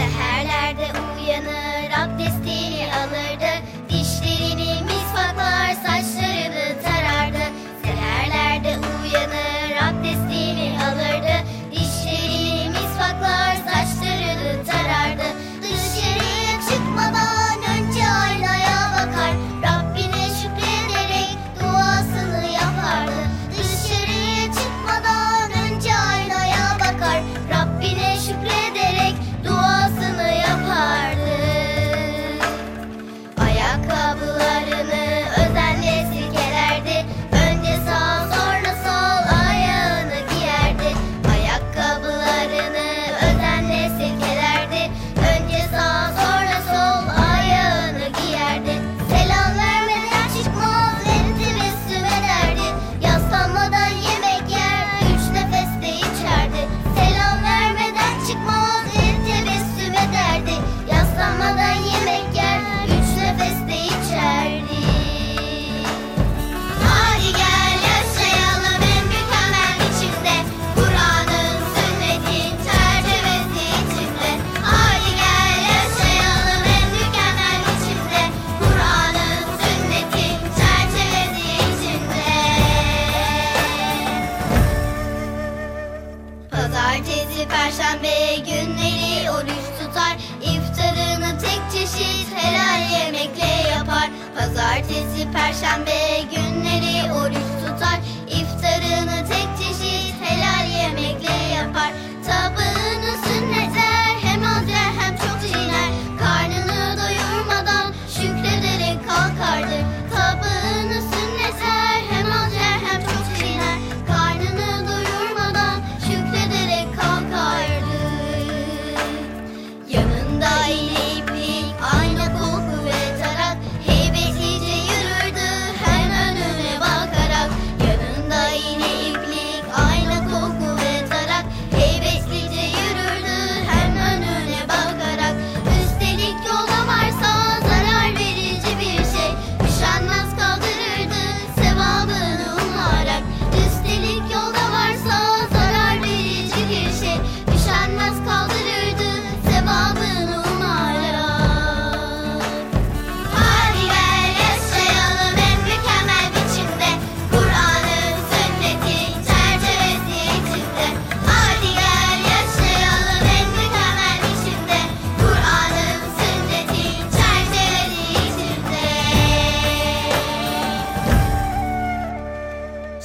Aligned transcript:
to 0.00 0.06
have. 0.06 0.29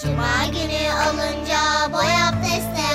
Cuma 0.01 0.45
günü 0.45 0.91
alınca 0.91 1.93
boy 1.93 2.05
abdesti 2.27 2.94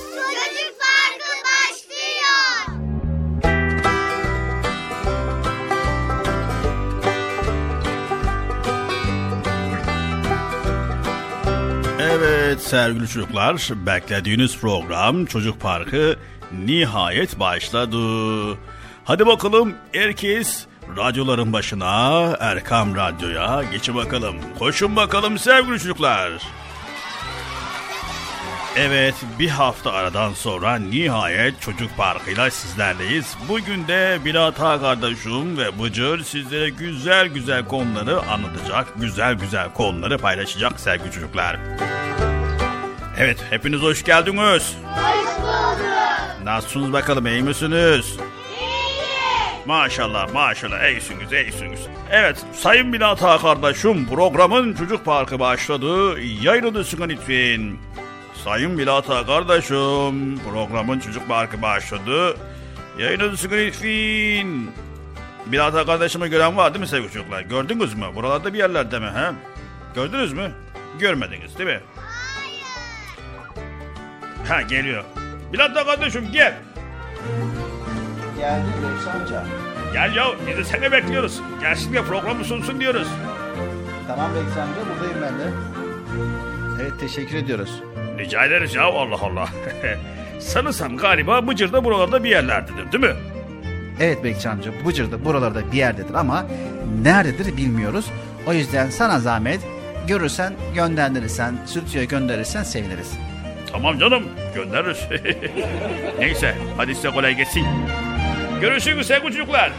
Evet 12.51 12.63
sevgili 12.63 13.07
çocuklar, 13.07 13.69
beklediğiniz 13.85 14.57
program 14.57 15.25
Çocuk 15.25 15.61
Parkı 15.61 16.15
nihayet 16.65 17.39
başladı. 17.39 17.97
Hadi 19.03 19.25
bakalım 19.25 19.73
herkes 19.93 20.65
radyoların 20.97 21.53
başına, 21.53 22.21
Erkam 22.39 22.95
Radyo'ya 22.95 23.63
geçin 23.71 23.95
bakalım. 23.95 24.35
Koşun 24.59 24.95
bakalım 24.95 25.37
sevgili 25.37 25.79
çocuklar. 25.79 26.31
Evet 28.75 29.15
bir 29.39 29.49
hafta 29.49 29.91
aradan 29.91 30.33
sonra 30.33 30.75
nihayet 30.75 31.61
Çocuk 31.61 31.97
Parkı'yla 31.97 32.51
sizlerleyiz. 32.51 33.35
Bugün 33.49 33.87
de 33.87 34.19
Bilata 34.25 34.81
kardeşim 34.81 35.57
ve 35.57 35.79
Bıcır 35.79 36.23
sizlere 36.23 36.69
güzel 36.69 37.27
güzel 37.27 37.67
konuları 37.67 38.21
anlatacak, 38.21 38.87
güzel 38.95 39.33
güzel 39.33 39.73
konuları 39.73 40.17
paylaşacak 40.17 40.79
sevgili 40.79 41.11
çocuklar. 41.11 41.57
Evet 43.21 43.45
hepiniz 43.49 43.81
hoş 43.81 44.03
geldiniz. 44.03 44.75
Hoş 44.85 45.37
bulduk. 45.41 46.43
Nasılsınız 46.43 46.93
bakalım 46.93 47.27
iyi 47.27 47.41
misiniz? 47.43 48.17
Maşallah 49.65 50.33
maşallah 50.33 50.89
iyisiniz 50.89 51.31
iyisiniz. 51.31 51.79
Evet 52.11 52.45
sayın 52.53 52.93
Bilata 52.93 53.37
kardeşim 53.37 54.07
programın 54.07 54.73
Çocuk 54.73 55.05
Parkı 55.05 55.39
başladı. 55.39 56.21
Yayınlısın 56.21 57.09
lütfen. 57.09 57.77
Sayın 58.43 58.77
Bilata 58.77 59.25
kardeşim 59.25 60.39
programın 60.39 60.99
Çocuk 60.99 61.27
Parkı 61.27 61.61
başladı. 61.61 62.37
Yayınlısın 62.99 63.51
lütfen. 63.51 64.67
Bilata 65.45 65.85
kardeşimi 65.85 66.29
gören 66.29 66.57
var 66.57 66.73
değil 66.73 66.81
mi 66.81 66.87
sevgili 66.87 67.11
çocuklar? 67.11 67.41
Gördünüz 67.41 67.93
mü? 67.93 68.05
Buralarda 68.15 68.53
bir 68.53 68.57
yerlerde 68.57 68.99
mi? 68.99 69.07
He? 69.07 69.31
Gördünüz 69.95 70.33
mü? 70.33 70.51
Görmediniz 70.99 71.57
değil 71.57 71.69
mi? 71.69 71.79
Ha 74.47 74.61
geliyor. 74.61 75.03
Bilata 75.53 75.85
kardeşim 75.85 76.27
gel. 76.33 76.53
Geldi 78.37 78.65
Reis 78.83 79.07
amca. 79.07 79.43
Gel 79.93 80.15
ya 80.15 80.25
biz 80.47 80.57
de 80.57 80.63
seni 80.63 80.91
bekliyoruz. 80.91 81.41
Gelsin 81.61 81.93
de 81.93 82.03
programı 82.03 82.45
sunsun 82.45 82.79
diyoruz. 82.79 83.07
Tamam 84.07 84.31
Reis 84.35 84.57
amca 84.57 84.89
buradayım 84.93 85.21
ben 85.21 85.39
de. 85.39 85.53
Evet 86.81 86.99
teşekkür 86.99 87.37
ediyoruz. 87.37 87.81
Rica 88.17 88.45
ederiz 88.45 88.75
ya 88.75 88.83
Allah 88.83 89.19
Allah. 89.21 89.49
Sanırsam 90.39 90.97
galiba 90.97 91.47
Bıcır 91.47 91.73
da 91.73 91.83
buralarda 91.83 92.23
bir 92.23 92.29
yerlerdedir 92.29 92.91
değil 92.91 93.03
mi? 93.03 93.19
Evet 93.99 94.23
Bekçi 94.23 94.49
amca 94.49 94.71
Bıcır'da 94.85 95.25
buralarda 95.25 95.71
bir 95.71 95.77
yerdedir 95.77 96.13
ama 96.13 96.45
nerededir 97.03 97.57
bilmiyoruz. 97.57 98.11
O 98.47 98.53
yüzden 98.53 98.89
sana 98.89 99.19
zahmet 99.19 99.59
görürsen 100.07 100.53
gönderirsen 100.75 101.55
stüdyoya 101.65 102.05
gönderirsen 102.05 102.63
seviniriz. 102.63 103.11
Tamam 103.71 103.99
canım 103.99 104.23
göndeririz. 104.55 104.97
Neyse 106.19 106.55
hadi 106.77 106.95
size 106.95 107.09
kolay 107.09 107.35
gelsin. 107.35 107.65
Görüşürüz 108.61 109.07
sevgili 109.07 109.31
çocuklar. 109.31 109.71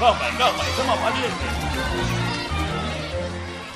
Kalkmayın 0.00 0.38
kalkmayın 0.38 0.72
tamam 0.76 0.98
hadi. 1.02 1.18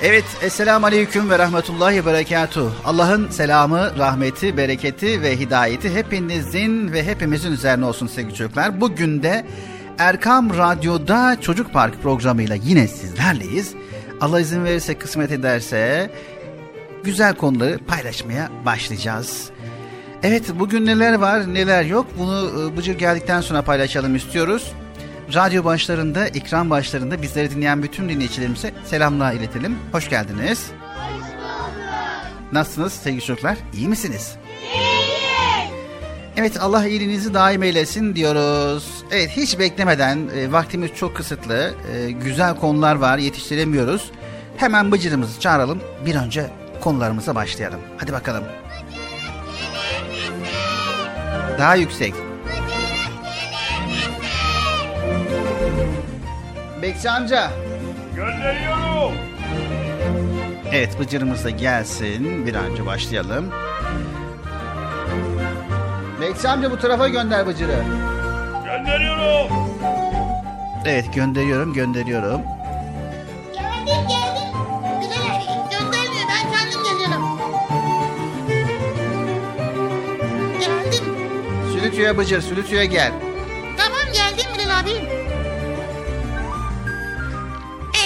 Evet 0.03 0.25
Esselamu 0.43 0.87
Aleyküm 0.87 1.31
ve 1.31 1.39
Rahmetullahi 1.39 2.07
Berekatuhu. 2.07 2.73
Allah'ın 2.85 3.29
selamı, 3.31 3.99
rahmeti, 3.99 4.57
bereketi 4.57 5.23
ve 5.23 5.39
hidayeti 5.39 5.95
hepinizin 5.95 6.93
ve 6.93 7.05
hepimizin 7.05 7.53
üzerine 7.53 7.85
olsun 7.85 8.07
sevgili 8.07 8.35
çocuklar. 8.35 8.81
Bugün 8.81 9.23
de 9.23 9.47
Erkam 9.99 10.59
Radyo'da 10.59 11.37
Çocuk 11.41 11.73
Park 11.73 12.03
programıyla 12.03 12.57
yine 12.65 12.89
sizlerleyiz. 12.89 13.75
Allah 14.21 14.41
izin 14.41 14.65
verirse, 14.65 14.99
kısmet 14.99 15.33
ederse 15.33 16.11
güzel 17.05 17.35
konuları 17.35 17.79
paylaşmaya 17.79 18.51
başlayacağız. 18.65 19.51
Evet 20.23 20.45
bugün 20.59 20.87
neler 20.87 21.15
var 21.15 21.55
neler 21.55 21.85
yok 21.85 22.07
bunu 22.19 22.71
e, 22.73 22.77
Bıcır 22.77 22.99
geldikten 22.99 23.41
sonra 23.41 23.63
paylaşalım 23.63 24.17
istiyoruz. 24.17 24.73
Radyo 25.35 25.65
başlarında, 25.65 26.27
ekran 26.27 26.71
başlarında 26.71 27.23
bizleri 27.23 27.51
dinleyen 27.51 27.83
bütün 27.83 28.09
dinleyicilerimize 28.09 28.75
selamlar 28.85 29.33
iletelim. 29.33 29.79
Hoş 29.93 30.11
geldiniz. 30.11 30.67
Nasılsınız 32.53 32.93
sevgili 32.93 33.23
çocuklar? 33.23 33.59
İyi 33.75 33.89
misiniz? 33.89 34.37
Evet 36.37 36.61
Allah 36.61 36.87
iyiliğinizi 36.87 37.35
daim 37.35 37.63
eylesin 37.63 38.15
diyoruz. 38.15 39.05
Evet 39.11 39.31
hiç 39.31 39.59
beklemeden 39.59 40.19
e, 40.37 40.53
vaktimiz 40.53 40.91
çok 40.95 41.17
kısıtlı. 41.17 41.75
e, 41.95 42.11
güzel 42.11 42.57
konular 42.57 42.95
var 42.95 43.19
yetiştiremiyoruz. 43.19 44.11
Hemen 44.57 44.93
Bıcır'ımızı 44.93 45.41
çağıralım. 45.41 45.81
Bir 46.07 46.15
önce 46.15 46.51
konularımıza 46.85 47.35
başlayalım. 47.35 47.81
Hadi 47.99 48.13
bakalım. 48.13 48.45
Daha 51.59 51.75
yüksek. 51.75 52.15
Bekçi 56.83 57.11
amca. 57.11 57.51
Gönderiyorum. 58.17 59.13
Evet 60.73 61.01
Bıcır'ımız 61.01 61.45
da 61.45 61.51
gelsin. 61.51 62.47
Bir 62.47 62.55
an 62.55 62.65
önce 62.65 62.87
başlayalım. 62.87 63.51
Bekçi 66.21 66.49
amca 66.49 66.71
bu 66.71 66.79
tarafa 66.79 67.09
gönder 67.09 67.47
Bıcır'ı. 67.47 67.85
Gönderiyorum. 68.65 69.53
Evet 70.87 71.15
gönderiyorum 71.15 71.73
gönderiyorum. 71.75 72.41
Geldim 73.55 74.14
Sülütüye 81.95 82.19
Bıcır 82.19 82.41
Sülütüye 82.43 82.87
gel. 82.87 83.13
Tamam 83.79 84.01
geldim 84.15 84.47
Bilal 84.59 84.81
abi. 84.81 84.91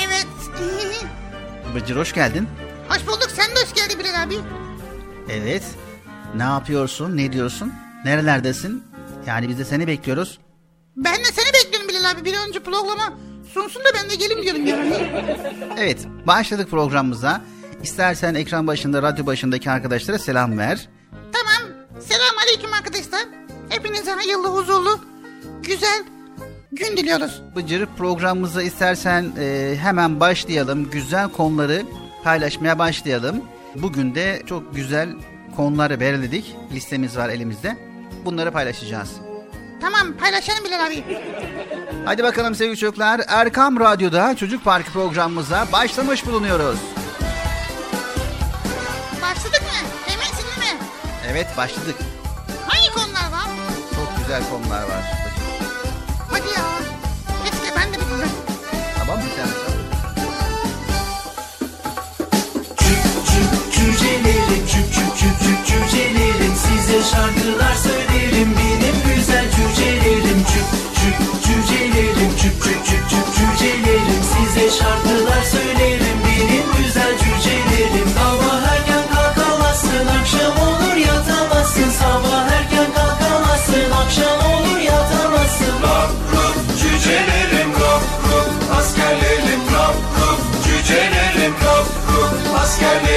Evet. 0.06 0.26
Bıcır 1.74 1.96
hoş 1.96 2.12
geldin. 2.14 2.48
hoş 2.88 3.06
bulduk 3.06 3.28
sen 3.36 3.50
de 3.56 3.60
hoş 3.60 3.74
geldin 3.74 3.98
Bilal 3.98 4.22
abi. 4.22 4.34
Evet. 5.30 5.62
Ne 6.36 6.42
yapıyorsun? 6.42 7.16
Ne 7.16 7.32
diyorsun? 7.32 7.72
Nerelerdesin? 8.04 8.84
Yani 9.26 9.48
biz 9.48 9.58
de 9.58 9.64
seni 9.64 9.86
bekliyoruz. 9.86 10.38
Ben 10.96 11.16
de 11.18 11.24
seni 11.32 11.52
bekliyorum 11.54 11.88
Bilal 11.88 12.10
abi. 12.10 12.24
Bir 12.24 12.34
an 12.34 12.48
önce 12.48 12.60
programa 12.60 13.12
sunsun 13.54 13.82
da 13.84 13.88
ben 13.94 14.10
de 14.10 14.14
geleyim 14.14 14.42
diyorum 14.42 14.66
yani. 14.66 15.10
Evet 15.78 16.06
başladık 16.26 16.70
programımıza. 16.70 17.40
İstersen 17.82 18.34
ekran 18.34 18.66
başında, 18.66 19.02
radyo 19.02 19.26
başındaki 19.26 19.70
arkadaşlara 19.70 20.18
selam 20.18 20.58
ver. 20.58 20.88
tamam. 21.32 21.72
Selam 22.00 22.38
aleyküm 22.44 22.72
arkadaşlar. 22.72 23.47
Hepinize 23.68 24.10
hayırlı, 24.12 24.48
huzurlu, 24.48 25.00
güzel, 25.62 26.04
gün 26.72 26.96
diliyoruz. 26.96 27.42
Bıcır 27.56 27.86
programımıza 27.98 28.62
istersen 28.62 29.32
e, 29.38 29.76
hemen 29.80 30.20
başlayalım. 30.20 30.90
Güzel 30.90 31.28
konuları 31.28 31.82
paylaşmaya 32.24 32.78
başlayalım. 32.78 33.42
Bugün 33.74 34.14
de 34.14 34.42
çok 34.46 34.74
güzel 34.74 35.08
konuları 35.56 36.00
belirledik. 36.00 36.56
Listemiz 36.72 37.16
var 37.16 37.28
elimizde. 37.28 37.76
Bunları 38.24 38.50
paylaşacağız. 38.50 39.10
Tamam 39.80 40.12
paylaşalım 40.20 40.64
Bilal 40.64 40.86
abi. 40.86 41.04
Hadi 42.04 42.22
bakalım 42.22 42.54
sevgili 42.54 42.76
çocuklar. 42.76 43.20
Erkam 43.28 43.80
Radyo'da 43.80 44.36
Çocuk 44.36 44.64
Parkı 44.64 44.92
programımıza 44.92 45.66
başlamış 45.72 46.26
bulunuyoruz. 46.26 46.78
Başladık 49.22 49.62
mı? 49.62 49.88
Eminsin 50.06 50.60
değil 50.60 50.74
mi? 50.74 50.80
Evet 51.30 51.46
başladık. 51.56 51.96
Güzel 54.28 54.50
konular 54.50 54.82
var. 54.82 55.04
Hadi 56.30 56.48
ya. 56.48 56.64
Keşke 57.44 57.76
ben 57.76 57.92
de 57.92 57.96
bilsem. 57.96 58.28
Tamam 58.98 59.18
mı 59.18 59.24
sen? 59.36 59.48
Cücelerim 63.72 64.66
cüp 64.72 64.94
cüp 64.94 65.18
cüp 65.18 65.40
cüp 65.40 65.66
cücelerim 65.66 66.54
Size 66.56 67.02
şarkılar 67.10 67.74
söylerim 67.74 68.54
benim 68.58 69.16
güzel 69.16 69.44
cücelerim 69.56 70.40
Cüp 70.50 70.68
cüp 70.98 71.18
cücelerim 71.44 72.32
cüp 72.42 72.64
cüp 72.64 72.86
cüp 72.86 73.10
cüp 73.10 73.26
cücelerim 73.36 74.22
Size 74.32 74.78
şarkılar 74.78 75.42
söylerim 75.42 76.18
benim 76.24 76.66
güzel 76.78 77.18
cücelerim 77.18 77.67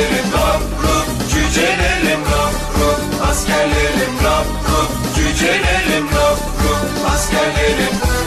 askerlerim 0.02 0.32
rap 0.34 0.62
rup 0.84 1.08
cücelerim 1.32 2.22
rap 2.32 2.54
rup 2.76 3.30
askerlerim 3.30 4.16
rap 4.24 4.46
rup 4.68 5.16
cücelerim 5.16 6.06
rap 6.06 6.40
rup 6.64 7.14
askerlerim 7.14 8.21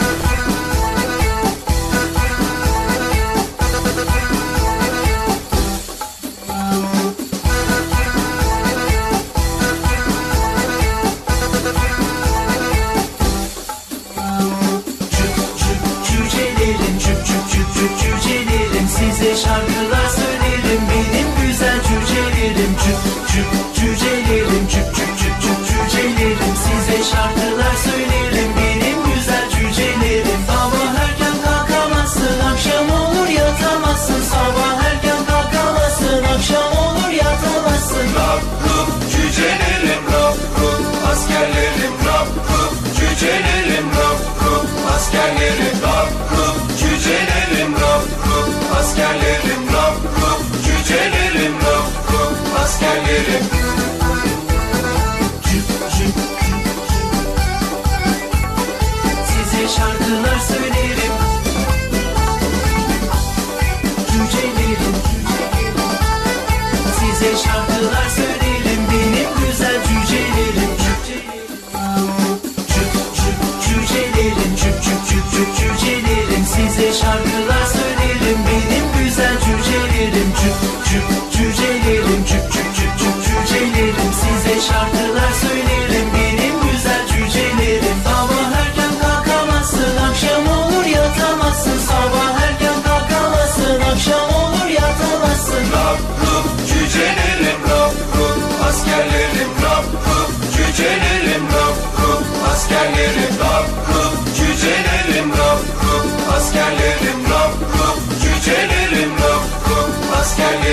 askerlerim 53.14 53.53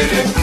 askerlerim 0.01 0.40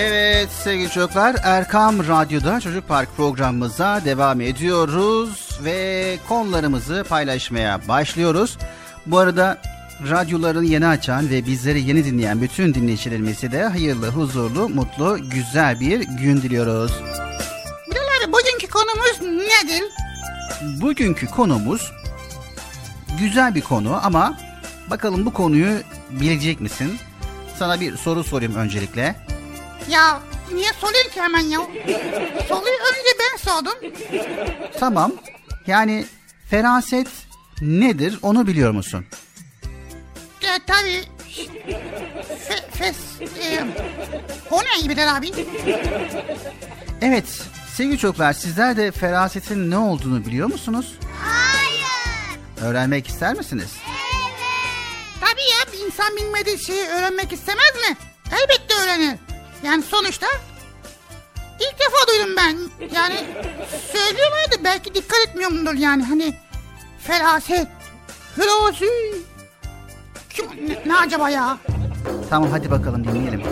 Evet 0.00 0.48
sevgili 0.50 0.90
çocuklar 0.90 1.36
Erkam 1.42 2.08
Radyo'da 2.08 2.60
Çocuk 2.60 2.88
Park 2.88 3.16
programımıza 3.16 4.04
devam 4.04 4.40
ediyoruz 4.40 5.58
ve 5.64 6.18
konularımızı 6.28 7.04
paylaşmaya 7.08 7.88
başlıyoruz. 7.88 8.58
Bu 9.06 9.18
arada 9.18 9.58
radyolarını 10.10 10.64
yeni 10.64 10.86
açan 10.86 11.30
ve 11.30 11.46
bizleri 11.46 11.80
yeni 11.82 12.04
dinleyen 12.04 12.42
bütün 12.42 12.74
dinleyicilerimize 12.74 13.52
de 13.52 13.62
hayırlı, 13.62 14.08
huzurlu, 14.08 14.68
mutlu, 14.68 15.18
güzel 15.30 15.80
bir 15.80 16.00
gün 16.00 16.36
diliyoruz. 16.36 16.92
Bilal 17.90 18.24
abi 18.24 18.32
bugünkü 18.32 18.66
konumuz 18.66 19.42
nedir? 19.42 19.84
Bugünkü 20.80 21.26
konumuz 21.26 21.92
güzel 23.20 23.54
bir 23.54 23.62
konu 23.62 24.06
ama 24.06 24.38
bakalım 24.90 25.26
bu 25.26 25.32
konuyu 25.32 25.70
bilecek 26.10 26.60
misin? 26.60 26.98
Sana 27.58 27.80
bir 27.80 27.96
soru 27.96 28.24
sorayım 28.24 28.54
öncelikle. 28.54 29.27
Ya 29.88 30.20
niye 30.52 30.72
soruyorsun 30.80 31.10
ki 31.10 31.20
hemen 31.20 31.40
ya? 31.40 31.58
Soruyu 32.48 32.74
önce 32.74 33.10
ben 33.18 33.36
sordum. 33.36 33.74
Tamam. 34.80 35.12
Yani 35.66 36.06
feraset 36.50 37.08
nedir 37.60 38.18
onu 38.22 38.46
biliyor 38.46 38.72
musun? 38.72 39.06
Ya 40.42 40.58
tabii. 40.66 41.04
Fe, 42.48 42.68
fes, 42.72 42.96
e, 43.42 43.64
o 44.50 44.60
ne 44.62 44.88
Bilal 44.88 45.16
abi? 45.16 45.32
Evet 47.02 47.24
sevgili 47.74 47.98
çocuklar 47.98 48.32
sizler 48.32 48.76
de 48.76 48.92
ferasetin 48.92 49.70
ne 49.70 49.78
olduğunu 49.78 50.26
biliyor 50.26 50.48
musunuz? 50.48 50.98
Hayır. 51.22 52.68
Öğrenmek 52.70 53.08
ister 53.08 53.34
misiniz? 53.34 53.70
Tabii 55.20 55.40
ya 55.40 55.72
bir 55.72 55.86
insan 55.86 56.16
bilmediği 56.16 56.58
şeyi 56.58 56.86
öğrenmek 56.86 57.32
istemez 57.32 57.74
mi? 57.88 57.96
Elbette 58.32 58.74
öğrenir. 58.82 59.18
Yani 59.62 59.82
sonuçta 59.82 60.26
ilk 61.60 61.78
defa 61.78 62.06
duydum 62.08 62.36
ben. 62.36 62.58
Yani 62.94 63.16
söylüyorlardı 63.92 64.64
belki 64.64 64.94
dikkat 64.94 65.18
etmiyorumdur 65.28 65.74
yani 65.74 66.04
hani 66.04 66.34
feraset, 66.98 67.68
Hırosi. 68.36 68.88
Kim, 70.30 70.46
ne, 70.68 70.82
ne 70.86 70.96
acaba 70.96 71.30
ya? 71.30 71.58
Tamam 72.30 72.50
hadi 72.50 72.70
bakalım 72.70 73.04
dinleyelim. 73.04 73.42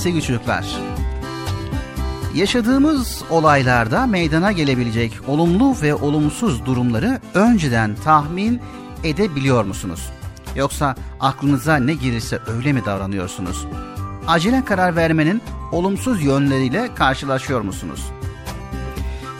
Sevgili 0.00 0.22
çocuklar. 0.22 0.66
Yaşadığımız 2.34 3.22
olaylarda 3.30 4.06
meydana 4.06 4.52
gelebilecek 4.52 5.12
olumlu 5.28 5.76
ve 5.82 5.94
olumsuz 5.94 6.66
durumları 6.66 7.20
önceden 7.34 7.96
tahmin 8.04 8.60
edebiliyor 9.04 9.64
musunuz? 9.64 10.10
Yoksa 10.56 10.94
aklınıza 11.20 11.76
ne 11.76 11.94
gelirse 11.94 12.38
öyle 12.56 12.72
mi 12.72 12.84
davranıyorsunuz? 12.84 13.66
Acele 14.26 14.64
karar 14.64 14.96
vermenin 14.96 15.42
olumsuz 15.72 16.22
yönleriyle 16.22 16.94
karşılaşıyor 16.94 17.60
musunuz? 17.60 18.06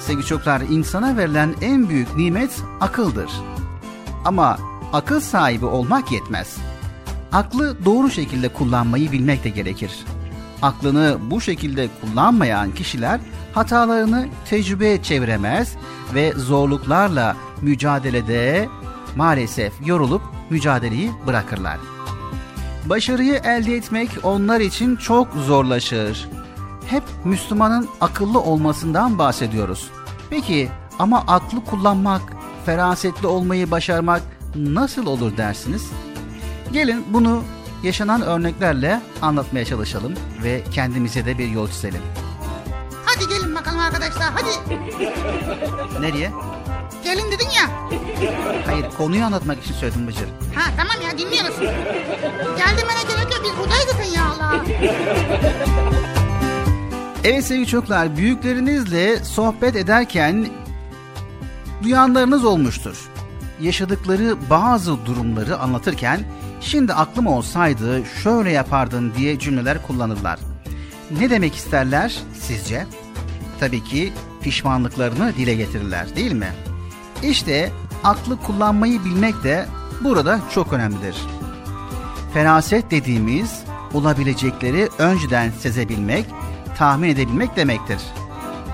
Sevgili 0.00 0.26
çocuklar, 0.26 0.60
insana 0.60 1.16
verilen 1.16 1.54
en 1.60 1.88
büyük 1.88 2.16
nimet 2.16 2.60
akıldır. 2.80 3.30
Ama 4.24 4.58
akıl 4.92 5.20
sahibi 5.20 5.66
olmak 5.66 6.12
yetmez. 6.12 6.56
Aklı 7.32 7.84
doğru 7.84 8.10
şekilde 8.10 8.48
kullanmayı 8.48 9.12
bilmek 9.12 9.44
de 9.44 9.48
gerekir. 9.48 9.90
Aklını 10.62 11.18
bu 11.30 11.40
şekilde 11.40 11.88
kullanmayan 12.00 12.74
kişiler 12.74 13.20
hatalarını 13.52 14.28
tecrübeye 14.44 15.02
çeviremez 15.02 15.76
ve 16.14 16.32
zorluklarla 16.32 17.36
mücadelede 17.62 18.68
maalesef 19.16 19.72
yorulup 19.86 20.22
mücadeleyi 20.50 21.10
bırakırlar. 21.26 21.78
Başarıyı 22.86 23.34
elde 23.34 23.76
etmek 23.76 24.10
onlar 24.22 24.60
için 24.60 24.96
çok 24.96 25.32
zorlaşır. 25.34 26.28
Hep 26.86 27.02
Müslümanın 27.24 27.88
akıllı 28.00 28.40
olmasından 28.40 29.18
bahsediyoruz. 29.18 29.90
Peki 30.30 30.68
ama 30.98 31.24
aklı 31.26 31.64
kullanmak, 31.64 32.22
ferasetli 32.66 33.26
olmayı 33.26 33.70
başarmak 33.70 34.22
nasıl 34.54 35.06
olur 35.06 35.36
dersiniz? 35.36 35.90
Gelin 36.72 37.04
bunu 37.10 37.42
yaşanan 37.82 38.22
örneklerle 38.22 39.00
anlatmaya 39.22 39.64
çalışalım 39.64 40.12
ve 40.42 40.62
kendimize 40.72 41.26
de 41.26 41.38
bir 41.38 41.48
yol 41.48 41.68
çizelim. 41.68 42.02
Hadi 43.04 43.28
gelin 43.28 43.54
bakalım 43.54 43.78
arkadaşlar 43.78 44.32
hadi. 44.32 44.80
Nereye? 46.00 46.30
Gelin 47.04 47.32
dedin 47.32 47.48
ya. 47.56 47.90
Hayır 48.66 48.86
konuyu 48.98 49.24
anlatmak 49.24 49.62
için 49.64 49.74
söyledim 49.74 50.06
Bıcır. 50.06 50.28
Ha 50.54 50.70
tamam 50.76 50.96
ya 51.04 51.18
dinliyoruz. 51.18 51.60
Gelmene 52.56 53.02
gerek 53.08 53.32
yok 53.32 53.42
biz 53.44 53.58
buradaydık 53.58 54.16
ya 54.16 54.24
Allah. 54.24 54.64
Evet 57.24 57.44
sevgili 57.44 57.66
çocuklar 57.66 58.16
büyüklerinizle 58.16 59.24
sohbet 59.24 59.76
ederken 59.76 60.46
duyanlarınız 61.82 62.44
olmuştur. 62.44 63.08
Yaşadıkları 63.60 64.36
bazı 64.50 65.06
durumları 65.06 65.58
anlatırken 65.58 66.20
şimdi 66.60 66.94
aklım 66.94 67.26
olsaydı 67.26 68.02
şöyle 68.22 68.50
yapardın 68.50 69.12
diye 69.16 69.38
cümleler 69.38 69.82
kullanırlar. 69.86 70.38
Ne 71.18 71.30
demek 71.30 71.54
isterler 71.54 72.16
sizce? 72.40 72.86
Tabii 73.60 73.84
ki 73.84 74.12
pişmanlıklarını 74.42 75.34
dile 75.36 75.54
getirirler 75.54 76.16
değil 76.16 76.32
mi? 76.32 76.48
İşte 77.22 77.70
aklı 78.04 78.36
kullanmayı 78.36 79.04
bilmek 79.04 79.44
de 79.44 79.66
burada 80.00 80.40
çok 80.54 80.72
önemlidir. 80.72 81.16
Feraset 82.34 82.90
dediğimiz 82.90 83.64
olabilecekleri 83.94 84.88
önceden 84.98 85.50
sezebilmek, 85.50 86.26
tahmin 86.78 87.08
edebilmek 87.08 87.56
demektir. 87.56 88.00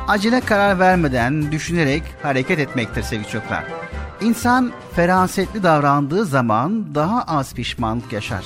Acele 0.09 0.41
karar 0.41 0.79
vermeden 0.79 1.53
düşünerek 1.53 2.03
hareket 2.23 2.59
etmektir 2.59 3.03
sevgili 3.03 3.29
çocuklar. 3.29 3.65
İnsan 4.21 4.73
ferasetli 4.93 5.63
davrandığı 5.63 6.25
zaman 6.25 6.95
daha 6.95 7.23
az 7.23 7.55
pişmanlık 7.55 8.13
yaşar 8.13 8.45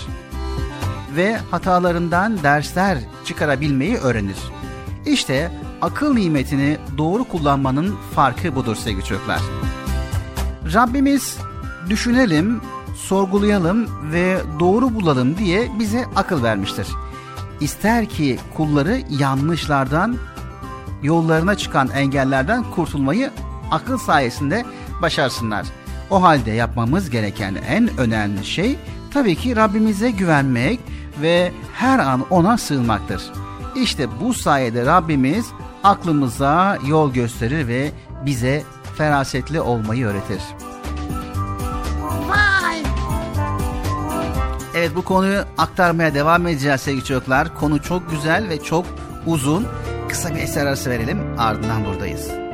ve 1.16 1.37
hatalarından 1.50 2.42
dersler 2.42 2.98
çıkarabilmeyi 3.24 3.96
öğrenir. 3.96 4.37
İşte 5.06 5.52
akıl 5.83 6.14
nimetini 6.14 6.78
doğru 6.98 7.24
kullanmanın 7.24 7.96
farkı 8.14 8.54
budur 8.54 8.76
sevgili 8.76 9.04
çocuklar. 9.04 9.40
Rabbimiz 10.74 11.38
düşünelim, 11.90 12.61
sorgulayalım 12.94 14.12
ve 14.12 14.40
doğru 14.61 14.94
bulalım 14.94 15.38
diye 15.38 15.68
bize 15.78 16.04
akıl 16.16 16.42
vermiştir. 16.42 16.87
İster 17.61 18.09
ki 18.09 18.38
kulları 18.56 19.00
yanlışlardan, 19.11 20.16
yollarına 21.02 21.54
çıkan 21.54 21.88
engellerden 21.88 22.64
kurtulmayı 22.70 23.30
akıl 23.70 23.98
sayesinde 23.98 24.64
başarsınlar. 25.02 25.66
O 26.10 26.22
halde 26.22 26.50
yapmamız 26.50 27.10
gereken 27.10 27.54
en 27.68 27.98
önemli 27.98 28.44
şey 28.44 28.76
tabii 29.12 29.36
ki 29.36 29.56
Rabbimize 29.56 30.10
güvenmek 30.10 30.80
ve 31.22 31.52
her 31.74 31.98
an 31.98 32.26
ona 32.30 32.58
sığınmaktır. 32.58 33.22
İşte 33.76 34.06
bu 34.20 34.34
sayede 34.34 34.86
Rabbimiz 34.86 35.46
aklımıza 35.84 36.78
yol 36.86 37.12
gösterir 37.12 37.68
ve 37.68 37.90
bize 38.26 38.62
ferasetli 38.98 39.60
olmayı 39.60 40.06
öğretir. 40.06 40.42
Vay. 42.28 42.82
Evet 44.74 44.90
bu 44.96 45.02
konuyu 45.02 45.44
aktarmaya 45.58 46.14
devam 46.14 46.46
edeceğiz 46.46 46.80
sevgili 46.80 47.04
çocuklar. 47.04 47.58
Konu 47.58 47.82
çok 47.82 48.10
güzel 48.10 48.48
ve 48.48 48.62
çok 48.62 48.86
uzun. 49.26 49.66
Kısa 50.08 50.34
bir 50.34 50.40
eser 50.40 50.66
arası 50.66 50.90
verelim 50.90 51.18
ardından 51.38 51.84
buradayız. 51.84 52.49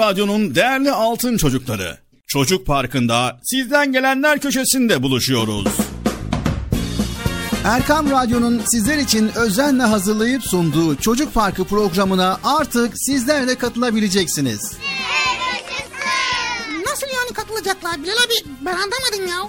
Radyo'nun 0.00 0.54
değerli 0.54 0.90
altın 0.90 1.36
çocukları. 1.36 1.98
Çocuk 2.26 2.66
Parkı'nda 2.66 3.40
sizden 3.42 3.92
gelenler 3.92 4.38
köşesinde 4.38 5.02
buluşuyoruz. 5.02 5.68
Erkam 7.64 8.10
Radyo'nun 8.10 8.62
sizler 8.66 8.98
için 8.98 9.30
özenle 9.36 9.82
hazırlayıp 9.82 10.42
sunduğu 10.44 10.96
Çocuk 10.96 11.34
Parkı 11.34 11.64
programına 11.64 12.40
artık 12.44 12.92
sizler 12.96 13.48
de 13.48 13.54
katılabileceksiniz. 13.54 14.72
Nasıl 16.86 17.06
yani 17.06 17.32
katılacaklar 17.34 18.02
Bilal 18.02 18.12
abi? 18.12 18.50
Ben 18.60 18.72
anlamadım 18.72 19.26
ya. 19.28 19.48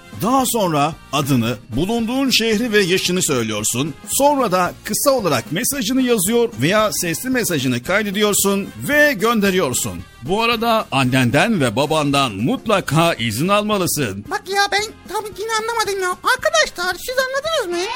Daha 0.21 0.45
sonra 0.45 0.93
adını, 1.13 1.57
bulunduğun 1.69 2.29
şehri 2.29 2.71
ve 2.71 2.79
yaşını 2.81 3.23
söylüyorsun. 3.23 3.93
Sonra 4.07 4.51
da 4.51 4.73
kısa 4.83 5.11
olarak 5.11 5.51
mesajını 5.51 6.01
yazıyor 6.01 6.49
veya 6.61 6.91
sesli 6.93 7.29
mesajını 7.29 7.83
kaydediyorsun 7.83 8.69
ve 8.87 9.13
gönderiyorsun. 9.13 9.99
Bu 10.23 10.43
arada 10.43 10.85
annenden 10.91 11.61
ve 11.61 11.75
babandan 11.75 12.31
mutlaka 12.31 13.13
izin 13.13 13.47
almalısın. 13.47 14.25
Bak 14.31 14.43
ya 14.47 14.61
ben 14.71 14.83
tam 15.13 15.25
yine 15.39 15.51
anlamadım 15.61 16.01
ya. 16.01 16.09
Arkadaşlar 16.09 16.95
siz 17.05 17.15
anladınız 17.17 17.79
mı? 17.81 17.89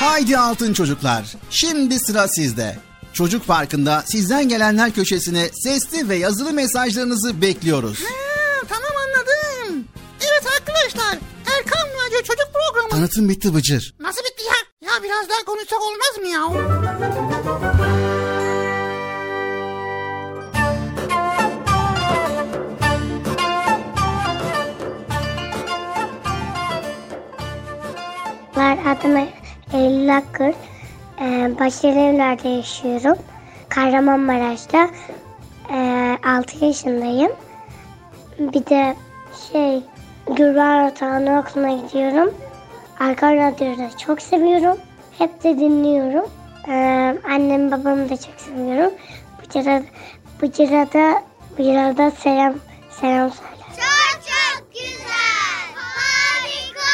Haydi 0.00 0.38
altın 0.38 0.72
çocuklar. 0.72 1.24
Şimdi 1.50 1.98
sıra 1.98 2.28
sizde. 2.28 2.78
Çocuk 3.12 3.46
Parkı'nda 3.46 4.04
sizden 4.06 4.48
gelenler 4.48 4.92
köşesine 4.92 5.50
sesli 5.52 6.08
ve 6.08 6.16
yazılı 6.16 6.52
mesajlarınızı 6.52 7.40
bekliyoruz. 7.40 7.98
Ha, 8.00 8.66
tamam. 8.68 9.03
Evet 10.30 10.46
arkadaşlar 10.60 11.18
Erkan 11.58 11.88
Radyo 12.06 12.22
Çocuk 12.22 12.48
Programı. 12.52 12.88
Tanıtım 12.90 13.28
bitti 13.28 13.54
Bıcır. 13.54 13.94
Nasıl 14.00 14.20
bitti 14.24 14.42
ya? 14.44 14.88
Ya 14.90 15.02
biraz 15.02 15.28
daha 15.28 15.44
konuşsak 15.44 15.82
olmaz 15.82 16.18
mı 16.18 16.26
ya? 16.26 16.64
Adım 28.86 29.16
Eylül 29.72 30.16
Akır. 30.16 30.54
Ee, 31.20 31.58
Başarıevler'de 31.60 32.48
yaşıyorum. 32.48 33.18
Kahramanmaraş'ta. 33.68 34.90
Ee, 35.72 36.18
6 36.24 36.64
yaşındayım. 36.64 37.32
Bir 38.38 38.66
de 38.66 38.96
şey 39.52 39.82
Gürben 40.26 40.84
Orta 40.84 41.06
Anaokulu'na 41.06 41.70
gidiyorum. 41.70 42.34
Arka 43.00 43.36
Radyo'yu 43.36 43.78
da 43.78 43.98
çok 43.98 44.22
seviyorum. 44.22 44.78
Hep 45.18 45.44
de 45.44 45.58
dinliyorum. 45.58 46.30
Ee, 46.68 47.16
annem 47.24 47.70
babamı 47.70 48.08
da 48.10 48.16
çok 48.16 48.40
seviyorum. 48.40 48.92
Bıcır'a, 49.42 49.82
Bıcır'a 50.42 51.22
Bıcır'a 51.58 52.10
selam, 52.10 52.54
selam 52.90 53.30
söyle. 53.30 53.64
Çok 53.76 54.22
çok 54.22 54.72
güzel. 54.72 55.66
Harika. 55.74 56.90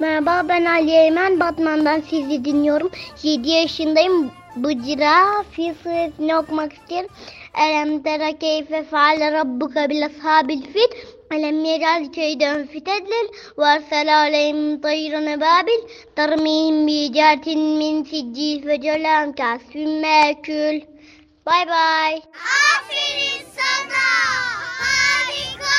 Merhaba 0.00 0.48
ben 0.48 0.64
Ali 0.64 0.90
Eymen 0.90 1.40
Batman'dan 1.40 2.02
sizi 2.10 2.44
dinliyorum. 2.44 2.90
7 3.22 3.48
yaşındayım. 3.50 4.30
Bıcıra 4.56 5.42
fil 5.50 5.74
suresini 5.82 6.36
okumak 6.36 6.72
istiyorum. 6.72 7.08
Elem 7.58 8.02
tera 8.02 8.38
keyfe 8.38 8.84
faale 8.84 9.32
rabbuka 9.32 9.88
bil 9.90 10.06
ashabil 10.06 10.62
fil. 10.62 11.11
Yecal 11.40 12.12
keyden 12.12 12.66
fitedlil. 12.66 13.28
Varsel 13.56 14.16
aleyhim 14.16 14.80
tayrın 14.80 15.26
ebabil. 15.26 15.88
Tarmihim 16.16 16.86
bi 16.86 17.12
certin 17.12 17.60
min 17.60 18.04
siccil 18.04 18.66
ve 18.66 18.80
celan 18.80 19.32
kasfin 19.32 19.90
mekül. 19.90 20.80
Bay 21.46 21.68
bay. 21.68 22.14
Aferin 22.14 23.46
sana. 23.56 24.04
Harika. 24.80 25.78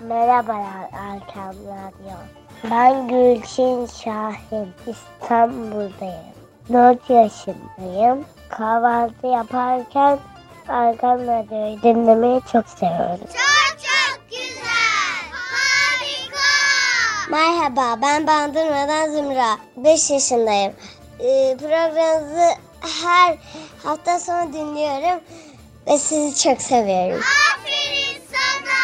Merhabalar 0.00 0.88
Alkan 0.92 1.54
Radyo. 1.54 2.16
Ben 2.70 3.08
Gülçin 3.08 3.86
Şahin. 3.86 4.68
İstanbul'dayım. 4.86 6.34
4 6.72 7.10
yaşındayım. 7.10 8.24
Kahvaltı 8.48 9.26
yaparken 9.26 10.18
Alkan 10.68 11.18
Radyo'yu 11.18 11.82
dinlemeyi 11.82 12.40
çok 12.52 12.68
seviyorum. 12.68 13.26
Çok 13.26 13.57
Merhaba 17.30 18.02
ben 18.02 18.26
Bandırma'dan 18.26 19.10
Zümra. 19.10 19.58
5 19.76 20.10
yaşındayım. 20.10 20.72
Ee, 21.20 21.56
programınızı 21.58 22.48
her 23.02 23.38
hafta 23.84 24.20
sonu 24.20 24.52
dinliyorum 24.52 25.20
ve 25.86 25.98
sizi 25.98 26.42
çok 26.42 26.62
seviyorum. 26.62 27.22
Aferin 27.54 28.22
sana. 28.32 28.78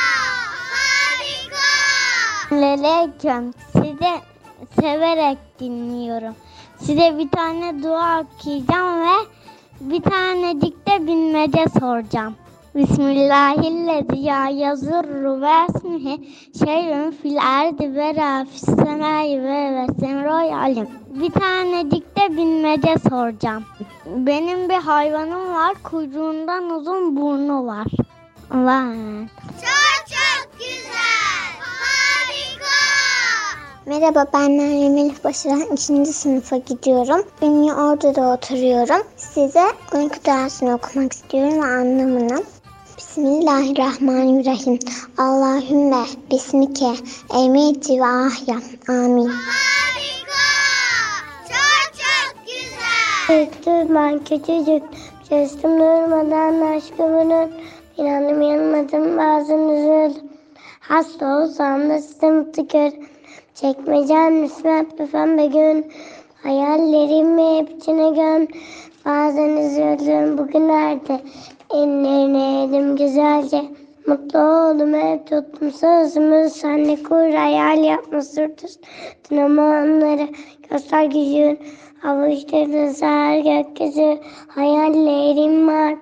Harika. 0.75 1.67
Aleyküm. 2.57 3.55
Sizi 3.73 4.21
severek 4.81 5.39
dinliyorum. 5.61 6.35
Size 6.79 7.19
bir 7.19 7.31
tane 7.31 7.83
dua 7.83 8.21
okuyacağım 8.21 9.03
ve 9.03 9.27
bir 9.81 10.03
tanecik 10.03 10.89
de 10.89 11.07
bilmece 11.07 11.65
soracağım. 11.81 12.37
Bismillahillezî 12.75 14.17
ya 14.17 14.49
yazurru 14.49 15.41
ve 15.41 15.67
ismihi 15.69 16.29
şeyün 16.65 17.11
fil 17.11 17.39
ardi 17.39 17.95
ve 17.95 18.15
rafis 18.15 18.65
semai 18.65 19.43
ve 19.43 19.75
ve 19.75 19.87
semroy 20.01 20.55
alim. 20.55 20.89
Bir 21.11 21.31
tanecik 21.31 22.17
de 22.17 22.37
bilmece 22.37 22.95
soracağım. 23.09 23.65
Benim 24.07 24.69
bir 24.69 24.75
hayvanım 24.75 25.55
var, 25.55 25.75
kuyruğundan 25.83 26.71
uzun 26.71 27.17
burnu 27.17 27.67
var. 27.67 27.87
Emanet. 28.53 29.31
Çok 29.41 30.07
çok 30.07 30.59
güzel. 30.59 31.51
Harika. 31.61 32.75
Merhaba 33.87 34.27
ben 34.35 34.51
Meryem 34.51 34.97
Elif 34.97 35.25
Başaran 35.25 35.63
2. 35.73 36.07
sınıfa 36.07 36.57
gidiyorum. 36.57 37.27
Ünlü 37.43 37.73
Ordu'da 37.73 38.33
oturuyorum. 38.35 39.07
Size 39.17 39.65
uyku 39.95 40.25
duasını 40.27 40.75
okumak 40.75 41.13
istiyorum 41.13 41.63
ve 41.63 41.67
anlamını. 41.67 42.43
Bismillahirrahmanirrahim. 43.15 44.79
Allahümme 45.19 46.05
bismike 46.31 46.95
emiti 47.35 48.01
ve 48.01 48.05
ahya. 48.05 48.57
Amin. 48.89 49.29
Harika. 49.29 50.45
Çok 51.49 51.95
çok 51.95 52.47
güzel. 52.47 53.29
Büyüktür 53.29 53.95
ben 53.95 54.19
küçücük. 54.19 54.83
Çalıştım 55.29 55.79
durmadan 55.79 56.77
aşkımın. 56.77 57.51
İnandım 57.97 58.43
yanmadım 58.43 59.19
bazen 59.19 59.69
üzüldüm. 59.69 60.31
Hasta 60.81 61.27
olsam 61.27 61.91
da 61.91 61.99
size 61.99 62.31
mutlu 62.31 62.69
gör. 62.69 62.91
Çekmecem 63.55 64.43
nispet 64.43 64.99
büfen 64.99 65.39
bir 65.39 65.53
gün. 65.53 65.93
Hayallerimi 66.43 67.59
hep 67.59 67.71
içine 67.71 68.11
göm. 68.11 68.47
Bazen 69.05 69.57
üzüldüm 69.57 70.39
bugünlerde. 70.39 71.21
Ellerine 71.75 72.65
eğdim 72.65 72.97
güzelce. 72.97 73.65
Mutlu 74.07 74.39
oldum 74.39 74.95
hep 74.95 75.27
tuttum 75.27 75.73
sözümü. 75.73 76.51
Senle 76.51 77.03
kur 77.03 77.35
hayal 77.35 77.85
yapma 77.85 78.23
sırtın 78.23 79.37
ama 79.37 79.63
onları 79.63 80.29
göster 80.71 81.05
gücün. 81.05 81.59
Avuçların 82.05 82.93
sar 82.93 83.37
gökyüzü 83.37 84.19
hayallerim 84.49 85.69
var. 85.69 85.95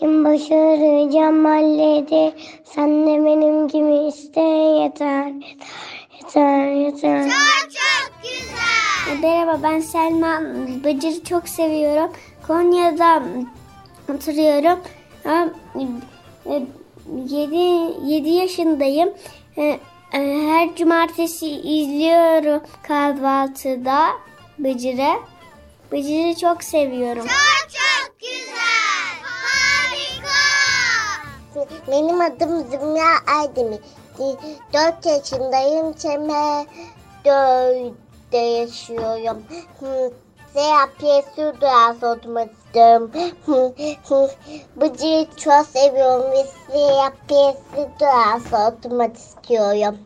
Benim 0.00 0.24
başaracağım 0.24 1.44
halledi. 1.44 2.34
Sen 2.64 3.06
de 3.06 3.24
benim 3.24 3.68
gibi 3.68 4.08
iste 4.08 4.40
yeter. 4.40 5.32
Yeter 6.18 6.72
yeter. 6.72 7.22
Çok 7.22 7.70
çok 7.70 8.22
güzel. 8.22 9.22
Merhaba 9.22 9.60
ben 9.62 9.80
Selma. 9.80 10.40
Bıcır'ı 10.84 11.24
çok 11.24 11.48
seviyorum. 11.48 12.10
Konya'da 12.46 13.22
oturuyorum. 14.08 14.80
7, 17.28 17.56
7 18.12 18.28
yaşındayım. 18.28 19.14
E, 19.56 19.62
e, 20.12 20.18
Her 20.48 20.76
cumartesi 20.76 21.46
izliyorum 21.48 22.62
kahvaltıda 22.82 24.08
Bıcır'ı. 24.58 25.20
Bıcır'ı 25.92 26.34
çok 26.34 26.64
seviyorum. 26.64 27.26
Çok 27.26 27.70
çok 27.70 28.20
güzel. 28.20 29.16
Harika. 29.22 30.36
Benim 31.90 32.20
adım 32.20 32.70
Zümra 32.70 33.38
Aydemir. 33.38 33.80
4 34.72 35.06
yaşındayım. 35.06 35.92
Çeme 35.92 36.66
4'te 37.24 38.38
yaşıyorum. 38.38 39.42
Terapiye 40.54 41.24
duası 41.60 42.06
okumak 42.06 42.48
istiyorum. 42.76 43.10
Bıcıyı 44.76 45.26
çok 45.36 45.66
seviyorum 45.66 46.30
ve 46.32 46.46
terapiye 46.72 47.54
duası 48.00 48.56
okumak 48.56 49.16
istiyorum. 49.16 49.98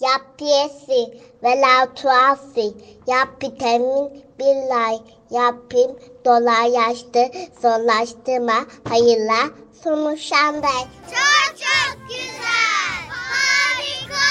Yapiyesi 0.00 1.20
ve 1.42 1.60
lautuası. 1.60 2.74
Yapitemin 3.06 4.24
billahi. 4.38 5.00
Yapim 5.30 5.90
dolaylaştı. 6.24 7.20
Zorlaştırma. 7.62 8.66
Hayırla. 8.88 9.50
Sonuçlanday. 9.84 10.82
Çok 11.10 11.58
çok 11.58 12.08
güzel. 12.08 13.00
Harika. 13.10 14.24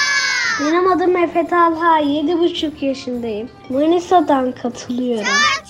Benim 0.66 0.92
adım 0.92 1.18
Efe 1.18 1.48
Talha, 1.48 1.98
yedi 1.98 2.40
buçuk 2.40 2.84
yaşındayım. 2.84 3.50
Manisa'dan 3.70 4.52
katılıyorum. 4.52 5.26
Çok. 5.26 5.69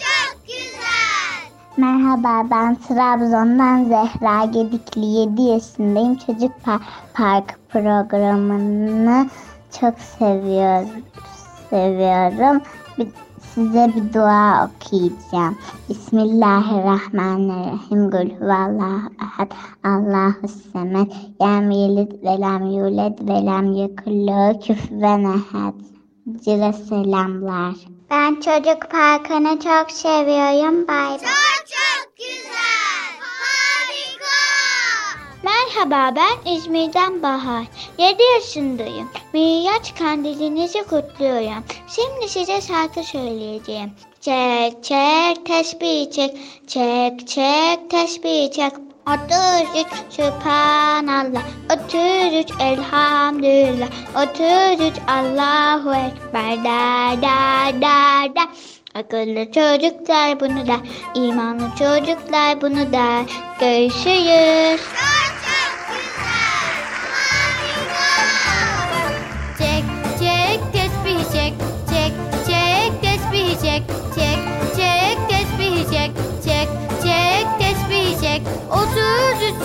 Merhaba 1.79 2.47
ben 2.51 2.75
Trabzon'dan 2.75 3.83
Zehra 3.83 4.45
Gedikli 4.45 5.05
7 5.05 5.41
yaşındayım. 5.41 6.15
Çocuk 6.15 6.51
Pa- 6.65 6.79
Park 7.13 7.59
programını 7.69 9.29
çok 9.79 9.99
seviyorum. 9.99 10.89
Seviyorum. 11.69 12.61
Bir, 12.97 13.07
size 13.41 13.91
bir 13.95 14.13
dua 14.13 14.65
okuyacağım. 14.65 15.57
Bismillahirrahmanirrahim. 15.89 18.09
Gül 18.09 18.29
huvallahu 18.39 19.09
ahad. 19.21 19.51
Allahu 19.83 20.47
semed. 20.47 21.11
Lem 21.41 21.71
yelid 21.71 22.11
ve 22.23 22.41
lem 22.41 22.65
yulad 22.65 23.27
ve 23.27 23.45
lem 23.45 23.71
yekullu 23.71 24.59
küfüven 24.59 25.23
ahad. 25.23 25.73
Cile 26.45 26.73
selamlar. 26.73 27.75
Ben 28.11 28.35
çocuk 28.35 28.91
parkını 28.91 29.59
çok 29.59 29.91
seviyorum. 29.91 30.87
Bay 30.87 31.09
bay. 31.09 31.17
Çok 31.17 31.67
çok 31.67 32.17
güzel. 32.17 33.11
Harika. 33.19 34.39
Merhaba 35.43 36.15
ben 36.15 36.51
İzmir'den 36.51 37.23
Bahar. 37.23 37.63
7 37.97 38.23
yaşındayım. 38.33 39.09
Miraç 39.33 39.95
kandilinizi 39.95 40.83
kutluyorum. 40.83 41.63
Şimdi 41.87 42.29
size 42.29 42.61
şarkı 42.61 43.03
söyleyeceğim. 43.03 43.91
Çek 44.21 44.83
çek 44.83 45.45
tesbih 45.45 46.11
çek. 46.11 46.37
Çek 46.67 47.27
çek 47.27 47.89
tesbih 47.89 48.51
çek. 48.51 48.88
33 49.05 49.87
Sübhanallah. 50.09 51.43
33 51.69 52.51
Elhamdülillah. 52.59 53.89
33 54.15 54.93
Allahu 55.07 55.93
Ekber. 55.95 56.63
Der 56.63 57.21
der 57.21 57.81
der 57.81 58.35
der 58.35 58.49
Akıllı 58.95 59.45
çocuklar 59.45 60.39
bunu 60.39 60.67
der 60.67 60.79
imanlı 61.15 61.69
çocuklar 61.79 62.61
bunu 62.61 62.91
der 62.93 63.25
Görüşürüz 63.59 64.81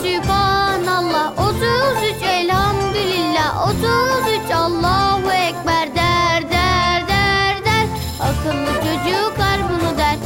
Sübhanallah 0.04 1.32
33 1.38 2.22
elhamdülillah 2.22 3.68
33 3.68 4.50
Allahu 4.54 5.30
Ekber 5.32 5.94
der 5.94 6.42
der 6.50 7.08
der 7.08 7.64
der. 7.64 7.86
Akıllı 8.20 8.74
çocuklar 8.74 9.58
bunu 9.68 9.98
der 9.98 10.16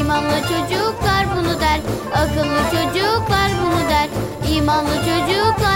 İmanlı 0.00 0.40
çocuklar 0.40 1.26
bunu 1.36 1.60
der. 1.60 1.80
Akıllı 2.14 2.62
çocuklar 2.70 3.50
bunu 3.62 3.88
der 3.88 4.08
İmanlı 4.56 4.96
çocuklar 4.96 5.67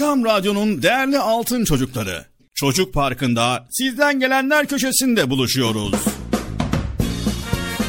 Erkam 0.00 0.24
Radyo'nun 0.24 0.82
değerli 0.82 1.18
altın 1.18 1.64
çocukları. 1.64 2.24
Çocuk 2.54 2.94
Parkı'nda 2.94 3.66
sizden 3.70 4.20
gelenler 4.20 4.66
köşesinde 4.66 5.30
buluşuyoruz. 5.30 5.94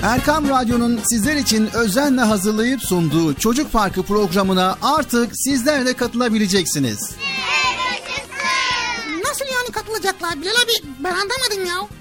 Erkam 0.04 0.50
Radyo'nun 0.50 1.00
sizler 1.04 1.36
için 1.36 1.69
özenle 1.74 2.21
hazırlayıp 2.21 2.82
sunduğu 2.82 3.34
Çocuk 3.34 3.71
Parkı 3.71 4.04
programına 4.04 4.78
artık 4.82 5.32
sizler 5.34 5.86
de 5.86 5.93
katılabileceksiniz. 5.93 7.12
Nasıl 9.24 9.45
yani 9.45 9.71
katılacaklar 9.71 10.41
Bilal 10.41 10.52
abi 10.52 10.93
ben 11.00 11.12
anlamadım 11.12 11.65
ya. 11.67 12.01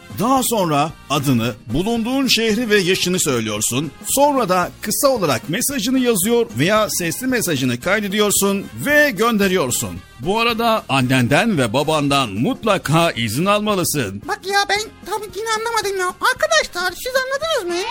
Daha 0.21 0.41
sonra 0.43 0.91
adını, 1.09 1.53
bulunduğun 1.73 2.27
şehri 2.27 2.69
ve 2.69 2.77
yaşını 2.77 3.19
söylüyorsun. 3.19 3.91
Sonra 4.05 4.49
da 4.49 4.71
kısa 4.81 5.07
olarak 5.07 5.49
mesajını 5.49 5.99
yazıyor 5.99 6.45
veya 6.57 6.89
sesli 6.89 7.27
mesajını 7.27 7.79
kaydediyorsun 7.79 8.65
ve 8.85 9.11
gönderiyorsun. 9.11 9.89
Bu 10.19 10.39
arada 10.39 10.83
annenden 10.89 11.57
ve 11.57 11.73
babandan 11.73 12.29
mutlaka 12.29 13.11
izin 13.11 13.45
almalısın. 13.45 14.21
Bak 14.27 14.39
ya 14.45 14.59
ben 14.69 14.79
tam 15.05 15.21
yine 15.35 15.49
anlamadım 15.59 15.99
ya. 15.99 16.07
Arkadaşlar 16.07 16.93
siz 17.03 17.13
anladınız 17.15 17.75
mı? 17.75 17.87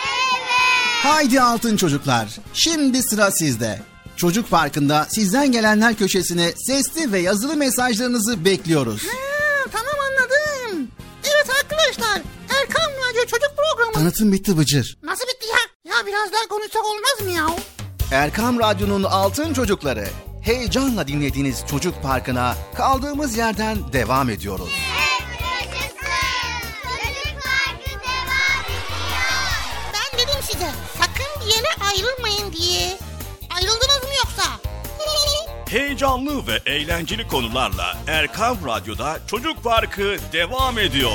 Haydi 1.03 1.41
altın 1.41 1.77
çocuklar. 1.77 2.29
Şimdi 2.55 3.03
sıra 3.03 3.31
sizde. 3.31 3.83
Çocuk 4.17 4.51
Parkı'nda 4.51 5.07
sizden 5.11 5.53
gelenler 5.53 5.95
köşesine 5.95 6.53
sesli 6.67 7.13
ve 7.13 7.19
yazılı 7.19 7.57
mesajlarınızı 7.57 8.45
bekliyoruz. 8.45 9.03
Ha. 9.03 9.09
Evet 9.09 9.50
arkadaşlar 11.81 12.23
Erkan 12.61 12.91
Radyo 13.11 13.23
Çocuk 13.27 13.51
Programı. 13.57 13.93
Tanıtım 13.93 14.33
bitti 14.33 14.59
Bıcır. 14.59 14.99
Nasıl 15.03 15.25
bitti 15.25 15.47
ya? 15.47 15.93
Ya 15.95 16.07
biraz 16.07 16.33
daha 16.33 16.49
konuşsak 16.49 16.85
olmaz 16.85 17.21
mı 17.25 17.31
ya? 17.31 17.47
Erkam 18.13 18.61
Radyo'nun 18.61 19.03
altın 19.03 19.55
çocukları. 19.55 20.09
Heyecanla 20.43 21.09
dinlediğiniz 21.09 21.65
Çocuk 21.71 22.03
Parkı'na 22.03 22.57
kaldığımız 22.77 23.37
yerden 23.37 23.93
devam 23.93 24.31
ediyoruz. 24.31 24.69
Çocuk 26.83 27.43
Parkı 27.43 27.91
devam 27.91 28.65
ediyor. 28.65 29.21
Ben 29.95 30.19
dedim 30.19 30.41
size 30.43 30.71
sakın 30.99 31.41
bir 31.47 31.55
yere 31.55 31.69
ayrılmayın 31.91 32.53
diye. 32.53 32.99
Ayrıldınız 33.57 34.03
mı 34.03 34.15
yoksa? 34.25 34.51
Heyecanlı 35.71 36.47
ve 36.47 36.61
eğlenceli 36.67 37.29
konularla 37.29 37.99
Erkam 38.07 38.57
Radyo'da 38.67 39.19
Çocuk 39.27 39.65
Parkı 39.65 40.17
devam 40.33 40.79
ediyor. 40.79 41.13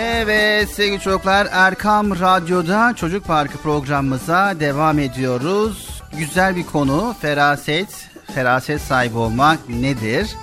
Evet 0.00 0.68
sevgili 0.70 1.00
çocuklar 1.00 1.48
Erkam 1.52 2.20
Radyo'da 2.20 2.92
Çocuk 2.96 3.24
Parkı 3.24 3.58
programımıza 3.58 4.60
devam 4.60 4.98
ediyoruz. 4.98 6.02
Güzel 6.18 6.56
bir 6.56 6.66
konu 6.66 7.16
feraset, 7.20 8.08
feraset 8.34 8.80
sahibi 8.80 9.18
olmak 9.18 9.68
nedir? 9.68 10.36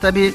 Tabi 0.00 0.34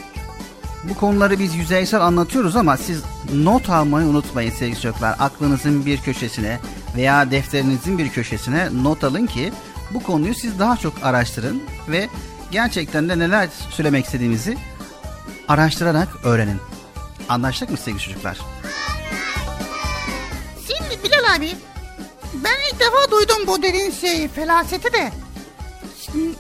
bu 0.84 0.96
konuları 0.96 1.40
biz 1.40 1.56
yüzeysel 1.56 2.02
anlatıyoruz 2.02 2.56
ama 2.56 2.78
siz 2.78 3.04
not 3.34 3.70
almayı 3.70 4.08
unutmayın 4.08 4.52
sevgili 4.52 4.82
çocuklar. 4.82 5.16
Aklınızın 5.20 5.86
bir 5.86 5.98
köşesine 5.98 6.60
veya 6.96 7.32
defterinizin 7.32 7.98
bir 7.98 8.10
köşesine 8.10 8.70
not 8.84 9.04
alın 9.04 9.26
ki 9.26 9.52
bu 9.94 10.04
konuyu 10.04 10.36
siz 10.36 10.60
daha 10.60 10.78
çok 10.78 10.94
araştırın 11.04 11.64
ve 11.88 12.10
gerçekten 12.52 13.10
de 13.10 13.20
neler 13.20 13.50
söylemek 13.70 14.06
istediğimizi 14.06 14.58
araştırarak 15.48 16.08
öğrenin. 16.24 16.69
Anlaştık 17.30 17.70
mı 17.70 17.78
sevgili 17.78 18.02
çocuklar? 18.04 18.38
Şimdi 20.68 21.04
Bilal 21.04 21.36
abi 21.36 21.56
ben 22.34 22.56
ilk 22.72 22.80
defa 22.80 23.12
duydum 23.12 23.48
bu 23.48 23.62
dediğin 23.62 23.92
şeyi 23.92 24.28
felaseti 24.28 24.94
de. 24.94 25.12
Şimdi 26.06 26.36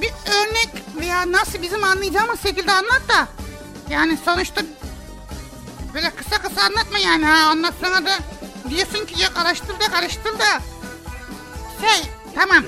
bir 0.00 0.10
örnek 0.26 0.68
veya 1.00 1.32
nasıl 1.32 1.62
bizim 1.62 1.84
anlayacağımız 1.84 2.42
şekilde 2.42 2.72
anlat 2.72 3.02
da. 3.08 3.28
Yani 3.90 4.18
sonuçta 4.24 4.60
böyle 5.94 6.10
kısa 6.10 6.42
kısa 6.42 6.60
anlatma 6.62 6.98
yani 6.98 7.24
ha 7.24 7.52
ondan 7.52 7.72
sonra 7.82 8.04
da 8.06 8.10
diyorsun 8.70 9.06
ki 9.06 9.22
yok 9.22 9.32
araştır 9.36 9.80
da 9.80 9.90
karıştır 9.92 10.38
da. 10.38 10.60
Şey 11.80 12.10
tamam 12.34 12.64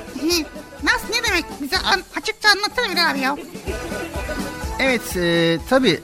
nasıl 0.83 1.09
ne 1.11 1.23
demek 1.29 1.45
bize 1.63 1.79
an- 1.79 2.03
açıkça 2.21 2.49
anlatsana 2.49 2.91
Bilal 2.91 3.11
abi 3.11 3.21
ya. 3.21 3.37
Evet 4.79 5.17
e, 5.17 5.59
tabi 5.71 6.01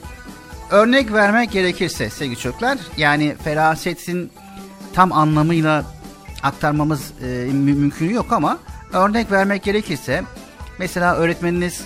örnek 0.71 1.13
vermek 1.13 1.51
gerekirse 1.51 2.09
sevgili 2.09 2.39
çocuklar 2.39 2.77
yani 2.97 3.35
ferasetin 3.43 4.31
tam 4.93 5.11
anlamıyla 5.13 5.85
aktarmamız 6.43 7.11
e, 7.23 7.25
mü- 7.53 7.73
mümkün 7.73 8.09
yok 8.09 8.33
ama 8.33 8.57
örnek 8.93 9.31
vermek 9.31 9.63
gerekirse 9.63 10.23
mesela 10.79 11.15
öğretmeniniz 11.15 11.81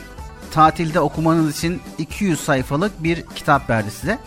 tatilde 0.52 1.00
okumanız 1.00 1.58
için 1.58 1.82
200 1.98 2.40
sayfalık 2.40 3.04
bir 3.04 3.26
kitap 3.36 3.70
verdi 3.70 3.92
size. 3.92 4.20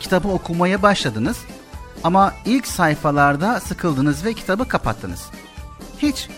Kitabı 0.00 0.28
okumaya 0.28 0.82
başladınız 0.82 1.36
ama 2.04 2.34
ilk 2.44 2.66
sayfalarda 2.66 3.60
sıkıldınız 3.60 4.24
ve 4.24 4.34
kitabı 4.34 4.68
kapattınız. 4.68 5.22
Hiç 5.98 6.28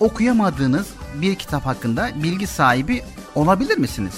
okuyamadığınız 0.00 0.86
bir 1.14 1.34
kitap 1.34 1.66
hakkında 1.66 2.10
bilgi 2.22 2.46
sahibi 2.46 3.02
olabilir 3.34 3.78
misiniz? 3.78 4.14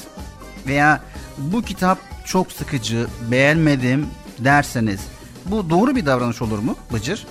Veya 0.66 1.01
bu 1.38 1.62
kitap 1.62 1.99
çok 2.28 2.52
sıkıcı, 2.52 3.06
beğenmedim 3.30 4.06
derseniz 4.38 5.00
bu 5.46 5.70
doğru 5.70 5.96
bir 5.96 6.06
davranış 6.06 6.42
olur 6.42 6.58
mu 6.58 6.76
Bıcır? 6.92 7.26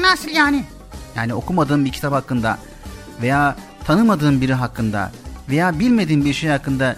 Nasıl 0.00 0.28
yani? 0.28 0.64
Yani 1.16 1.34
okumadığın 1.34 1.84
bir 1.84 1.92
kitap 1.92 2.12
hakkında 2.12 2.58
veya 3.22 3.56
tanımadığın 3.84 4.40
biri 4.40 4.54
hakkında 4.54 5.12
veya 5.48 5.78
bilmediğin 5.78 6.24
bir 6.24 6.32
şey 6.32 6.50
hakkında 6.50 6.96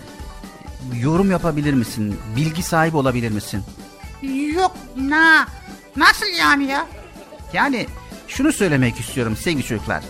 yorum 1.01 1.31
yapabilir 1.31 1.75
misin? 1.75 2.17
Bilgi 2.37 2.63
sahibi 2.63 2.97
olabilir 2.97 3.31
misin? 3.31 3.63
Yok 4.55 4.77
na 4.97 5.47
Nasıl 5.97 6.27
yani 6.39 6.65
ya? 6.65 6.87
Yani 7.53 7.87
şunu 8.29 8.53
söylemek 8.53 9.01
istiyorum 9.01 9.37
sevgili 9.37 9.65
çocuklar. 9.65 10.05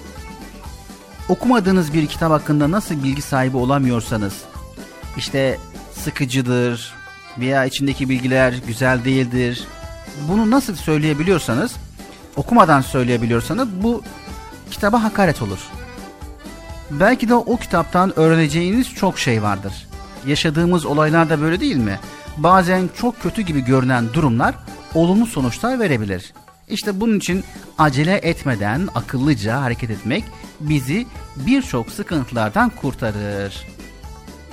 Okumadığınız 1.29 1.93
bir 1.93 2.07
kitap 2.07 2.31
hakkında 2.31 2.71
nasıl 2.71 3.05
bilgi 3.05 3.23
sahibi 3.23 3.57
olamıyorsanız, 3.57 4.35
işte 5.17 5.59
sıkıcıdır 6.05 7.00
veya 7.41 7.65
içindeki 7.65 8.09
bilgiler 8.09 8.55
güzel 8.67 9.05
değildir. 9.05 9.65
Bunu 10.29 10.51
nasıl 10.51 10.75
söyleyebiliyorsanız, 10.75 11.73
okumadan 12.37 12.81
söyleyebiliyorsanız 12.81 13.69
bu 13.83 14.03
kitaba 14.71 15.03
hakaret 15.03 15.43
olur. 15.43 15.59
Belki 16.91 17.29
de 17.29 17.35
o 17.35 17.57
kitaptan 17.57 18.19
öğreneceğiniz 18.19 18.95
çok 18.95 19.19
şey 19.19 19.43
vardır. 19.43 19.73
Yaşadığımız 20.27 20.87
olaylar 20.87 21.31
da 21.31 21.41
böyle 21.41 21.61
değil 21.61 21.77
mi? 21.77 21.99
Bazen 22.37 22.91
çok 23.01 23.23
kötü 23.23 23.43
gibi 23.43 23.65
görünen 23.65 24.13
durumlar 24.13 24.55
olumlu 24.95 25.27
sonuçlar 25.27 25.79
verebilir. 25.81 26.33
İşte 26.69 27.01
bunun 27.01 27.19
için 27.19 27.45
acele 27.79 28.15
etmeden 28.15 28.89
akıllıca 28.95 29.63
hareket 29.63 29.91
etmek 29.91 30.25
bizi 30.61 31.07
birçok 31.37 31.91
sıkıntılardan 31.91 32.71
kurtarır. 32.71 33.67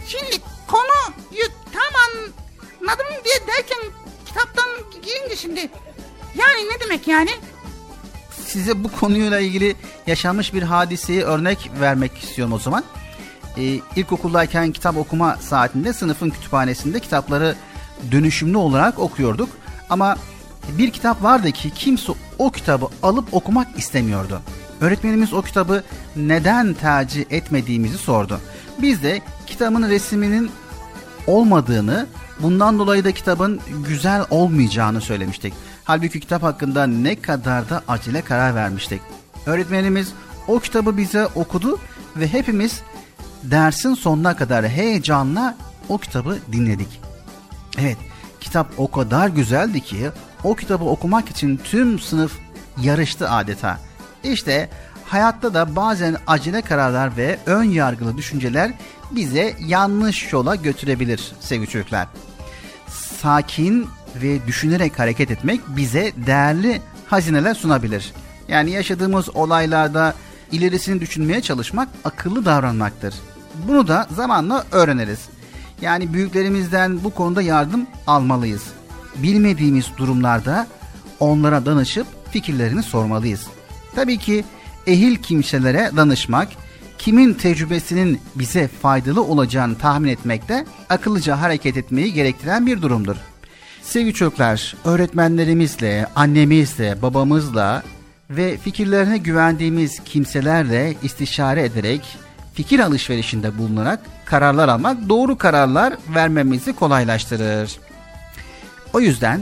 Şimdi 0.08 0.44
konuyu 0.68 1.46
tam 1.74 1.88
anladım 2.82 3.06
diye 3.26 3.48
derken 3.48 3.78
kitaptan 4.26 4.66
girince 4.94 5.36
şimdi. 5.36 5.60
Yani 6.36 6.70
ne 6.72 6.80
demek 6.80 7.08
yani? 7.08 7.30
Size 8.46 8.84
bu 8.84 8.92
konuyla 8.92 9.40
ilgili 9.40 9.76
yaşanmış 10.08 10.54
bir 10.54 10.64
hadiseyi 10.64 11.24
örnek 11.24 11.72
vermek 11.80 12.18
istiyorum 12.18 12.54
o 12.54 12.60
zaman. 12.60 12.84
Ee, 13.58 13.80
ilkokuldayken 13.96 14.72
kitap 14.72 14.98
okuma 14.98 15.36
saatinde 15.36 15.94
sınıfın 15.94 16.30
kütüphanesinde 16.30 17.00
kitapları 17.00 17.56
dönüşümlü 18.12 18.58
olarak 18.58 19.00
okuyorduk. 19.00 19.50
Ama 19.90 20.18
bir 20.70 20.92
kitap 20.92 21.24
vardı 21.24 21.52
ki 21.52 21.72
kimse 21.76 22.12
o 22.38 22.52
kitabı 22.52 22.88
alıp 23.04 23.34
okumak 23.34 23.78
istemiyordu. 23.78 24.42
Öğretmenimiz 24.82 25.34
o 25.34 25.42
kitabı 25.42 25.84
neden 26.16 26.74
tercih 26.74 27.26
etmediğimizi 27.30 27.98
sordu. 27.98 28.40
Biz 28.82 29.04
de 29.04 29.22
kitabın 29.48 29.90
resminin 29.90 30.52
olmadığını, 31.28 32.08
bundan 32.40 32.80
dolayı 32.80 33.04
da 33.04 33.12
kitabın 33.12 33.60
güzel 33.88 34.26
olmayacağını 34.30 35.02
söylemiştik. 35.02 35.54
Halbuki 35.84 36.20
kitap 36.20 36.44
hakkında 36.44 36.88
ne 36.88 37.16
kadar 37.22 37.70
da 37.70 37.82
acele 37.88 38.22
karar 38.22 38.56
vermiştik. 38.56 39.02
Öğretmenimiz 39.46 40.14
o 40.48 40.60
kitabı 40.60 40.98
bize 40.98 41.26
okudu 41.26 41.80
ve 42.16 42.28
hepimiz 42.34 42.82
dersin 43.44 43.94
sonuna 43.94 44.36
kadar 44.36 44.68
heyecanla 44.68 45.58
o 45.90 45.98
kitabı 45.98 46.38
dinledik. 46.52 47.02
Evet, 47.78 47.98
kitap 48.42 48.68
o 48.78 48.92
kadar 48.92 49.28
güzeldi 49.28 49.82
ki 49.82 50.10
o 50.44 50.56
kitabı 50.56 50.86
okumak 50.86 51.30
için 51.30 51.60
tüm 51.64 52.00
sınıf 52.00 52.38
yarıştı 52.82 53.30
adeta. 53.30 53.80
İşte 54.24 54.70
hayatta 55.06 55.54
da 55.54 55.76
bazen 55.76 56.18
acele 56.28 56.62
kararlar 56.62 57.18
ve 57.18 57.40
ön 57.46 57.64
yargılı 57.64 58.18
düşünceler 58.18 58.72
bize 59.12 59.56
yanlış 59.60 60.34
yola 60.34 60.56
götürebilir 60.56 61.32
sevgili 61.40 61.70
çocuklar. 61.70 62.08
Sakin 63.22 63.88
ve 64.16 64.48
düşünerek 64.48 65.00
hareket 65.00 65.32
etmek 65.32 65.62
bize 65.68 66.12
değerli 66.26 66.82
hazineler 67.08 67.54
sunabilir. 67.54 68.14
Yani 68.48 68.72
yaşadığımız 68.72 69.36
olaylarda 69.36 70.14
ilerisini 70.52 71.02
düşünmeye 71.02 71.42
çalışmak 71.42 71.90
akıllı 72.04 72.46
davranmaktır. 72.46 73.16
Bunu 73.68 73.88
da 73.88 74.08
zamanla 74.16 74.66
öğreniriz. 74.72 75.20
Yani 75.82 76.14
büyüklerimizden 76.14 77.04
bu 77.04 77.10
konuda 77.10 77.42
yardım 77.42 77.88
almalıyız. 78.08 78.64
Bilmediğimiz 79.16 79.86
durumlarda 79.98 80.68
onlara 81.20 81.66
danışıp 81.66 82.08
fikirlerini 82.32 82.84
sormalıyız. 82.84 83.48
Tabii 83.96 84.18
ki 84.18 84.46
ehil 84.88 85.16
kimselere 85.16 85.92
danışmak, 85.96 86.50
kimin 86.98 87.34
tecrübesinin 87.34 88.22
bize 88.36 88.68
faydalı 88.68 89.24
olacağını 89.24 89.78
tahmin 89.78 90.10
etmek 90.10 90.50
de 90.50 90.66
akıllıca 90.90 91.42
hareket 91.42 91.78
etmeyi 91.78 92.14
gerektiren 92.14 92.66
bir 92.66 92.82
durumdur. 92.82 93.16
Sevgili 93.82 94.14
çocuklar, 94.14 94.76
öğretmenlerimizle, 94.86 96.08
annemizle, 96.16 97.02
babamızla 97.02 97.84
ve 98.30 98.58
fikirlerine 98.58 99.18
güvendiğimiz 99.18 100.00
kimselerle 100.06 100.96
istişare 101.04 101.64
ederek 101.64 102.18
fikir 102.54 102.80
alışverişinde 102.80 103.58
bulunarak 103.58 104.00
kararlar 104.26 104.70
almak 104.70 105.10
doğru 105.10 105.38
kararlar 105.38 105.94
vermemizi 106.16 106.74
kolaylaştırır. 106.74 107.80
O 108.94 109.00
yüzden 109.00 109.42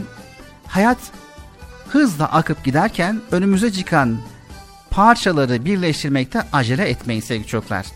hayat 0.66 0.98
hızla 1.88 2.24
akıp 2.32 2.64
giderken 2.64 3.20
önümüze 3.30 3.72
çıkan 3.72 4.18
parçaları 4.96 5.64
birleştirmekte 5.64 6.42
acele 6.52 6.88
etmeyin 6.88 7.20
sevgili 7.20 7.46
çocuklar. 7.46 7.86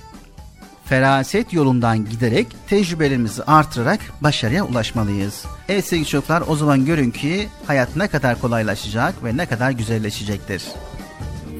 Feraset 0.85 1.53
yolundan 1.53 2.05
giderek 2.05 2.47
tecrübelerimizi 2.69 3.43
artırarak 3.43 4.01
başarıya 4.21 4.65
ulaşmalıyız. 4.65 5.45
Evet 5.69 5.87
sevgili 5.87 6.07
çocuklar 6.07 6.43
o 6.49 6.57
zaman 6.57 6.85
görün 6.85 7.11
ki 7.11 7.49
hayat 7.67 7.97
ne 7.97 8.09
kadar 8.09 8.41
kolaylaşacak 8.41 9.25
ve 9.25 9.37
ne 9.37 9.47
kadar 9.47 9.71
güzelleşecektir. 9.71 10.65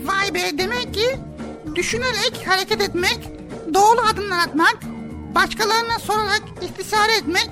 Vay 0.05 0.35
be 0.35 0.59
demek 0.59 0.95
ki 0.95 1.17
düşünerek 1.75 2.45
hareket 2.47 2.81
etmek, 2.81 3.19
doğru 3.75 4.01
adımlar 4.13 4.39
atmak, 4.39 4.79
başkalarına 5.35 5.99
sorarak 5.99 6.43
istişare 6.63 7.17
etmek, 7.17 7.51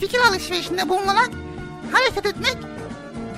fikir 0.00 0.18
alışverişinde 0.28 0.88
bulunarak 0.88 1.30
hareket 1.92 2.26
etmek 2.26 2.56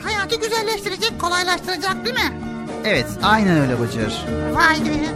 hayatı 0.03 0.37
güzelleştirecek, 0.37 1.21
kolaylaştıracak 1.21 2.05
değil 2.05 2.17
mi? 2.17 2.50
Evet 2.85 3.07
aynen 3.23 3.61
öyle 3.61 3.81
Bıcır. 3.81 4.25
Vay 4.53 4.77
be. 4.77 5.07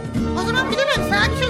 O 0.41 0.45
zaman 0.45 0.71
bilemem 0.71 1.09
bir 1.31 1.37
şey 1.37 1.49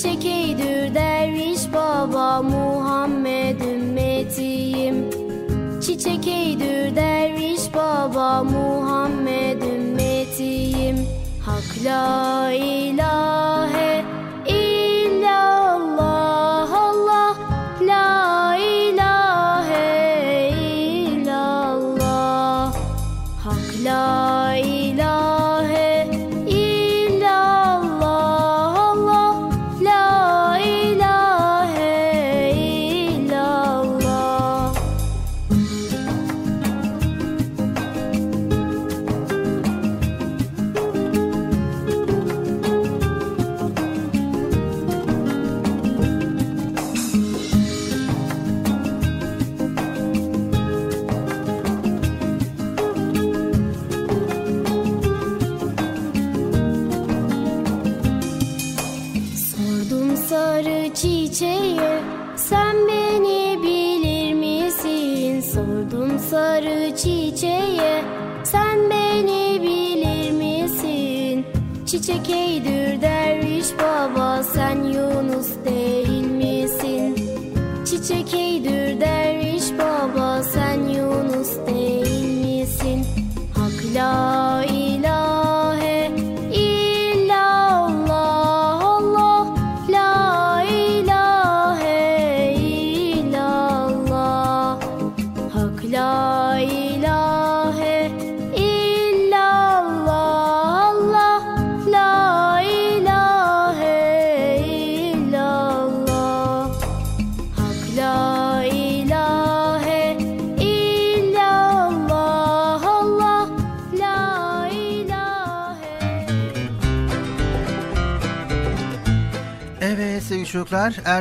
Çiçek 0.00 0.24
eydür 0.24 0.94
derviş 0.94 1.72
baba 1.72 2.42
Muhammed 2.42 3.60
ümmetiyim. 3.60 5.10
Çiçek 5.80 6.26
eydür 6.26 6.96
derviş 6.96 7.74
baba 7.74 8.42
Muhammed 8.42 9.62
ümmetiyim. 9.62 10.96
Hak 11.46 11.84
la 11.84 12.52
ilahe 12.52 13.69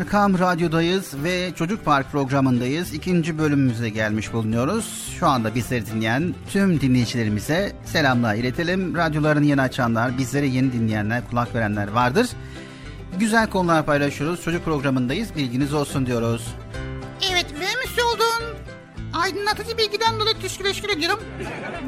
Erkam 0.10 0.39
Radyo'dayız 0.39 1.24
ve 1.24 1.51
Çocuk 1.55 1.86
Park 1.86 2.12
programındayız. 2.12 2.93
İkinci 2.93 3.38
bölümümüze 3.38 3.89
gelmiş 3.89 4.34
bulunuyoruz. 4.34 5.14
Şu 5.20 5.28
anda 5.28 5.55
bizleri 5.55 5.86
dinleyen 5.86 6.36
tüm 6.49 6.82
dinleyicilerimize 6.82 7.76
selamlar 7.86 8.36
iletelim. 8.36 8.95
Radyolarını 8.95 9.45
yeni 9.45 9.62
açanlar, 9.62 10.18
bizleri 10.18 10.49
yeni 10.49 10.74
dinleyenler, 10.74 11.30
kulak 11.30 11.55
verenler 11.55 11.88
vardır. 11.88 12.30
Güzel 13.20 13.49
konular 13.49 13.86
paylaşıyoruz. 13.86 14.43
Çocuk 14.43 14.66
programındayız. 14.66 15.36
Bilginiz 15.36 15.74
olsun 15.74 16.05
diyoruz. 16.05 16.55
Evet 17.32 17.45
vermiş 17.53 18.03
olduğun 18.05 18.57
aydınlatıcı 19.14 19.78
bilgiden 19.78 20.20
dolayı 20.20 20.36
teşekkür 20.41 20.64
teşekkür 20.66 20.97
ediyorum. 20.97 21.20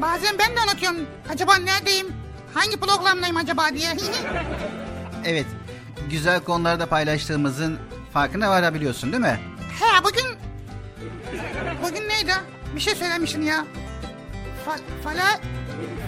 Bazen 0.02 0.34
ben 0.38 0.56
de 0.56 0.60
anlatıyorum. 0.60 0.98
Acaba 1.32 1.56
neredeyim? 1.56 2.06
Hangi 2.54 2.76
programdayım 2.76 3.36
acaba 3.36 3.68
diye. 3.74 3.88
Evet, 5.24 5.46
güzel 6.10 6.40
konularda 6.40 6.86
paylaştığımızın 6.86 7.78
farkına 8.12 8.50
varabiliyorsun 8.50 9.12
değil 9.12 9.22
mi? 9.22 9.38
He 9.80 10.04
bugün... 10.04 10.24
Bugün 11.82 12.08
neydi? 12.08 12.32
Bir 12.74 12.80
şey 12.80 12.94
söylemişsin 12.94 13.42
ya. 13.42 13.64
Fa, 14.64 14.76
fala... 15.04 15.40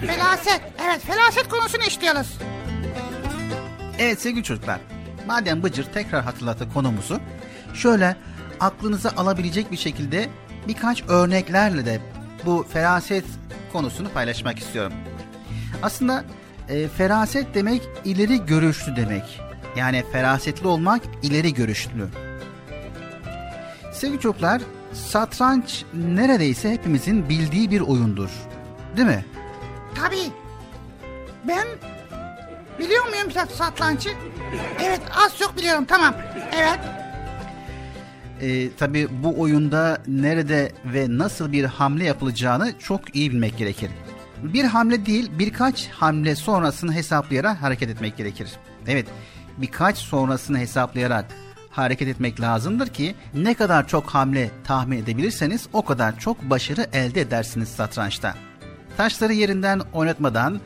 Felaset. 0.01 0.61
Evet 0.85 1.01
felaset 1.01 1.49
konusunu 1.49 1.83
işliyoruz. 1.83 2.37
Evet 3.99 4.21
sevgili 4.21 4.43
çocuklar, 4.43 4.79
madem 5.27 5.63
Bıcır 5.63 5.83
tekrar 5.83 6.23
hatırlattı 6.23 6.73
konumuzu, 6.73 7.19
şöyle 7.73 8.15
aklınıza 8.59 9.11
alabilecek 9.17 9.71
bir 9.71 9.77
şekilde 9.77 10.29
birkaç 10.67 11.03
örneklerle 11.03 11.85
de 11.85 11.99
bu 12.45 12.65
feraset 12.73 13.25
konusunu 13.73 14.09
paylaşmak 14.09 14.59
istiyorum. 14.59 14.93
Aslında 15.83 16.23
e, 16.69 16.87
feraset 16.87 17.55
demek 17.55 17.81
ileri 18.05 18.45
görüşlü 18.45 18.95
demek. 18.95 19.41
Yani 19.75 20.03
ferasetli 20.11 20.67
olmak 20.67 21.01
ileri 21.23 21.53
görüşlü. 21.53 22.07
Sevgili 23.93 24.19
çocuklar, 24.19 24.61
satranç 24.93 25.83
neredeyse 25.93 26.71
hepimizin 26.71 27.29
bildiği 27.29 27.71
bir 27.71 27.81
oyundur. 27.81 28.29
Değil 28.97 29.07
mi? 29.07 29.25
Tabii. 29.95 30.31
Ben 31.47 31.67
biliyor 32.79 33.05
muyum 33.05 33.29
sa- 33.29 33.55
satrançı? 33.55 34.09
Evet 34.83 35.01
az 35.25 35.37
çok 35.37 35.57
biliyorum 35.57 35.85
tamam. 35.85 36.15
Evet. 36.55 36.79
E, 38.41 38.71
tabii 38.79 39.07
bu 39.23 39.41
oyunda 39.41 39.97
nerede 40.07 40.71
ve 40.85 41.05
nasıl 41.09 41.51
bir 41.51 41.63
hamle 41.63 42.03
yapılacağını 42.03 42.73
çok 42.79 43.15
iyi 43.15 43.31
bilmek 43.31 43.57
gerekir. 43.57 43.89
Bir 44.43 44.63
hamle 44.63 45.05
değil 45.05 45.31
birkaç 45.39 45.87
hamle 45.89 46.35
sonrasını 46.35 46.93
hesaplayarak 46.93 47.61
hareket 47.61 47.89
etmek 47.89 48.17
gerekir. 48.17 48.49
Evet 48.87 49.07
birkaç 49.57 49.97
sonrasını 49.97 50.59
hesaplayarak 50.59 51.25
hareket 51.71 52.07
etmek 52.07 52.41
lazımdır 52.41 52.87
ki 52.87 53.15
ne 53.33 53.53
kadar 53.53 53.87
çok 53.87 54.09
hamle 54.09 54.51
tahmin 54.63 54.97
edebilirseniz 54.97 55.67
o 55.73 55.85
kadar 55.85 56.19
çok 56.19 56.49
başarı 56.49 56.87
elde 56.93 57.21
edersiniz 57.21 57.69
satrançta. 57.69 58.35
Taşları 58.97 59.33
yerinden 59.33 59.81
oynatmadan 59.93 60.59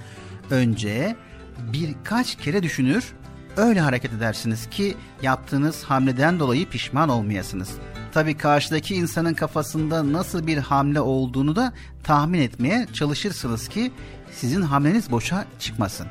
önce 0.49 1.15
birkaç 1.73 2.35
kere 2.35 2.63
düşünür, 2.63 3.13
öyle 3.57 3.79
hareket 3.79 4.13
edersiniz 4.13 4.69
ki 4.69 4.97
yaptığınız 5.21 5.83
hamleden 5.83 6.39
dolayı 6.39 6.69
pişman 6.69 7.09
olmayasınız. 7.09 7.69
Tabii 8.11 8.37
karşıdaki 8.37 8.95
insanın 8.95 9.33
kafasında 9.33 10.13
nasıl 10.13 10.47
bir 10.47 10.57
hamle 10.57 11.01
olduğunu 11.01 11.55
da 11.55 11.73
tahmin 12.03 12.41
etmeye 12.41 12.87
çalışırsınız 12.93 13.67
ki 13.67 13.91
sizin 14.31 14.61
hamleniz 14.61 15.11
boşa 15.11 15.45
çıkmasın. 15.59 16.07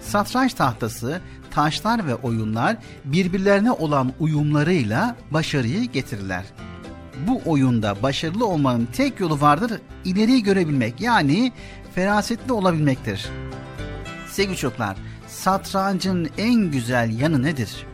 Satranç 0.00 0.54
tahtası, 0.54 1.20
taşlar 1.50 2.06
ve 2.06 2.14
oyunlar 2.14 2.76
birbirlerine 3.04 3.72
olan 3.72 4.12
uyumlarıyla 4.20 5.16
başarıyı 5.30 5.84
getirirler. 5.84 6.44
Bu 7.26 7.40
oyunda 7.46 8.02
başarılı 8.02 8.46
olmanın 8.46 8.88
tek 8.92 9.20
yolu 9.20 9.40
vardır, 9.40 9.80
ileriyi 10.04 10.42
görebilmek 10.42 11.00
yani 11.00 11.52
ferasetli 11.94 12.52
olabilmektir. 12.52 13.28
Sevgili 14.30 14.56
çocuklar, 14.56 14.96
satrancın 15.26 16.30
en 16.38 16.70
güzel 16.70 17.20
yanı 17.20 17.42
nedir? 17.42 17.86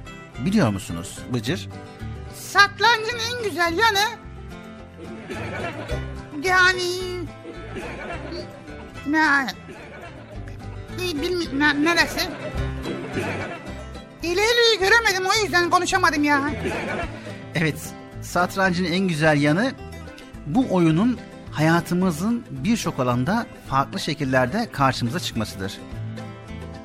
Biliyor 0.45 0.71
musunuz 0.71 1.19
Bıcır? 1.35 1.69
Satrancın 2.35 3.19
en 3.33 3.45
güzel 3.45 3.79
yanı 3.79 4.25
yani 6.45 7.15
ne 10.99 11.23
bilmiyorum 11.23 11.61
ne, 11.61 11.85
neresi? 11.85 12.21
İleriyi 14.23 14.79
göremedim 14.81 15.25
o 15.27 15.43
yüzden 15.45 15.71
konuşamadım 15.71 16.25
ya. 16.25 16.51
Evet, 17.55 17.77
satrancın 18.23 18.85
en 18.85 19.09
güzel 19.09 19.43
yanı 19.43 19.73
bu 20.47 20.67
oyunun 20.71 21.19
hayatımızın 21.51 22.45
birçok 22.51 23.01
alanda 23.01 23.47
farklı 23.69 24.01
şekillerde 24.01 24.69
karşımıza 24.73 25.21
çıkmasıdır. 25.21 25.79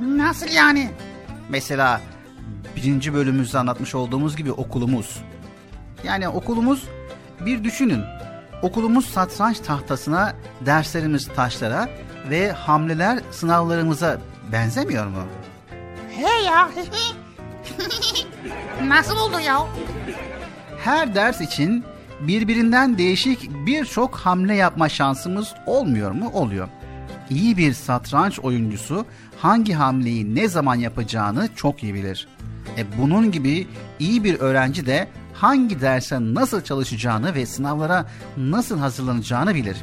Nasıl 0.02 0.48
yani? 0.50 0.90
Mesela 1.50 2.02
birinci 2.76 3.14
bölümümüzde 3.14 3.58
anlatmış 3.58 3.96
olduğumuz 3.96 4.36
gibi 4.36 4.52
okulumuz. 4.52 5.22
Yani 6.04 6.30
okulumuz 6.30 6.84
bir 7.46 7.64
düşünün. 7.64 8.04
Okulumuz 8.62 9.06
satranç 9.06 9.60
tahtasına, 9.60 10.36
derslerimiz 10.66 11.28
taşlara 11.28 11.90
ve 12.30 12.52
hamleler 12.52 13.20
sınavlarımıza 13.32 14.18
benzemiyor 14.52 15.08
mu? 15.08 15.24
He 16.20 16.44
ya. 16.46 16.70
Nasıl 18.84 19.18
oldu 19.18 19.40
ya? 19.40 19.60
Her 20.84 21.16
ders 21.16 21.42
için 21.42 21.86
birbirinden 22.20 22.98
değişik 22.98 23.52
birçok 23.66 24.16
hamle 24.16 24.56
yapma 24.56 24.90
şansımız 24.90 25.54
olmuyor 25.66 26.12
mu? 26.12 26.30
Oluyor. 26.34 26.68
İyi 27.30 27.58
bir 27.58 27.74
satranç 27.74 28.40
oyuncusu 28.40 29.06
hangi 29.38 29.74
hamleyi 29.74 30.36
ne 30.36 30.48
zaman 30.48 30.76
yapacağını 30.76 31.50
çok 31.56 31.84
iyi 31.84 31.94
bilir. 31.94 32.28
E 32.78 32.98
bunun 32.98 33.32
gibi 33.32 33.68
iyi 34.00 34.24
bir 34.24 34.40
öğrenci 34.40 34.86
de 34.86 35.08
hangi 35.34 35.82
derse 35.82 36.18
nasıl 36.22 36.62
çalışacağını 36.62 37.36
ve 37.36 37.46
sınavlara 37.46 38.06
nasıl 38.38 38.80
hazırlanacağını 38.80 39.56
bilir. 39.56 39.78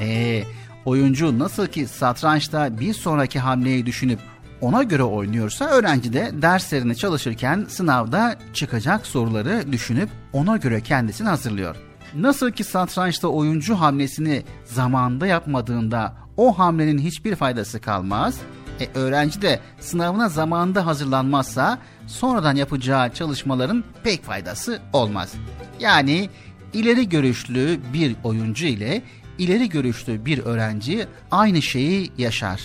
E 0.00 0.42
oyuncu 0.84 1.38
nasıl 1.38 1.66
ki 1.66 1.86
satrançta 1.86 2.80
bir 2.80 2.94
sonraki 2.94 3.38
hamleyi 3.38 3.86
düşünüp 3.86 4.20
ona 4.60 4.82
göre 4.82 5.02
oynuyorsa 5.02 5.64
öğrenci 5.64 6.12
de 6.12 6.30
derslerini 6.32 6.96
çalışırken 6.96 7.66
sınavda 7.68 8.36
çıkacak 8.54 9.06
soruları 9.06 9.72
düşünüp 9.72 10.08
ona 10.32 10.56
göre 10.56 10.80
kendisini 10.80 11.28
hazırlıyor. 11.28 11.76
Nasıl 12.14 12.50
ki 12.50 12.64
satrançta 12.64 13.28
oyuncu 13.28 13.74
hamlesini 13.74 14.42
zamanında 14.64 15.26
yapmadığında 15.26 16.14
o 16.36 16.58
hamlenin 16.58 16.98
hiçbir 16.98 17.36
faydası 17.36 17.80
kalmaz. 17.80 18.40
E, 18.80 18.98
öğrenci 18.98 19.42
de 19.42 19.60
sınavına 19.80 20.28
zamanında 20.28 20.86
hazırlanmazsa 20.86 21.78
sonradan 22.06 22.56
yapacağı 22.56 23.12
çalışmaların 23.12 23.84
pek 24.04 24.24
faydası 24.24 24.80
olmaz. 24.92 25.32
Yani 25.80 26.30
ileri 26.72 27.08
görüşlü 27.08 27.80
bir 27.92 28.16
oyuncu 28.24 28.66
ile 28.66 29.02
ileri 29.38 29.68
görüşlü 29.68 30.24
bir 30.24 30.38
öğrenci 30.38 31.06
aynı 31.30 31.62
şeyi 31.62 32.12
yaşar. 32.18 32.62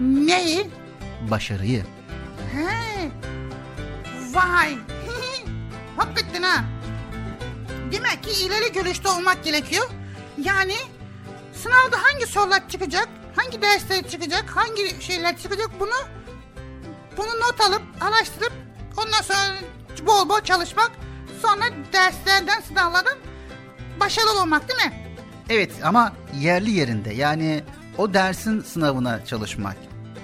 Neyi? 0.00 0.66
Başarıyı. 1.30 1.84
He. 2.52 3.10
Vay. 4.32 4.78
Hakikaten 5.96 6.42
ha. 6.42 6.64
Demek 7.92 8.22
ki 8.22 8.44
ileri 8.46 8.72
görüşte 8.72 9.08
olmak 9.08 9.44
gerekiyor. 9.44 9.90
Yani 10.38 10.74
sınavda 11.52 11.96
hangi 12.02 12.26
sorular 12.26 12.68
çıkacak, 12.68 13.08
hangi 13.36 13.62
dersler 13.62 14.08
çıkacak, 14.08 14.56
hangi 14.56 15.02
şeyler 15.02 15.36
çıkacak 15.38 15.70
bunu 15.80 15.94
bunu 17.16 17.26
not 17.26 17.60
alıp 17.60 17.82
araştırıp 18.00 18.52
ondan 18.96 19.22
sonra 19.22 19.54
bol 20.06 20.28
bol 20.28 20.40
çalışmak 20.40 20.90
sonra 21.42 21.64
derslerden 21.92 22.60
sınavlardan 22.60 23.18
başarılı 24.00 24.42
olmak 24.42 24.68
değil 24.68 24.90
mi? 24.90 25.16
Evet 25.50 25.70
ama 25.84 26.12
yerli 26.40 26.70
yerinde 26.70 27.14
yani 27.14 27.64
o 27.98 28.14
dersin 28.14 28.60
sınavına 28.60 29.24
çalışmak 29.26 29.76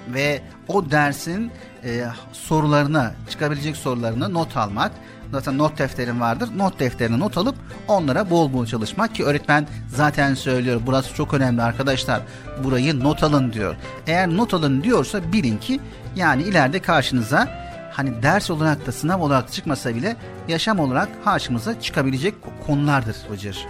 ve 0.07 0.41
o 0.67 0.91
dersin 0.91 1.51
e, 1.83 2.05
sorularına 2.31 3.13
çıkabilecek 3.29 3.77
sorularını 3.77 4.33
not 4.33 4.57
almak. 4.57 4.91
Zaten 5.31 5.57
not 5.57 5.77
defterin 5.77 6.21
vardır. 6.21 6.49
Not 6.55 6.79
defterine 6.79 7.19
not 7.19 7.37
alıp 7.37 7.55
onlara 7.87 8.29
bol 8.29 8.53
bol 8.53 8.65
çalışmak 8.65 9.15
ki 9.15 9.23
öğretmen 9.23 9.67
zaten 9.87 10.33
söylüyor. 10.33 10.81
Burası 10.85 11.15
çok 11.15 11.33
önemli 11.33 11.61
arkadaşlar. 11.61 12.21
Burayı 12.63 12.99
not 12.99 13.23
alın 13.23 13.53
diyor. 13.53 13.75
Eğer 14.07 14.29
not 14.29 14.53
alın 14.53 14.83
diyorsa 14.83 15.33
bilin 15.33 15.57
ki 15.57 15.79
yani 16.15 16.43
ileride 16.43 16.79
karşınıza 16.79 17.47
hani 17.91 18.23
ders 18.23 18.49
olarak 18.49 18.87
da 18.87 18.91
sınav 18.91 19.21
olarak 19.21 19.51
çıkmasa 19.51 19.95
bile 19.95 20.15
yaşam 20.47 20.79
olarak 20.79 21.23
karşımıza 21.23 21.81
çıkabilecek 21.81 22.35
konulardır 22.67 23.15
Bıcır. 23.31 23.65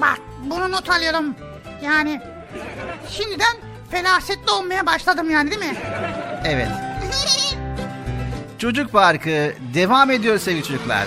Bak 0.00 0.20
bunu 0.50 0.72
not 0.72 0.90
alıyorum. 0.90 1.34
Yani 1.84 2.20
şimdiden 3.10 3.56
felasetli 3.94 4.50
olmaya 4.50 4.86
başladım 4.86 5.30
yani 5.30 5.50
değil 5.50 5.62
mi? 5.62 5.76
Evet. 6.44 6.68
Çocuk 8.58 8.92
Parkı 8.92 9.54
devam 9.74 10.10
ediyor 10.10 10.38
sevgili 10.38 10.64
çocuklar. 10.64 11.06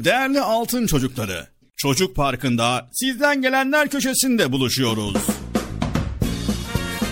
Değerli 0.00 0.40
altın 0.40 0.86
çocukları. 0.86 1.46
Çocuk 1.76 2.16
Parkı'nda 2.16 2.88
sizden 2.92 3.42
gelenler 3.42 3.88
köşesinde 3.88 4.52
buluşuyoruz. 4.52 5.16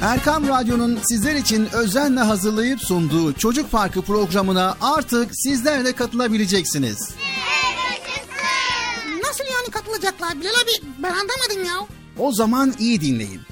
Erkam 0.02 0.48
Radyo'nun 0.48 0.98
sizler 1.08 1.34
için 1.34 1.68
özenle 1.72 2.20
hazırlayıp 2.20 2.80
sunduğu 2.80 3.32
Çocuk 3.32 3.70
Parkı 3.70 4.02
programına 4.02 4.76
artık 4.80 5.30
sizler 5.32 5.84
de 5.84 5.92
katılabileceksiniz. 5.92 7.10
Nasıl 9.22 9.44
yani 9.44 9.70
katılacaklar 9.70 10.40
Bilal 10.40 10.50
abi? 10.50 10.86
Ben 10.98 11.10
anlamadım 11.10 11.64
ya. 11.66 11.86
O 12.18 12.32
zaman 12.32 12.74
iyi 12.78 13.00
dinleyin. 13.00 13.40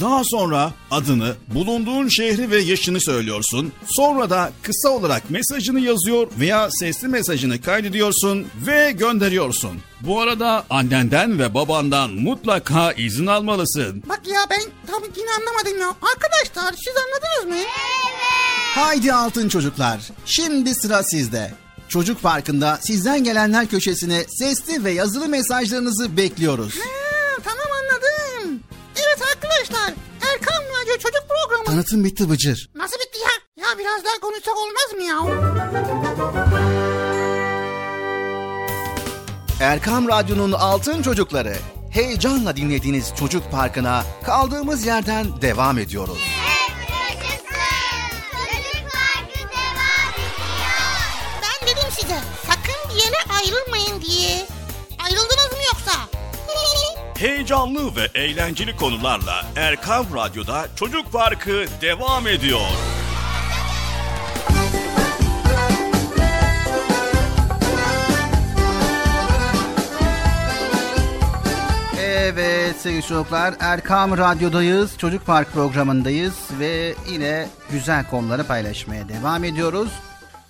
Daha 0.00 0.22
sonra 0.24 0.72
adını, 0.90 1.34
bulunduğun 1.54 2.08
şehri 2.08 2.50
ve 2.50 2.58
yaşını 2.58 3.00
söylüyorsun. 3.00 3.72
Sonra 3.86 4.30
da 4.30 4.52
kısa 4.62 4.88
olarak 4.88 5.30
mesajını 5.30 5.80
yazıyor 5.80 6.26
veya 6.38 6.68
sesli 6.70 7.08
mesajını 7.08 7.60
kaydediyorsun 7.60 8.46
ve 8.66 8.92
gönderiyorsun. 8.92 9.70
Bu 10.00 10.20
arada 10.20 10.64
annenden 10.70 11.38
ve 11.38 11.54
babandan 11.54 12.10
mutlaka 12.10 12.92
izin 12.92 13.26
almalısın. 13.26 14.02
Bak 14.08 14.20
ya 14.26 14.40
ben 14.50 14.62
tam 14.86 15.02
yine 15.16 15.30
anlamadım 15.40 15.80
ya. 15.80 15.88
Arkadaşlar 15.88 16.74
siz 16.84 16.94
anladınız 16.96 17.56
mı? 17.58 17.66
Haydi 18.74 19.12
altın 19.12 19.48
çocuklar. 19.48 20.00
Şimdi 20.26 20.74
sıra 20.74 21.02
sizde. 21.02 21.54
Çocuk 21.88 22.22
Parkı'nda 22.22 22.78
sizden 22.82 23.24
gelenler 23.24 23.66
köşesine 23.66 24.24
sesli 24.28 24.84
ve 24.84 24.90
yazılı 24.90 25.28
mesajlarınızı 25.28 26.16
bekliyoruz. 26.16 26.74
Ha. 26.74 26.80
Evet 26.84 27.11
arkadaşlar 29.44 29.94
Erkan 30.32 30.62
Radyo 30.82 30.94
Çocuk 30.98 31.22
Programı. 31.28 31.64
Tanıtım 31.64 32.04
bitti 32.04 32.30
Bıcır. 32.30 32.70
Nasıl 32.74 32.96
bitti 32.96 33.18
ya? 33.18 33.64
Ya 33.66 33.78
biraz 33.78 34.04
daha 34.04 34.18
konuşsak 34.20 34.54
olmaz 34.56 34.92
mı 34.94 35.02
ya? 35.02 35.18
Erkam 39.60 40.08
Radyo'nun 40.08 40.52
altın 40.52 41.02
çocukları. 41.02 41.56
Heyecanla 41.90 42.56
dinlediğiniz 42.56 43.12
Çocuk 43.18 43.50
Parkı'na 43.50 44.04
kaldığımız 44.24 44.86
yerden 44.86 45.42
devam 45.42 45.78
ediyoruz. 45.78 46.18
Yaşasın. 46.18 47.44
Çocuk 48.30 48.92
Parkı 48.92 49.38
devam 49.38 50.14
ediyor. 50.14 50.82
Ben 51.42 51.68
dedim 51.68 51.90
size 52.00 52.18
sakın 52.46 52.90
bir 52.90 53.02
yere 53.04 53.16
ayrılmayın 53.40 54.00
diye. 54.02 54.46
Ayrıldınız 55.04 55.52
mı 55.52 55.58
yoksa? 55.72 56.21
Heyecanlı 57.22 57.96
ve 57.96 58.20
eğlenceli 58.20 58.76
konularla 58.76 59.46
Erkam 59.56 60.06
Radyo'da 60.14 60.66
Çocuk 60.76 61.12
Parkı 61.12 61.64
devam 61.80 62.26
ediyor. 62.26 62.60
Evet 71.98 72.76
sevgili 72.78 73.02
çocuklar 73.02 73.54
Erkam 73.60 74.18
Radyo'dayız. 74.18 74.98
Çocuk 74.98 75.26
Park 75.26 75.52
programındayız 75.52 76.34
ve 76.58 76.94
yine 77.10 77.48
güzel 77.70 78.10
konuları 78.10 78.44
paylaşmaya 78.44 79.08
devam 79.08 79.44
ediyoruz. 79.44 79.92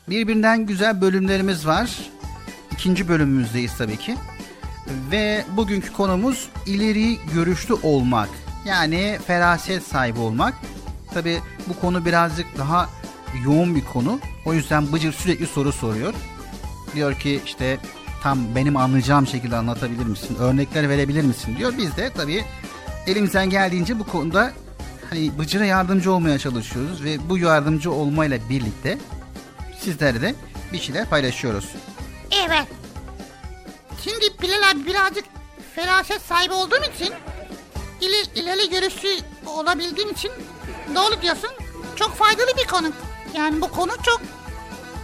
Birbirinden 0.09 0.66
güzel 0.66 1.01
bölümlerimiz 1.01 1.66
var. 1.66 1.91
İkinci 2.70 3.09
bölümümüzdeyiz 3.09 3.79
tabii 3.79 3.97
ki. 3.97 4.16
Ve 5.11 5.45
bugünkü 5.57 5.93
konumuz 5.93 6.49
ileri 6.66 7.18
görüşlü 7.35 7.74
olmak. 7.74 8.28
Yani 8.66 9.18
feraset 9.26 9.83
sahibi 9.83 10.18
olmak. 10.18 10.55
Tabii 11.14 11.41
bu 11.68 11.80
konu 11.80 12.05
birazcık 12.05 12.59
daha 12.59 12.89
yoğun 13.45 13.74
bir 13.76 13.85
konu. 13.85 14.20
O 14.47 14.55
yüzden 14.55 14.93
Bıcır 14.93 15.12
sürekli 15.12 15.47
soru 15.47 15.72
soruyor. 15.72 16.14
Diyor 16.95 17.14
ki 17.14 17.41
işte 17.47 17.78
tam 18.22 18.55
benim 18.55 18.76
anlayacağım 18.76 19.26
şekilde 19.26 19.57
anlatabilir 19.57 20.07
misin? 20.07 20.37
Örnekler 20.41 20.89
verebilir 20.89 21.22
misin? 21.24 21.57
diyor. 21.59 21.72
Biz 21.78 21.97
de 21.97 22.11
tabii 22.11 22.45
elimizden 23.07 23.51
geldiğince 23.51 23.99
bu 23.99 24.05
konuda 24.05 24.53
hani 25.11 25.39
Bıcır'a 25.39 25.64
yardımcı 25.64 26.12
olmaya 26.12 26.39
çalışıyoruz 26.39 27.05
ve 27.05 27.28
bu 27.28 27.39
yardımcı 27.39 27.93
olmayla 27.93 28.39
birlikte 28.51 28.99
sizlere 29.80 30.20
de 30.20 30.35
bir 30.72 30.78
şeyler 30.78 31.09
paylaşıyoruz. 31.09 31.68
Evet. 32.47 32.66
Şimdi 34.05 34.43
Bilal 34.43 34.71
abi 34.71 34.87
birazcık 34.87 35.25
feraset 35.75 36.23
sahibi 36.23 36.55
olduğum 36.55 36.85
için 36.97 37.15
ileri, 38.01 38.41
ileri 38.41 38.71
görüşlü 38.71 39.09
olabildiğim 39.47 40.11
için 40.11 40.31
doğru 40.95 41.23
diyorsun. 41.23 41.51
Çok 41.97 42.15
faydalı 42.15 42.51
bir 42.63 42.67
konu. 42.67 42.93
Yani 43.37 43.61
bu 43.61 43.71
konu 43.71 43.93
çok 44.03 44.21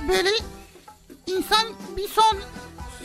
böyle 0.09 0.31
insan 1.27 1.67
bir 1.97 2.09
son 2.09 2.39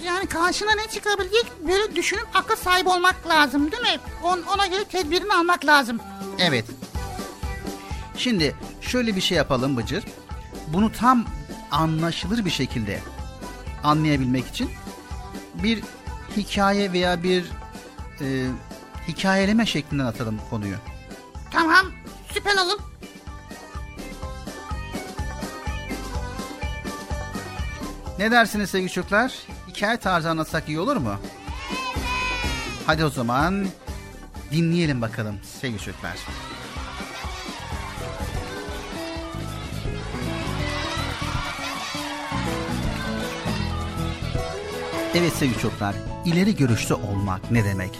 yani 0.06 0.28
karşına 0.28 0.72
ne 0.76 0.88
çıkabilecek 0.88 1.46
böyle 1.68 1.96
düşünüp 1.96 2.28
akıl 2.34 2.56
sahibi 2.56 2.90
olmak 2.90 3.28
lazım 3.28 3.72
değil 3.72 3.84
mi? 3.84 4.00
On, 4.24 4.42
ona 4.54 4.68
göre 4.68 4.84
tedbirini 4.84 5.34
almak 5.34 5.66
lazım. 5.66 6.00
Evet. 6.40 6.66
Şimdi 8.18 8.56
şöyle 8.82 9.16
bir 9.16 9.22
şey 9.22 9.38
yapalım 9.38 9.78
Bıcır. 9.78 10.04
Bunu 10.68 10.92
tam 10.92 11.26
anlaşılır 11.72 12.46
bir 12.46 12.50
şekilde 12.50 13.00
anlayabilmek 13.84 14.48
için 14.48 14.70
bir 15.54 15.84
hikaye 16.38 16.92
veya 16.92 17.24
bir 17.24 17.46
e, 18.22 18.48
hikayeleme 19.08 19.66
şeklinden 19.66 20.06
atalım 20.06 20.40
konuyu. 20.50 20.76
Tamam 21.52 21.86
süper 22.34 22.54
olur. 22.54 22.80
Ne 28.20 28.32
dersiniz 28.32 28.70
sevgili 28.70 28.92
çocuklar? 28.92 29.34
Hikaye 29.68 29.98
tarzı 29.98 30.30
anlatsak 30.30 30.68
iyi 30.68 30.80
olur 30.80 30.96
mu? 30.98 31.16
Hadi 32.86 33.06
o 33.06 33.10
zaman 33.10 33.66
dinleyelim 34.52 35.02
bakalım 35.02 35.40
sevgili 35.62 35.80
çocuklar. 35.80 36.18
Evet 45.16 45.34
sevgili 45.34 45.60
çocuklar, 45.60 45.96
ileri 46.26 46.56
görüşlü 46.56 46.96
olmak 46.96 47.52
ne 47.52 47.64
demek? 47.66 48.00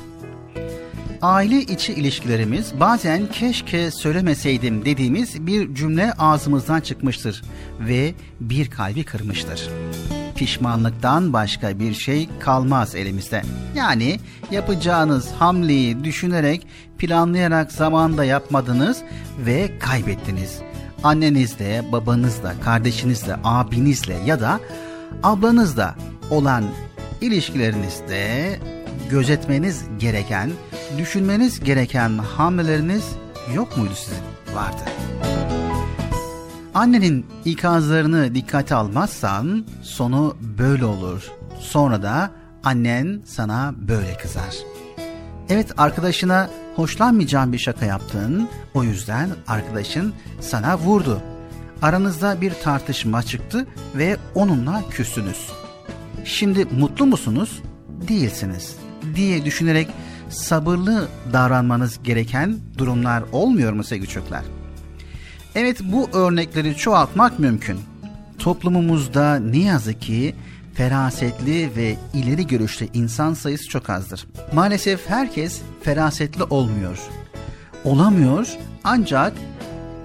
Aile 1.22 1.62
içi 1.62 1.94
ilişkilerimiz 1.94 2.80
bazen 2.80 3.28
keşke 3.28 3.92
söylemeseydim 3.92 4.86
dediğimiz 4.86 5.48
bir 5.48 5.76
cümle 5.76 6.14
ağzımızdan 6.14 6.82
çıkmıştır 6.82 7.44
ve 7.80 8.14
bir 8.40 8.70
kalbi 8.70 9.04
kırmıştır. 9.04 9.70
Pişmanlıktan 10.36 11.34
başka 11.34 11.80
bir 11.80 11.94
şey 11.94 12.30
kalmaz 12.40 12.96
elimizde. 12.96 13.42
Yani 13.76 14.20
yapacağınız 14.52 15.32
hamleyi 15.32 16.04
düşünerek, 16.04 16.68
planlayarak 16.98 17.72
zamanda 17.72 18.26
yapmadınız 18.26 19.02
ve 19.46 19.80
kaybettiniz. 19.80 20.60
Annenizle, 21.04 21.84
babanızla, 21.92 22.54
kardeşinizle, 22.64 23.36
abinizle 23.44 24.18
ya 24.26 24.40
da 24.40 24.60
ablanızla 25.24 25.96
olan 26.30 26.64
ilişkilerinizde 27.24 28.60
gözetmeniz 29.10 29.86
gereken, 30.00 30.52
düşünmeniz 30.98 31.60
gereken 31.60 32.18
hamleleriniz 32.18 33.04
yok 33.56 33.78
muydu 33.78 33.94
sizin? 33.96 34.24
Vardı. 34.56 34.82
Annenin 36.74 37.26
ikazlarını 37.46 38.36
dikkate 38.36 38.76
almazsan 38.76 39.66
sonu 39.82 40.38
böyle 40.58 40.86
olur. 40.86 41.32
Sonra 41.60 42.04
da 42.04 42.32
annen 42.64 43.22
sana 43.26 43.74
böyle 43.78 44.18
kızar. 44.18 44.56
Evet 45.50 45.72
arkadaşına 45.78 46.50
hoşlanmayacağın 46.76 47.54
bir 47.54 47.58
şaka 47.58 47.86
yaptın. 47.86 48.50
O 48.74 48.84
yüzden 48.84 49.30
arkadaşın 49.48 50.14
sana 50.42 50.78
vurdu. 50.78 51.22
Aranızda 51.82 52.42
bir 52.42 52.54
tartışma 52.54 53.24
çıktı 53.24 53.68
ve 53.96 54.18
onunla 54.36 54.84
küstünüz. 54.90 55.63
Şimdi 56.24 56.66
mutlu 56.66 57.06
musunuz? 57.06 57.62
Değilsiniz 58.08 58.76
diye 59.16 59.46
düşünerek 59.46 59.88
sabırlı 60.30 61.08
davranmanız 61.34 62.04
gereken 62.04 62.58
durumlar 62.78 63.24
olmuyor 63.32 63.74
mu 63.74 63.84
sevgili 63.84 64.08
çocuklar? 64.08 64.44
Evet 65.56 65.80
bu 65.84 66.10
örnekleri 66.14 66.76
çoğaltmak 66.78 67.40
mümkün. 67.40 67.80
Toplumumuzda 68.40 69.36
ne 69.40 69.58
yazık 69.58 70.02
ki 70.02 70.36
ferasetli 70.74 71.70
ve 71.76 71.96
ileri 72.14 72.48
görüşlü 72.48 72.88
insan 72.94 73.34
sayısı 73.34 73.70
çok 73.70 73.90
azdır. 73.90 74.28
Maalesef 74.54 75.10
herkes 75.10 75.62
ferasetli 75.84 76.44
olmuyor. 76.44 77.00
Olamıyor 77.84 78.48
ancak 78.84 79.34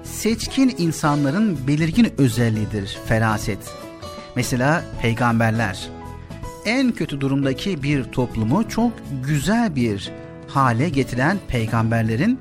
seçkin 0.04 0.74
insanların 0.78 1.58
belirgin 1.66 2.12
özelliğidir 2.18 2.98
feraset. 3.06 3.58
Mesela 4.36 4.84
peygamberler 5.02 5.88
en 6.68 6.92
kötü 6.92 7.20
durumdaki 7.20 7.82
bir 7.82 8.04
toplumu 8.04 8.68
çok 8.68 8.92
güzel 9.26 9.76
bir 9.76 10.10
hale 10.48 10.88
getiren 10.88 11.38
peygamberlerin 11.48 12.38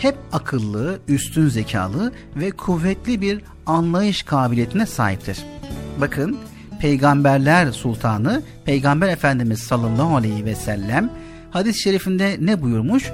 hep 0.00 0.16
akıllı, 0.32 0.98
üstün 1.08 1.48
zekalı 1.48 2.12
ve 2.36 2.50
kuvvetli 2.50 3.20
bir 3.20 3.40
anlayış 3.66 4.22
kabiliyetine 4.22 4.86
sahiptir. 4.86 5.38
Bakın 6.00 6.38
Peygamberler 6.80 7.72
Sultanı 7.72 8.42
Peygamber 8.64 9.08
Efendimiz 9.08 9.58
sallallahu 9.58 10.16
aleyhi 10.16 10.44
ve 10.44 10.54
sellem 10.54 11.10
hadis-i 11.50 11.82
şerifinde 11.82 12.36
ne 12.40 12.62
buyurmuş? 12.62 13.10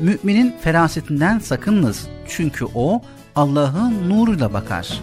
Müminin 0.00 0.54
ferasetinden 0.60 1.38
sakınınız 1.38 2.06
çünkü 2.28 2.64
o 2.74 3.02
Allah'ın 3.36 4.08
nuruyla 4.08 4.52
bakar. 4.52 5.00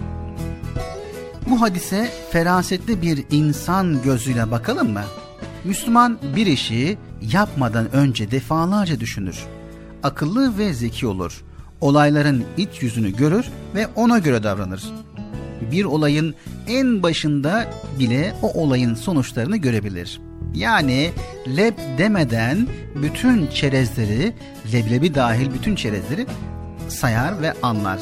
Bu 1.50 1.62
hadise 1.62 2.12
ferasetli 2.32 3.02
bir 3.02 3.24
insan 3.32 4.02
gözüyle 4.02 4.52
bakalım 4.52 4.94
mı? 4.94 5.04
Müslüman 5.64 6.18
bir 6.36 6.46
işi 6.46 6.98
yapmadan 7.22 7.96
önce 7.96 8.32
defalarca 8.32 9.00
düşünür. 9.00 9.46
Akıllı 10.04 10.58
ve 10.58 10.74
zeki 10.74 11.08
olur. 11.08 11.44
Olayların 11.82 12.44
iç 12.58 12.82
yüzünü 12.82 13.16
görür 13.18 13.46
ve 13.76 13.88
ona 13.96 14.20
göre 14.20 14.44
davranır. 14.44 14.84
Bir 15.72 15.86
olayın 15.86 16.36
en 16.68 17.04
başında 17.04 17.68
bile 18.00 18.36
o 18.42 18.62
olayın 18.62 18.96
sonuçlarını 18.96 19.58
görebilir. 19.58 20.22
Yani 20.56 21.12
leb 21.58 21.78
demeden 21.98 22.68
bütün 22.96 23.48
çerezleri, 23.48 24.34
leblebi 24.74 25.16
dahil 25.16 25.54
bütün 25.54 25.76
çerezleri 25.76 26.26
sayar 26.90 27.42
ve 27.42 27.54
anlar. 27.64 28.00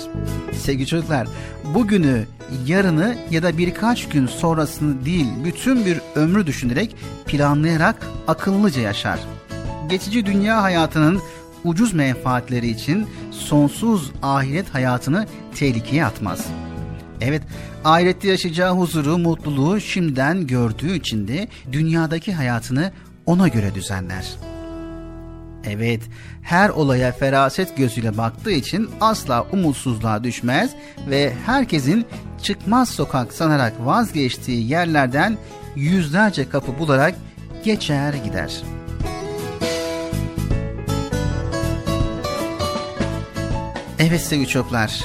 Sevgili 0.53 0.88
çocuklar, 0.88 1.27
bugünü, 1.73 2.25
yarını 2.65 3.15
ya 3.31 3.43
da 3.43 3.57
birkaç 3.57 4.09
gün 4.09 4.27
sonrasını 4.27 5.05
değil, 5.05 5.27
bütün 5.43 5.86
bir 5.86 6.01
ömrü 6.15 6.47
düşünerek, 6.47 6.95
planlayarak 7.25 8.07
akıllıca 8.27 8.81
yaşar. 8.81 9.19
Geçici 9.89 10.25
dünya 10.25 10.63
hayatının 10.63 11.21
ucuz 11.63 11.93
menfaatleri 11.93 12.67
için 12.67 13.07
sonsuz 13.31 14.11
ahiret 14.21 14.73
hayatını 14.73 15.27
tehlikeye 15.55 16.05
atmaz. 16.05 16.47
Evet, 17.21 17.41
ahirette 17.86 18.27
yaşayacağı 18.27 18.75
huzuru, 18.75 19.17
mutluluğu 19.17 19.79
şimdiden 19.79 20.47
gördüğü 20.47 20.95
için 20.95 21.27
de 21.27 21.47
dünyadaki 21.71 22.34
hayatını 22.34 22.91
ona 23.25 23.47
göre 23.47 23.75
düzenler. 23.75 24.34
Evet, 25.65 26.01
her 26.43 26.69
olaya 26.69 27.11
feraset 27.11 27.77
gözüyle 27.77 28.17
baktığı 28.17 28.51
için 28.51 28.89
asla 29.01 29.45
umutsuzluğa 29.51 30.23
düşmez 30.23 30.71
ve 31.09 31.33
herkesin 31.45 32.05
çıkmaz 32.43 32.89
sokak 32.89 33.33
sanarak 33.33 33.73
vazgeçtiği 33.85 34.69
yerlerden 34.69 35.37
yüzlerce 35.75 36.49
kapı 36.49 36.79
bularak 36.79 37.15
geçer 37.63 38.13
gider. 38.13 38.61
Evet 43.99 44.21
sevgili 44.21 44.47
çocuklar, 44.47 45.03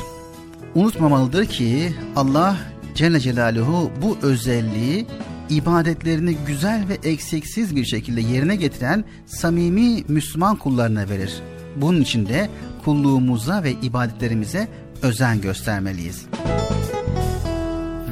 unutmamalıdır 0.74 1.46
ki 1.46 1.92
Allah 2.16 2.56
Celle 2.94 3.20
Celaluhu 3.20 3.90
bu 4.02 4.18
özelliği 4.22 5.06
ibadetlerini 5.50 6.36
güzel 6.46 6.88
ve 6.88 7.08
eksiksiz 7.10 7.76
bir 7.76 7.84
şekilde 7.84 8.20
yerine 8.20 8.56
getiren 8.56 9.04
samimi 9.26 10.04
Müslüman 10.08 10.56
kullarına 10.56 11.08
verir. 11.08 11.42
Bunun 11.76 12.00
için 12.00 12.26
de 12.26 12.50
kulluğumuza 12.84 13.62
ve 13.62 13.72
ibadetlerimize 13.72 14.68
özen 15.02 15.40
göstermeliyiz. 15.40 16.26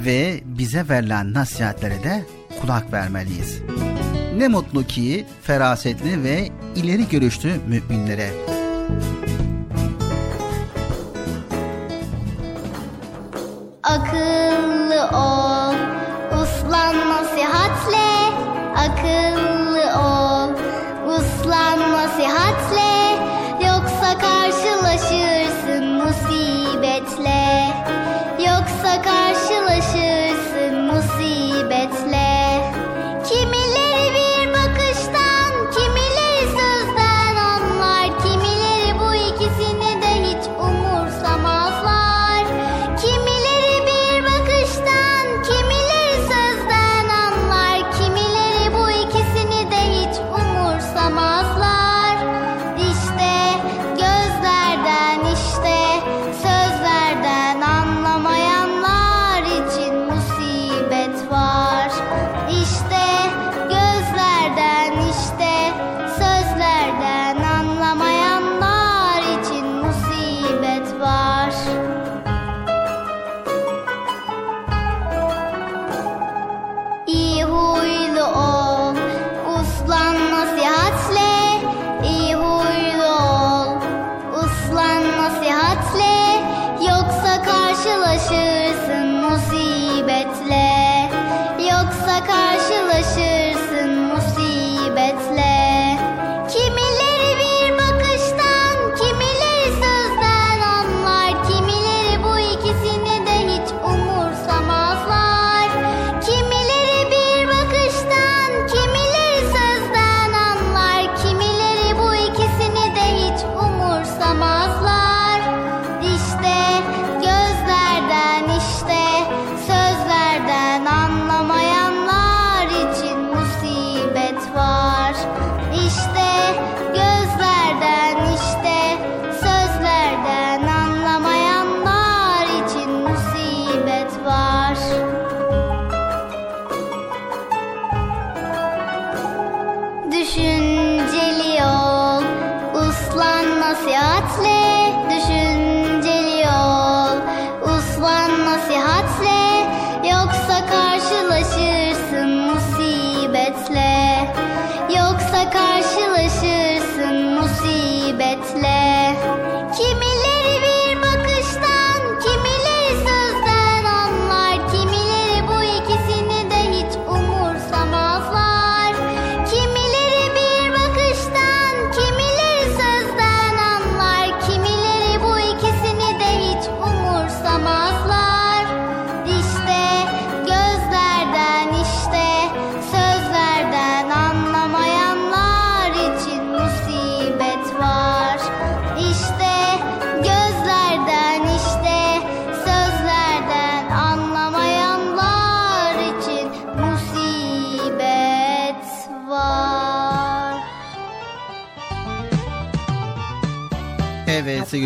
Ve 0.04 0.40
bize 0.44 0.88
verilen 0.88 1.34
nasihatlere 1.34 2.04
de 2.04 2.24
kulak 2.60 2.92
vermeliyiz. 2.92 3.58
Ne 4.36 4.48
mutlu 4.48 4.86
ki 4.86 5.26
ferasetli 5.42 6.22
ve 6.22 6.48
ileri 6.76 7.08
görüşlü 7.08 7.54
müminlere. 7.68 8.30
Akıllı 13.82 15.08
ol, 15.12 15.65
Akıllı 18.76 19.84
ol, 20.00 20.50
uslan 21.08 21.92
nasihatle. 21.92 22.95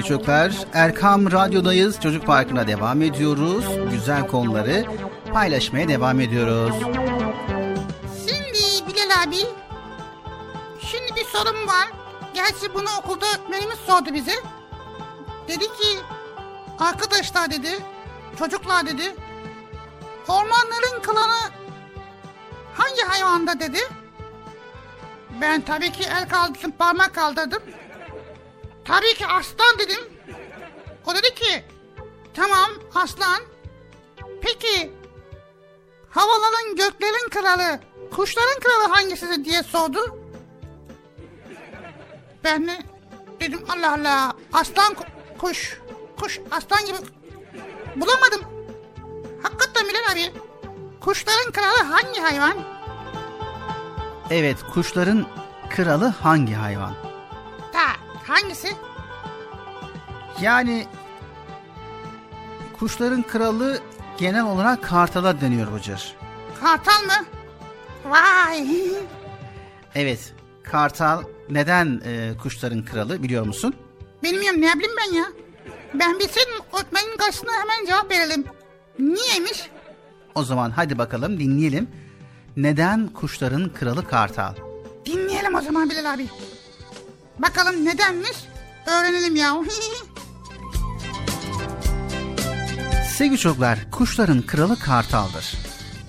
Sevgili 0.00 0.18
çocuklar, 0.18 0.52
Erkam 0.72 1.32
Radyo'dayız. 1.32 2.00
Çocuk 2.00 2.26
Parkı'na 2.26 2.66
devam 2.66 3.02
ediyoruz. 3.02 3.64
Güzel 3.90 4.26
konuları 4.26 4.84
paylaşmaya 5.32 5.88
devam 5.88 6.20
ediyoruz. 6.20 6.74
Şimdi 8.28 8.88
Bilal 8.88 9.22
abi, 9.22 9.36
şimdi 10.80 11.16
bir 11.16 11.24
sorum 11.24 11.66
var. 11.66 11.88
Gerçi 12.34 12.74
bunu 12.74 12.88
okulda 13.00 13.26
öğretmenimiz 13.26 13.78
sordu 13.78 14.14
bize. 14.14 14.34
Dedi 15.48 15.64
ki, 15.64 15.98
arkadaşlar 16.78 17.50
dedi, 17.50 17.70
çocuklar 18.38 18.86
dedi, 18.86 19.14
ormanların 20.28 21.02
klanı 21.02 21.50
hangi 22.74 23.02
hayvanda 23.02 23.60
dedi. 23.60 23.78
Ben 25.40 25.60
tabii 25.60 25.92
ki 25.92 26.04
el 26.04 26.28
kaldırdım, 26.28 26.70
parmak 26.70 27.14
kaldırdım. 27.14 27.62
Tabii 28.90 29.14
ki 29.14 29.26
aslan 29.26 29.78
dedim. 29.78 30.00
O 31.06 31.14
dedi 31.14 31.34
ki, 31.34 31.64
tamam 32.34 32.70
aslan. 32.94 33.40
Peki 34.42 34.92
havaların 36.10 36.76
göklerin 36.76 37.28
kralı, 37.30 37.80
kuşların 38.16 38.60
kralı 38.60 38.92
hangisidir 38.94 39.44
diye 39.44 39.62
sordu. 39.62 40.18
Ben 42.44 42.66
de 42.68 42.78
dedim 43.40 43.60
Allah 43.68 43.92
Allah 43.94 44.32
aslan 44.52 44.92
ku- 44.94 45.36
kuş, 45.38 45.78
kuş 46.20 46.40
aslan 46.50 46.86
gibi 46.86 46.98
bulamadım. 47.96 48.40
Hakikaten 49.42 49.88
Bilal 49.88 50.12
abi 50.12 50.32
kuşların 51.00 51.52
kralı 51.52 51.82
hangi 51.92 52.20
hayvan? 52.20 52.54
Evet, 54.30 54.56
kuşların 54.74 55.26
kralı 55.70 56.06
hangi 56.06 56.54
hayvan? 56.54 57.09
Hangisi? 58.30 58.68
Yani 60.40 60.86
kuşların 62.78 63.22
kralı 63.22 63.80
genel 64.18 64.44
olarak 64.44 64.82
kartala 64.84 65.40
deniyor 65.40 65.72
Bıcır. 65.72 66.14
Kartal 66.60 67.02
mı? 67.04 67.26
Vay. 68.04 68.68
Evet, 69.94 70.34
kartal 70.62 71.22
neden 71.50 72.00
e, 72.04 72.32
kuşların 72.42 72.84
kralı 72.84 73.22
biliyor 73.22 73.46
musun? 73.46 73.74
Bilmiyorum 74.22 74.60
ne 74.60 74.74
bileyim 74.74 74.96
ben 74.98 75.14
ya. 75.14 75.24
Ben 75.94 76.18
bilseydim 76.18 76.52
öğretmenin 76.72 77.16
karşısına 77.16 77.50
hemen 77.52 77.86
cevap 77.86 78.10
verelim. 78.10 78.44
Niyeymiş? 78.98 79.70
O 80.34 80.44
zaman 80.44 80.70
hadi 80.70 80.98
bakalım 80.98 81.40
dinleyelim. 81.40 81.88
Neden 82.56 83.08
kuşların 83.08 83.72
kralı 83.72 84.08
kartal? 84.08 84.54
Dinleyelim 85.06 85.54
o 85.54 85.60
zaman 85.60 85.90
Bilal 85.90 86.14
abi. 86.14 86.26
Bakalım 87.42 87.84
nedenmiş? 87.84 88.36
Öğrenelim 88.86 89.36
ya. 89.36 89.56
Sevgili 93.16 93.38
çocuklar, 93.38 93.90
kuşların 93.90 94.42
kralı 94.42 94.78
kartaldır. 94.78 95.54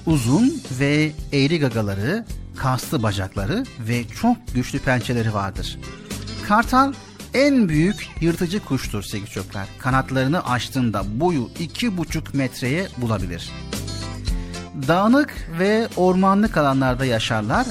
Uzun 0.06 0.62
ve 0.80 1.12
eğri 1.34 1.60
gagaları, 1.60 2.26
kaslı 2.58 3.03
bacakları 3.03 3.64
ve 3.80 4.08
çok 4.08 4.38
güçlü 4.53 4.80
pençeleri 4.80 5.34
vardır. 5.34 5.80
Kartal 6.48 6.94
en 7.34 7.70
büyük 7.70 8.10
yırtıcı 8.22 8.66
kuştur 8.66 9.03
sevgili 9.03 9.30
çocuklar. 9.30 9.68
Kanatlarını 9.80 10.45
açtığında 10.45 11.20
boyu 11.20 11.49
iki 11.60 11.98
buçuk 11.98 12.34
metreye 12.34 12.88
bulabilir. 12.98 13.52
Dağınık 14.88 15.48
ve 15.60 15.88
ormanlık 15.95 16.58
alanlarda 16.58 17.06
yaşarlar 17.06 17.66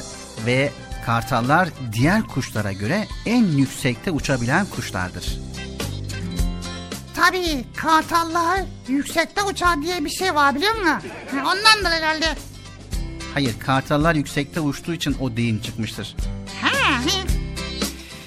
ve 0.47 0.70
kartallar 1.06 1.68
diğer 1.93 2.22
kuşlara 2.22 2.72
göre 2.72 3.09
en 3.27 3.44
yüksekte 3.44 4.10
uçabilen 4.10 4.66
kuşlardır. 4.66 5.39
Tabii 7.16 7.64
kartallar 7.77 8.60
yüksekte 8.89 9.43
uçar 9.43 9.82
diye 9.82 10.05
bir 10.05 10.10
şey 10.10 10.35
var 10.35 10.55
biliyor 10.55 10.74
musun? 10.74 11.10
Ondandır 11.35 11.90
herhalde. 11.90 12.27
Hayır, 13.35 13.59
kartallar 13.59 14.14
yüksekte 14.14 14.60
uçtuğu 14.60 14.93
için 14.94 15.16
o 15.20 15.36
deyim 15.36 15.60
çıkmıştır. 15.62 16.16
Ha. 16.62 17.01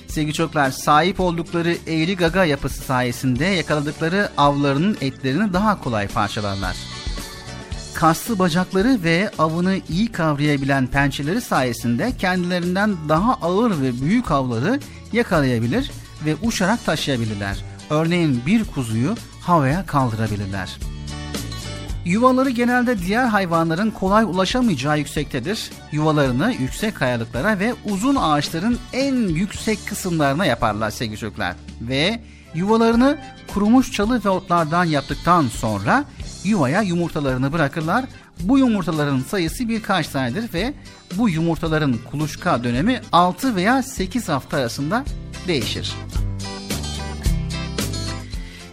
Sevgili 0.08 0.34
çocuklar, 0.34 0.72
sahip 0.72 1.20
oldukları 1.20 1.78
eğri 1.88 2.16
gaga 2.16 2.46
yapısı 2.46 2.84
sayesinde 2.84 3.46
yakaladıkları 3.46 4.30
avlarının 4.38 4.98
etlerini 5.02 5.54
daha 5.54 5.82
kolay 5.84 6.08
parçalarlar. 6.08 6.76
Kaslı 7.94 8.40
bacakları 8.40 9.04
ve 9.04 9.32
avını 9.40 9.78
iyi 9.90 10.12
kavrayabilen 10.12 10.88
pençeleri 10.88 11.42
sayesinde 11.42 12.12
kendilerinden 12.18 12.96
daha 13.10 13.34
ağır 13.34 13.82
ve 13.82 14.02
büyük 14.02 14.32
avları 14.32 14.80
yakalayabilir 15.14 15.92
ve 16.26 16.36
uçarak 16.44 16.86
taşıyabilirler. 16.86 17.58
Örneğin 17.90 18.42
bir 18.46 18.64
kuzuyu 18.64 19.16
havaya 19.42 19.86
kaldırabilirler. 19.86 20.78
Yuvaları 22.06 22.50
genelde 22.50 23.00
diğer 23.00 23.26
hayvanların 23.26 23.92
kolay 23.92 24.24
ulaşamayacağı 24.24 25.00
yüksektedir. 25.00 25.72
Yuvalarını 25.92 26.54
yüksek 26.60 26.96
kayalıklara 26.96 27.60
ve 27.60 27.74
uzun 27.86 28.16
ağaçların 28.16 28.80
en 28.94 29.16
yüksek 29.16 29.80
kısımlarına 29.86 30.46
yaparlar 30.46 30.92
sevgili 30.92 31.18
çocuklar. 31.18 31.56
Ve 31.82 32.20
yuvalarını 32.56 33.18
kurumuş 33.54 33.92
çalı 33.92 34.22
ve 34.26 34.30
otlardan 34.30 34.86
yaptıktan 34.86 35.48
sonra 35.48 36.06
yuvaya 36.44 36.82
yumurtalarını 36.82 37.52
bırakırlar. 37.52 38.06
Bu 38.40 38.60
yumurtaların 38.60 39.20
sayısı 39.20 39.70
birkaç 39.70 40.08
tanedir 40.08 40.54
ve 40.54 40.74
bu 41.16 41.30
yumurtaların 41.30 41.96
kuluçka 42.12 42.64
dönemi 42.64 43.02
6 43.12 43.56
veya 43.56 43.84
8 43.84 44.30
hafta 44.30 44.58
arasında 44.58 45.04
değişir. 45.48 45.94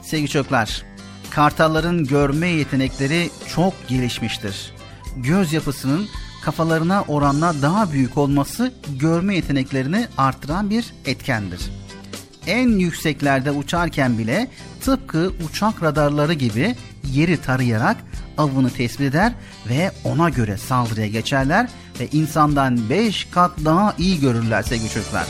Sevgili 0.02 0.28
çocuklar, 0.28 0.82
kartalların 1.30 2.04
görme 2.04 2.48
yetenekleri 2.48 3.30
çok 3.54 3.88
gelişmiştir. 3.88 4.72
Göz 5.16 5.52
yapısının 5.52 6.08
kafalarına 6.44 7.04
oranla 7.08 7.54
daha 7.62 7.92
büyük 7.92 8.18
olması 8.18 8.72
görme 9.00 9.36
yeteneklerini 9.36 10.06
artıran 10.18 10.70
bir 10.70 10.86
etkendir. 11.06 11.60
En 12.46 12.68
yükseklerde 12.68 13.50
uçarken 13.50 14.18
bile 14.18 14.50
tıpkı 14.80 15.32
uçak 15.48 15.82
radarları 15.82 16.32
gibi 16.32 16.76
yeri 17.04 17.42
tarayarak 17.42 17.96
avını 18.38 18.70
tespit 18.70 19.00
eder 19.00 19.32
ve 19.68 19.92
ona 20.04 20.28
göre 20.28 20.56
saldırıya 20.56 21.06
geçerler 21.06 21.68
ve 22.00 22.08
insandan 22.12 22.90
5 22.90 23.24
kat 23.24 23.50
daha 23.64 23.94
iyi 23.98 24.20
görürler 24.20 24.62
sevgili 24.62 24.90
çocuklar. 24.90 25.26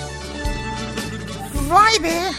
Vay 1.68 2.02
be. 2.02 2.32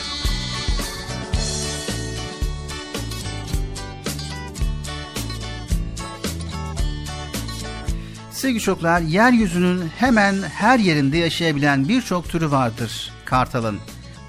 Sevgili 8.32 8.60
çocuklar, 8.60 9.02
yeryüzünün 9.02 9.88
hemen 9.98 10.36
her 10.42 10.80
yerinde 10.80 11.18
yaşayabilen 11.18 11.88
birçok 11.88 12.30
türü 12.30 12.52
vardır 12.52 13.12
kartalın. 13.26 13.80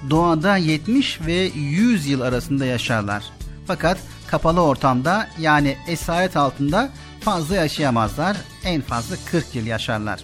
Doğada 0.09 0.57
70 0.57 1.21
ve 1.21 1.51
100 1.55 2.07
yıl 2.07 2.21
arasında 2.21 2.65
yaşarlar. 2.65 3.23
Fakat 3.67 3.97
kapalı 4.33 4.61
ortamda 4.61 5.27
yani 5.39 5.77
esaret 5.87 6.37
altında 6.37 6.89
fazla 7.21 7.55
yaşayamazlar. 7.55 8.37
En 8.63 8.81
fazla 8.81 9.15
40 9.25 9.55
yıl 9.55 9.65
yaşarlar. 9.65 10.23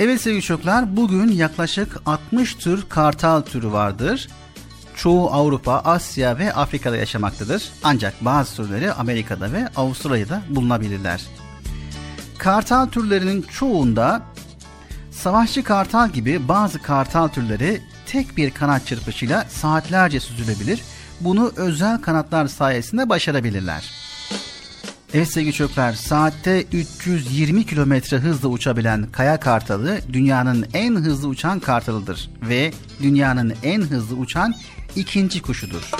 Evet 0.00 0.20
sevgili 0.20 0.42
çocuklar, 0.42 0.96
bugün 0.96 1.28
yaklaşık 1.28 1.96
60 2.06 2.54
tür 2.54 2.88
kartal 2.88 3.40
türü 3.40 3.72
vardır. 3.72 4.28
Çoğu 4.96 5.30
Avrupa, 5.30 5.72
Asya 5.84 6.38
ve 6.38 6.54
Afrika'da 6.54 6.96
yaşamaktadır. 6.96 7.72
Ancak 7.84 8.24
bazı 8.24 8.56
türleri 8.56 8.92
Amerika'da 8.92 9.52
ve 9.52 9.68
Avustralya'da 9.76 10.42
bulunabilirler. 10.48 11.22
Kartal 12.38 12.86
türlerinin 12.86 13.42
çoğunda 13.42 14.22
savaşçı 15.10 15.62
kartal 15.62 16.10
gibi 16.10 16.48
bazı 16.48 16.82
kartal 16.82 17.28
türleri 17.28 17.82
tek 18.06 18.36
bir 18.36 18.50
kanat 18.50 18.86
çırpışıyla 18.86 19.44
saatlerce 19.44 20.20
süzülebilir. 20.20 20.82
Bunu 21.20 21.52
özel 21.56 22.00
kanatlar 22.00 22.46
sayesinde 22.46 23.08
başarabilirler. 23.08 23.90
Evet 25.14 25.28
sevgili 25.28 25.52
çocuklar, 25.52 25.92
saatte 25.92 26.64
320 26.72 27.66
kilometre 27.66 28.16
hızla 28.16 28.48
uçabilen 28.48 29.06
kaya 29.12 29.40
kartalı 29.40 29.98
dünyanın 30.12 30.66
en 30.74 30.94
hızlı 30.94 31.28
uçan 31.28 31.60
kartalıdır 31.60 32.30
ve 32.42 32.72
dünyanın 33.02 33.54
en 33.62 33.80
hızlı 33.80 34.16
uçan 34.16 34.54
ikinci 34.96 35.42
kuşudur. 35.42 35.90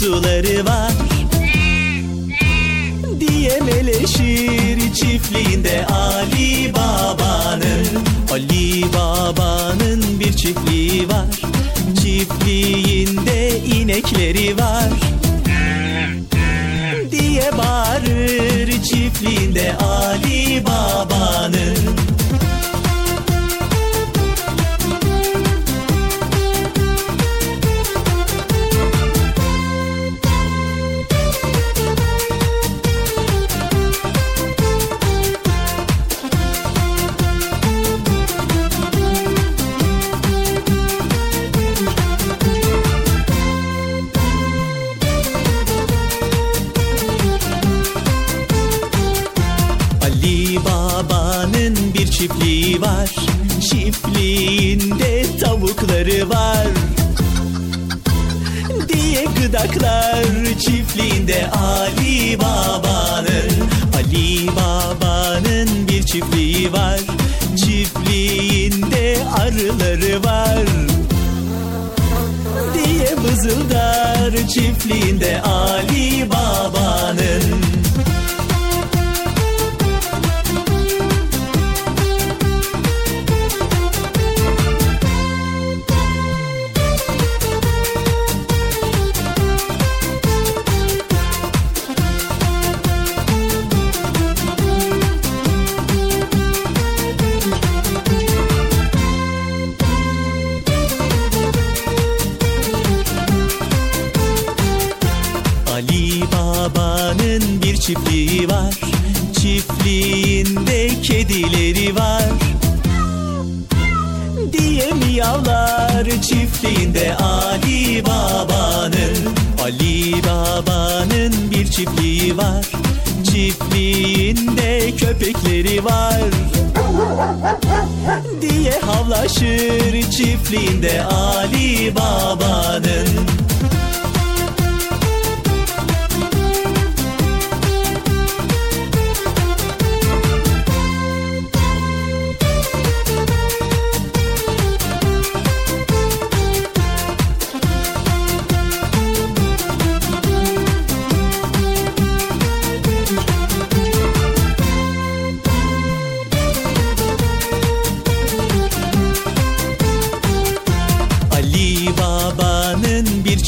Kuzuları 0.00 0.64
var 0.64 0.92
diye 3.20 3.60
meleşir 3.60 4.94
çiftliğinde 4.94 5.86
Ali 5.86 6.74
Baba'nın 6.74 7.86
Ali 8.32 8.84
Baba'nın 8.92 10.20
bir 10.20 10.32
çiftliği 10.32 11.08
var. 11.08 11.26
Çiftliğinde 12.02 13.58
inekleri 13.58 14.58
var 14.58 14.88
diye 17.10 17.50
bağırır 17.58 18.82
çiftliğinde 18.82 19.76
Ali 19.76 20.64
Baba'nın 20.66 21.29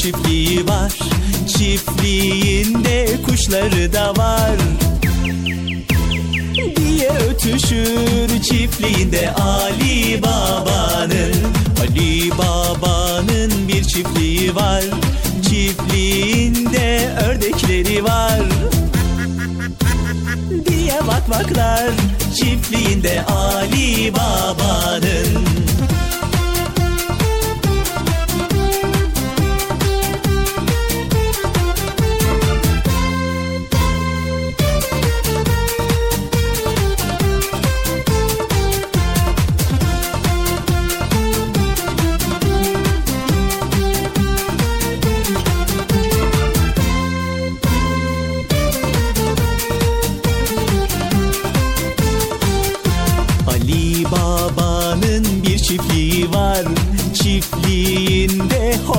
çiftliği 0.03 0.67
var. 0.67 0.91
Çiftliğinde 1.47 3.07
kuşları 3.25 3.93
da 3.93 4.13
var. 4.17 4.55
Diye 6.75 7.09
ötüşür 7.09 8.41
çiftliğinde 8.41 9.33
Ali 9.33 10.21
Baba'nın. 10.21 11.33
Ali 11.81 12.31
Baba'nın 12.31 13.67
bir 13.67 13.83
çiftliği 13.83 14.55
var. 14.55 14.83
Çiftliğinde 15.49 17.09
ördekleri 17.27 18.03
var. 18.03 18.41
Diye 20.65 20.97
vakvaklar 21.07 21.91
çiftliğinde 22.35 23.25
Ali 23.25 24.13
Baba'nın 24.13 25.62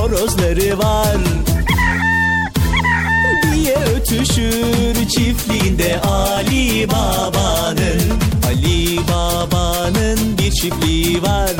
horozları 0.05 0.79
var. 0.79 1.17
Diye 3.43 3.77
ötüşür 3.97 5.09
çiftliğinde 5.09 6.01
Ali 6.01 6.89
Baba'nın. 6.89 8.03
Ali 8.47 8.99
Baba'nın 9.09 10.39
bir 10.39 10.51
çiftliği 10.51 11.23
var. 11.23 11.51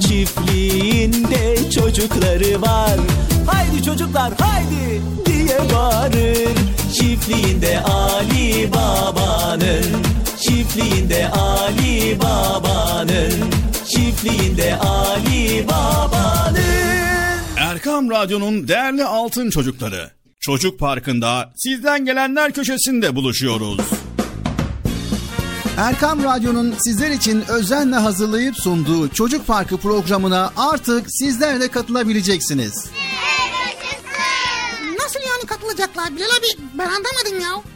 Çiftliğinde 0.00 1.70
çocukları 1.70 2.62
var. 2.62 2.96
Haydi 3.46 3.82
çocuklar 3.84 4.32
haydi! 4.40 5.02
Diye 5.26 5.58
bağırır. 5.74 6.48
Çiftliğinde 6.94 7.80
Ali 7.80 8.72
Baba'nın. 8.72 10.02
Çiftliğinde 10.40 11.28
Ali 11.28 12.18
Baba'nın. 12.20 13.32
Çiftliğinde 13.88 14.76
Ali 14.76 15.68
Baba'nın 15.68 17.15
Erkam 17.86 18.10
Radyo'nun 18.10 18.68
değerli 18.68 19.04
altın 19.04 19.50
çocukları. 19.50 20.10
Çocuk 20.40 20.78
Parkı'nda 20.78 21.52
sizden 21.56 22.04
gelenler 22.04 22.52
köşesinde 22.52 23.16
buluşuyoruz. 23.16 23.80
Erkam 25.78 26.24
Radyo'nun 26.24 26.74
sizler 26.78 27.10
için 27.10 27.44
özenle 27.48 27.96
hazırlayıp 27.96 28.56
sunduğu 28.56 29.08
Çocuk 29.08 29.46
Parkı 29.46 29.76
programına 29.76 30.52
artık 30.56 31.06
sizler 31.08 31.60
de 31.60 31.68
katılabileceksiniz. 31.68 32.90
Nasıl 34.98 35.20
yani 35.20 35.46
katılacaklar 35.46 36.16
Bilal 36.16 36.26
abi? 36.26 36.62
Ben 36.74 36.86
anlamadım 36.86 37.40
ya. 37.40 37.75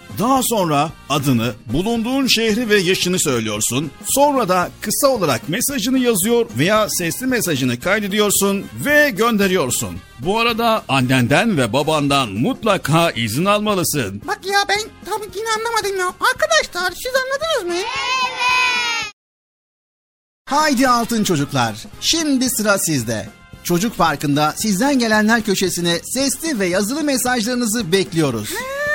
Daha 0.21 0.41
sonra 0.43 0.91
adını, 1.09 1.53
bulunduğun 1.73 2.27
şehri 2.27 2.69
ve 2.69 2.77
yaşını 2.77 3.19
söylüyorsun. 3.19 3.91
Sonra 4.05 4.49
da 4.49 4.69
kısa 4.81 5.07
olarak 5.07 5.49
mesajını 5.49 5.99
yazıyor 5.99 6.45
veya 6.57 6.87
sesli 6.89 7.27
mesajını 7.27 7.79
kaydediyorsun 7.79 8.65
ve 8.85 9.09
gönderiyorsun. 9.09 9.97
Bu 10.19 10.39
arada 10.39 10.83
annenden 10.87 11.57
ve 11.57 11.73
babandan 11.73 12.29
mutlaka 12.29 13.11
izin 13.11 13.45
almalısın. 13.45 14.21
Bak 14.27 14.39
ya 14.45 14.59
ben 14.69 14.79
tam 15.05 15.21
yine 15.35 15.49
anlamadım 15.57 15.99
ya. 15.99 16.07
Arkadaşlar 16.07 16.91
siz 16.91 17.13
anladınız 17.15 17.75
mı? 17.75 17.87
Haydi 20.45 20.87
altın 20.87 21.23
çocuklar. 21.23 21.75
Şimdi 22.01 22.49
sıra 22.49 22.77
sizde. 22.77 23.29
Çocuk 23.63 23.97
Parkı'nda 23.97 24.53
sizden 24.57 24.99
gelenler 24.99 25.43
köşesine 25.43 25.99
sesli 26.03 26.59
ve 26.59 26.65
yazılı 26.65 27.03
mesajlarınızı 27.03 27.91
bekliyoruz. 27.91 28.49
Ha. 28.49 28.55
Evet 28.55 28.90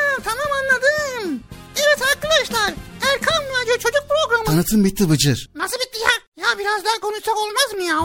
arkadaşlar 2.47 2.75
Erkan 3.13 3.45
Radyo 3.63 3.79
Çocuk 3.79 4.05
Programı. 4.09 4.45
Tanıtım 4.45 4.85
bitti 4.85 5.11
Bıcır. 5.11 5.51
Nasıl 5.55 5.77
bitti 5.77 5.99
ya? 5.99 6.45
Ya 6.47 6.59
biraz 6.59 6.85
daha 6.85 7.01
konuşsak 7.01 7.35
olmaz 7.37 7.73
mı 7.75 7.83
ya? 7.83 7.97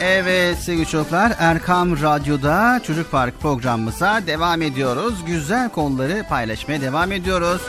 Evet 0.00 0.58
sevgili 0.58 0.86
çocuklar 0.86 1.32
Erkam 1.38 2.02
Radyo'da 2.02 2.80
Çocuk 2.86 3.10
Park 3.10 3.40
programımıza 3.40 4.22
devam 4.26 4.62
ediyoruz. 4.62 5.14
Güzel 5.26 5.68
konuları 5.68 6.26
paylaşmaya 6.28 6.80
devam 6.80 7.12
ediyoruz. 7.12 7.62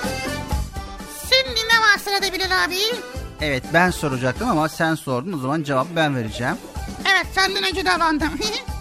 Şimdi 1.30 1.60
ne 1.60 1.80
var 1.80 1.98
sırada 2.04 2.34
Bilal 2.34 2.64
abi? 2.66 2.78
Evet 3.42 3.64
ben 3.74 3.92
soracaktım 3.92 4.50
ama 4.50 4.70
sen 4.70 4.96
sordun 4.96 5.34
o 5.34 5.38
zaman 5.38 5.64
cevabı 5.64 5.90
ben 5.96 6.16
vereceğim. 6.16 6.56
Evet 7.14 7.26
senden 7.36 7.64
önce 7.64 7.86
davrandım. 7.86 8.30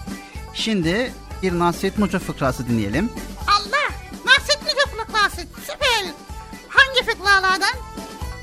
Şimdi 0.55 1.13
bir 1.43 1.59
Nasrettin 1.59 2.03
Hoca 2.03 2.19
fıkrası 2.19 2.69
dinleyelim. 2.69 3.11
Allah! 3.47 3.95
Nasrettin 4.27 4.67
Hoca 4.67 5.05
fıkrası 5.05 5.47
süper. 5.61 6.13
Hangi 6.69 7.11
fıkralardan? 7.11 7.75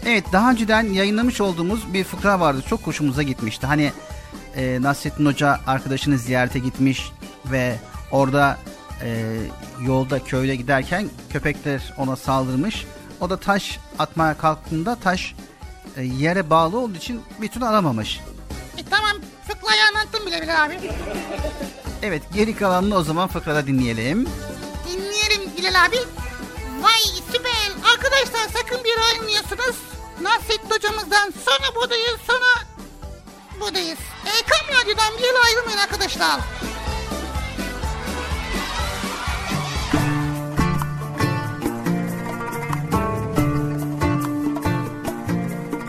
Evet 0.06 0.24
daha 0.32 0.52
önceden 0.52 0.84
yayınlamış 0.84 1.42
olduğumuz 1.42 1.94
bir 1.94 2.04
fıkra 2.04 2.40
vardı. 2.40 2.64
Çok 2.70 2.82
hoşumuza 2.88 3.24
gitmişti. 3.24 3.68
Hani 3.68 3.92
e, 4.56 4.82
Nasrettin 4.82 5.26
Hoca 5.26 5.60
arkadaşını 5.68 6.18
ziyarete 6.18 6.60
gitmiş 6.60 7.12
ve 7.46 7.76
orada 8.12 8.58
e, 9.04 9.38
yolda 9.82 10.24
köyde 10.24 10.56
giderken 10.56 11.10
köpekler 11.30 11.94
ona 11.98 12.16
saldırmış. 12.16 12.86
O 13.22 13.30
da 13.30 13.38
taş 13.38 13.80
atmaya 14.00 14.38
kalktığında 14.38 14.96
taş 14.96 15.36
e, 15.98 16.04
yere 16.04 16.50
bağlı 16.50 16.78
olduğu 16.80 16.98
için 16.98 17.22
bir 17.42 17.48
türlü 17.48 17.66
alamamış. 17.66 18.20
E, 18.78 18.82
tamam 18.90 19.12
fıkrayı 19.48 19.82
anlattım 19.90 20.26
bile 20.26 20.42
Bilal 20.42 20.66
abi. 20.66 20.80
Evet 22.06 22.24
geri 22.34 22.56
kalanını 22.56 22.96
o 22.98 23.04
zaman 23.04 23.28
fıkrada 23.28 23.68
dinleyelim. 23.68 24.30
Dinleyelim 24.88 25.58
Bilal 25.58 25.86
abi. 25.86 25.98
Vay 26.82 27.02
süper. 27.32 27.92
Arkadaşlar 27.94 28.50
sakın 28.54 28.84
bir 28.84 28.98
ayrılmıyorsunuz. 29.08 29.76
Nasrettin 30.22 30.70
hocamızdan 30.70 31.34
sonra 31.46 31.76
buradayız 31.76 32.20
sonra 32.28 32.66
buradayız. 33.60 34.00
Erkam 34.26 34.76
Radyo'dan 34.82 35.14
bir 35.18 35.46
ayrılmayın 35.46 35.78
arkadaşlar. 35.78 36.40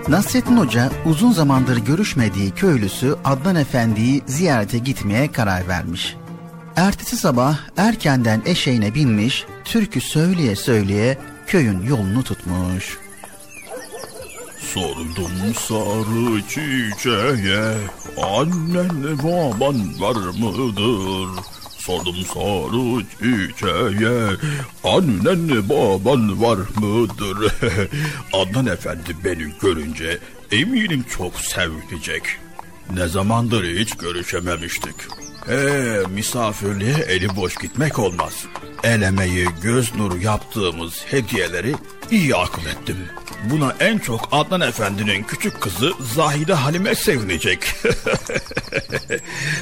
Nasrettin 0.08 0.56
Hoca 0.56 0.90
uzun 1.06 1.32
zamandır 1.32 1.76
görüşmediği 1.76 2.50
köylüsü 2.50 3.16
Adnan 3.24 3.56
Efendi'yi 3.56 4.22
ziyarete 4.26 4.78
gitmeye 4.78 5.32
karar 5.32 5.68
vermiş. 5.68 6.16
Ertesi 6.76 7.16
sabah 7.16 7.58
erkenden 7.76 8.42
eşeğine 8.46 8.94
binmiş, 8.94 9.44
türkü 9.64 10.00
söyleye 10.00 10.56
söyleye 10.56 11.18
köyün 11.46 11.82
yolunu 11.82 12.24
tutmuş. 12.24 12.98
Sordum 14.60 15.54
sarı 15.54 16.42
çiçeğe 16.48 17.74
Annen 18.22 19.18
baban 19.18 20.00
var 20.00 20.16
mıdır? 20.16 21.55
Sordum 21.86 22.16
sarı 22.34 23.04
çiçeğe 23.18 24.36
Annen 24.84 25.68
baban 25.68 26.42
var 26.42 26.58
mıdır? 26.76 27.52
Adnan 28.32 28.66
Efendi 28.66 29.16
beni 29.24 29.52
görünce 29.60 30.18
eminim 30.52 31.04
çok 31.18 31.40
sevinecek. 31.40 32.22
Ne 32.94 33.08
zamandır 33.08 33.64
hiç 33.64 33.96
görüşememiştik. 33.96 34.94
Ee, 35.48 36.02
misafirliğe 36.08 36.94
eli 36.94 37.36
boş 37.36 37.56
gitmek 37.56 37.98
olmaz. 37.98 38.44
El 38.82 39.02
emeği, 39.02 39.48
göz 39.62 39.94
nuru 39.94 40.18
yaptığımız 40.18 41.04
hediyeleri 41.10 41.74
iyi 42.10 42.36
akıl 42.36 42.66
ettim. 42.66 42.96
Buna 43.50 43.74
en 43.80 43.98
çok 43.98 44.28
Adnan 44.32 44.60
Efendi'nin 44.60 45.22
küçük 45.22 45.60
kızı 45.60 45.92
Zahide 46.14 46.54
Halime 46.54 46.94
sevinecek. 46.94 47.58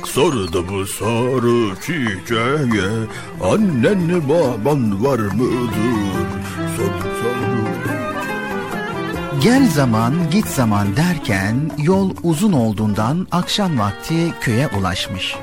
Sordu 0.05 0.69
bu 0.69 0.87
soru 0.87 1.77
çiçeğe 1.81 2.83
Annen 3.43 4.29
baban 4.29 5.05
var 5.05 5.19
mıdır? 5.19 5.75
Sordu 6.77 7.09
soru 7.23 7.65
Gel 9.43 9.71
zaman 9.71 10.31
git 10.31 10.47
zaman 10.47 10.97
derken 10.97 11.71
yol 11.79 12.11
uzun 12.23 12.53
olduğundan 12.53 13.27
akşam 13.31 13.79
vakti 13.79 14.33
köye 14.41 14.69
ulaşmış. 14.69 15.35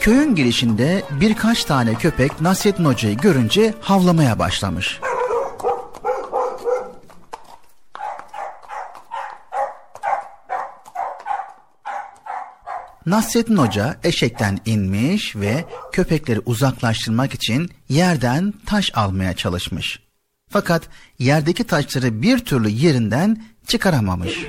Köyün 0.00 0.34
girişinde 0.34 1.02
birkaç 1.10 1.64
tane 1.64 1.94
köpek 1.94 2.40
Nasrettin 2.40 2.84
Hoca'yı 2.84 3.16
görünce 3.16 3.74
havlamaya 3.80 4.38
başlamış. 4.38 5.00
Nasrettin 13.06 13.56
Hoca 13.56 13.96
eşekten 14.04 14.58
inmiş 14.66 15.36
ve 15.36 15.64
köpekleri 15.92 16.40
uzaklaştırmak 16.46 17.34
için 17.34 17.70
yerden 17.88 18.54
taş 18.66 18.92
almaya 18.94 19.36
çalışmış. 19.36 20.00
Fakat 20.50 20.82
yerdeki 21.18 21.64
taşları 21.64 22.22
bir 22.22 22.38
türlü 22.38 22.68
yerinden 22.68 23.44
çıkaramamış. 23.66 24.46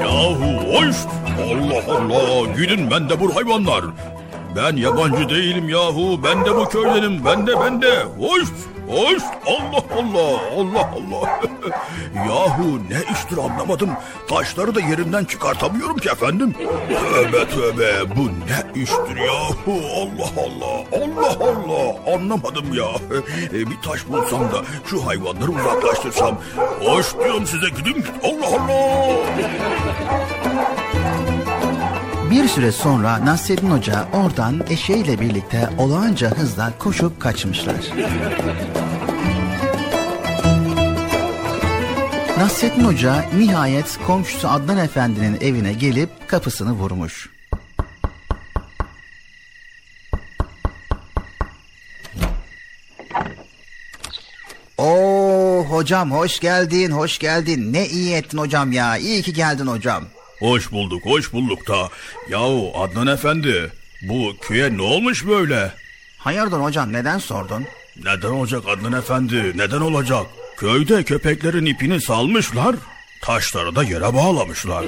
Yahu 0.00 0.74
hoş! 0.74 0.96
Allah 1.36 1.84
Allah! 1.96 2.56
Gidin 2.56 2.90
ben 2.90 3.08
de 3.08 3.20
bu 3.20 3.36
hayvanlar! 3.36 3.84
Ben 4.56 4.76
yabancı 4.76 5.28
değilim 5.28 5.68
yahu. 5.68 6.20
Ben 6.24 6.44
de 6.44 6.56
bu 6.56 6.68
köydenim. 6.68 7.24
Ben 7.24 7.46
de 7.46 7.60
ben 7.60 7.82
de. 7.82 8.02
Hoş! 8.02 8.48
Hoş! 8.88 9.22
Allah 9.46 9.84
Allah! 9.98 10.40
Allah 10.56 10.90
Allah! 10.96 11.40
yahu 12.28 12.78
ne 12.90 13.12
iştir 13.12 13.38
anlamadım. 13.38 13.90
Taşları 14.28 14.74
da 14.74 14.80
yerinden 14.80 15.24
çıkartamıyorum 15.24 15.96
ki 15.96 16.08
efendim. 16.08 16.54
Tövbe 16.88 17.48
tövbe. 17.48 18.16
Bu 18.16 18.26
ne 18.26 18.82
iştir 18.82 19.16
yahu? 19.16 19.80
Allah 19.96 20.30
Allah! 20.46 20.84
Allah 21.04 21.36
Allah! 21.40 22.14
Anlamadım 22.14 22.74
ya. 22.74 22.88
E, 23.52 23.70
bir 23.70 23.80
taş 23.84 24.08
bulsam 24.08 24.40
da 24.40 24.62
şu 24.86 25.06
hayvanları 25.06 25.50
uzaklaştırsam. 25.50 26.38
Hoş 26.80 27.14
diyorum 27.18 27.46
size 27.46 27.68
gidin. 27.68 28.04
Allah 28.24 28.46
Allah! 28.46 29.16
Bir 32.36 32.48
süre 32.48 32.72
sonra 32.72 33.24
Nasreddin 33.24 33.70
Hoca 33.70 34.08
oradan 34.12 34.62
eşeğiyle 34.70 35.20
birlikte 35.20 35.68
olağanca 35.78 36.30
hızla 36.30 36.72
koşup 36.78 37.20
kaçmışlar. 37.20 37.76
Nasreddin 42.38 42.84
Hoca 42.84 43.24
nihayet 43.38 43.98
komşusu 44.06 44.48
Adnan 44.48 44.78
Efendi'nin 44.78 45.40
evine 45.40 45.72
gelip 45.72 46.28
kapısını 46.28 46.72
vurmuş. 46.72 47.30
Oo 54.78 55.64
hocam 55.68 56.10
hoş 56.10 56.40
geldin 56.40 56.90
hoş 56.90 57.18
geldin 57.18 57.72
ne 57.72 57.86
iyi 57.86 58.14
ettin 58.14 58.38
hocam 58.38 58.72
ya 58.72 58.96
iyi 58.96 59.22
ki 59.22 59.32
geldin 59.32 59.66
hocam. 59.66 60.04
Hoş 60.38 60.72
bulduk, 60.72 61.06
hoş 61.06 61.32
bulduk 61.32 61.68
da. 61.68 61.88
Yahu 62.28 62.72
Adnan 62.74 63.06
Efendi, 63.06 63.70
bu 64.02 64.36
köye 64.40 64.76
ne 64.76 64.82
olmuş 64.82 65.26
böyle? 65.26 65.72
Hayırdır 66.18 66.58
hocam 66.60 66.92
neden 66.92 67.18
sordun? 67.18 67.64
Neden 68.04 68.28
olacak 68.28 68.62
Adnan 68.68 68.92
Efendi, 68.92 69.52
neden 69.56 69.80
olacak? 69.80 70.26
Köyde 70.56 71.02
köpeklerin 71.04 71.66
ipini 71.66 72.00
salmışlar, 72.00 72.76
taşları 73.22 73.76
da 73.76 73.82
yere 73.84 74.14
bağlamışlar. 74.14 74.84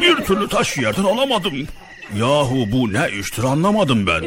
Bir 0.00 0.16
türlü 0.16 0.48
taş 0.48 0.78
yerden 0.78 1.04
alamadım. 1.04 1.66
Yahu 2.16 2.64
bu 2.72 2.92
ne 2.92 3.10
iştir 3.20 3.42
anlamadım 3.44 4.06
ben. 4.06 4.22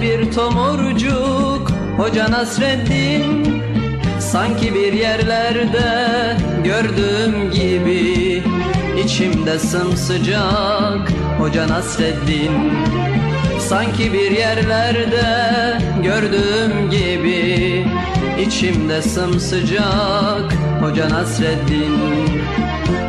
Bir 0.00 0.32
tomurcuk 0.32 1.72
Hoca 1.96 2.30
Nasreddin. 2.30 3.62
Sanki 4.20 4.74
bir 4.74 4.92
yerlerde 4.92 6.36
gördüğüm 6.64 7.50
gibi 7.50 8.42
içimde 9.04 9.58
sımsıcak 9.58 11.12
Hoca 11.38 11.68
Nasreddin. 11.68 12.72
Sanki 13.60 14.12
bir 14.12 14.30
yerlerde 14.30 15.78
gördüğüm 16.02 16.90
gibi 16.90 17.86
içimde 18.46 19.02
sımsıcak 19.02 20.52
Hoca 20.80 21.08
Nasreddin 21.10 21.98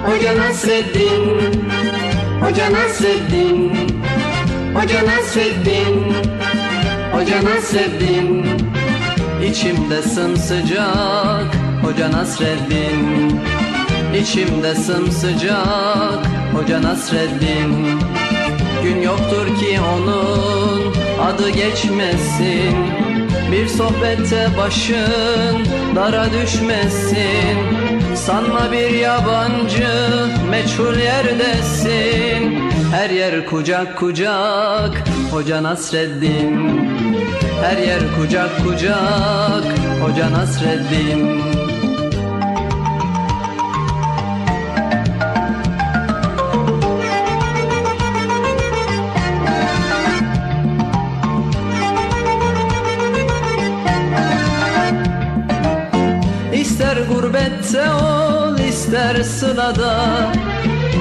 Hoca 0.05 0.37
Nasreddin. 0.37 1.65
Hoca 2.41 2.71
Nasreddin 2.71 3.71
Hoca 4.75 5.05
Nasreddin 5.05 5.05
Hoca 5.05 5.05
Nasreddin 5.05 6.34
İçimde 9.43 10.01
sımsıcak. 10.01 11.55
Hoca 11.83 12.11
Nasreddin 12.11 13.39
İçimde 14.21 14.75
sımsıcak. 14.75 16.25
Hoca 16.53 16.81
Nasreddin 16.81 17.99
Gün 18.83 19.01
yoktur 19.01 19.45
ki 19.59 19.79
onun 19.95 20.93
adı 21.21 21.49
geçmesin. 21.49 22.75
Bir 23.51 23.67
sohbette 23.67 24.49
başın 24.57 25.65
dara 25.95 26.25
düşmesin. 26.33 27.57
Sanma 28.15 28.71
bir 28.71 28.89
yabancı 28.89 29.87
meçhul 30.49 30.95
yerdesin 30.97 32.64
Her 32.95 33.09
yer 33.09 33.45
kucak 33.45 33.97
kucak 33.97 34.93
Hoca 35.31 35.59
Nasreddin. 35.63 36.53
Her 37.61 37.77
yer 37.77 38.03
kucak 38.15 38.51
kucak 38.63 39.65
Hoca 40.01 40.31
Nasreddin. 40.31 41.41
İster 56.53 56.97
gurbette 56.97 57.91
ol 57.91 58.59
ister 58.59 59.23
sılada 59.23 59.95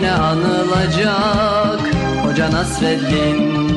Yine 0.00 0.12
anılacak 0.12 1.80
Hoca 2.24 2.50
Nasreddin 2.50 3.68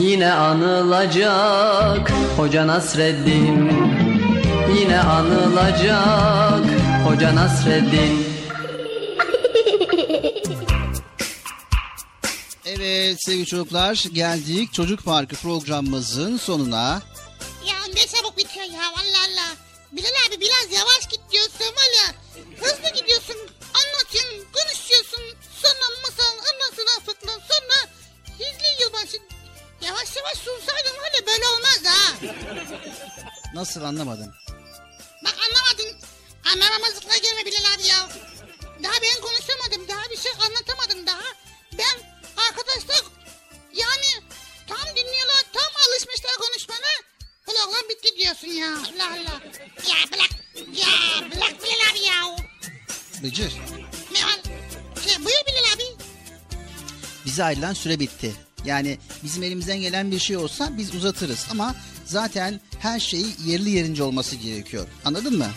Yine 0.00 0.32
anılacak 0.32 2.12
Hoca 2.36 2.66
Nasreddin 2.66 3.70
Yine 4.78 5.00
anılacak 5.00 6.64
Hoca 7.06 7.34
Nasreddin 7.34 8.26
Evet 12.66 13.16
sevgili 13.24 13.46
çocuklar 13.46 14.04
geldik 14.12 14.72
Çocuk 14.72 15.04
Parkı 15.04 15.36
programımızın 15.36 16.36
sonuna. 16.36 17.02
Ya 17.66 17.76
ne 17.94 18.06
çabuk 18.06 18.38
bitiyor 18.38 18.66
ya 18.66 18.80
Allah 18.88 19.20
Allah. 19.28 19.56
Bilal 19.92 20.08
abi 20.28 20.40
biraz 20.40 20.78
yavaş 20.78 21.08
git 21.10 21.20
diyorsun 21.32 21.60
var 21.60 21.90
ya. 22.06 22.14
Hızlı 22.60 22.88
gidiyorsun 22.88 23.05
Yavaş 29.86 30.16
yavaş 30.16 30.38
sunsaydın 30.38 30.96
var 31.00 31.12
ya 31.14 31.26
böyle 31.26 31.46
olmaz 31.46 31.80
ha. 31.84 32.14
Nasıl 33.54 33.82
anlamadım. 33.82 34.34
Bak 35.24 35.34
anlamadın. 35.46 35.98
Anlamamazlıkla 36.52 37.16
gelme 37.16 37.44
Bilal 37.46 37.74
abi 37.74 37.86
ya. 37.86 38.08
Daha 38.82 38.92
ben 39.02 39.20
konuşamadım. 39.20 39.88
Daha 39.88 40.10
bir 40.10 40.16
şey 40.16 40.32
anlatamadım 40.32 41.06
daha. 41.06 41.22
Ben 41.78 42.00
arkadaşlar 42.48 43.02
yani 43.72 44.24
tam 44.66 44.96
dinliyorlar. 44.96 45.42
Tam 45.52 45.72
alışmışlar 45.88 46.36
konuşmana. 46.36 46.92
Program 47.46 47.88
bitti 47.88 48.16
diyorsun 48.16 48.46
ya. 48.48 48.68
Allah 48.68 49.06
Allah. 49.12 49.40
Ya 49.88 49.96
bırak. 50.12 50.30
Ya 50.72 50.88
bırak 51.30 51.62
Bilal 51.62 51.90
abi 51.92 51.98
ya. 51.98 52.36
Bıcır. 53.22 53.52
Ne 54.12 54.24
var? 54.24 54.40
Şey, 55.04 55.24
buyur 55.24 55.40
Bilal 55.46 55.74
abi. 55.74 56.02
Bize 57.24 57.44
ayrılan 57.44 57.72
süre 57.72 58.00
bitti. 58.00 58.45
Yani 58.66 58.98
bizim 59.24 59.42
elimizden 59.42 59.80
gelen 59.80 60.10
bir 60.10 60.18
şey 60.18 60.36
olsa 60.36 60.68
biz 60.78 60.94
uzatırız 60.94 61.46
ama 61.50 61.74
zaten 62.04 62.60
her 62.78 63.00
şeyi 63.00 63.26
yerli 63.46 63.70
yerince 63.70 64.02
olması 64.02 64.36
gerekiyor. 64.36 64.86
Anladın 65.04 65.38
mı? 65.38 65.48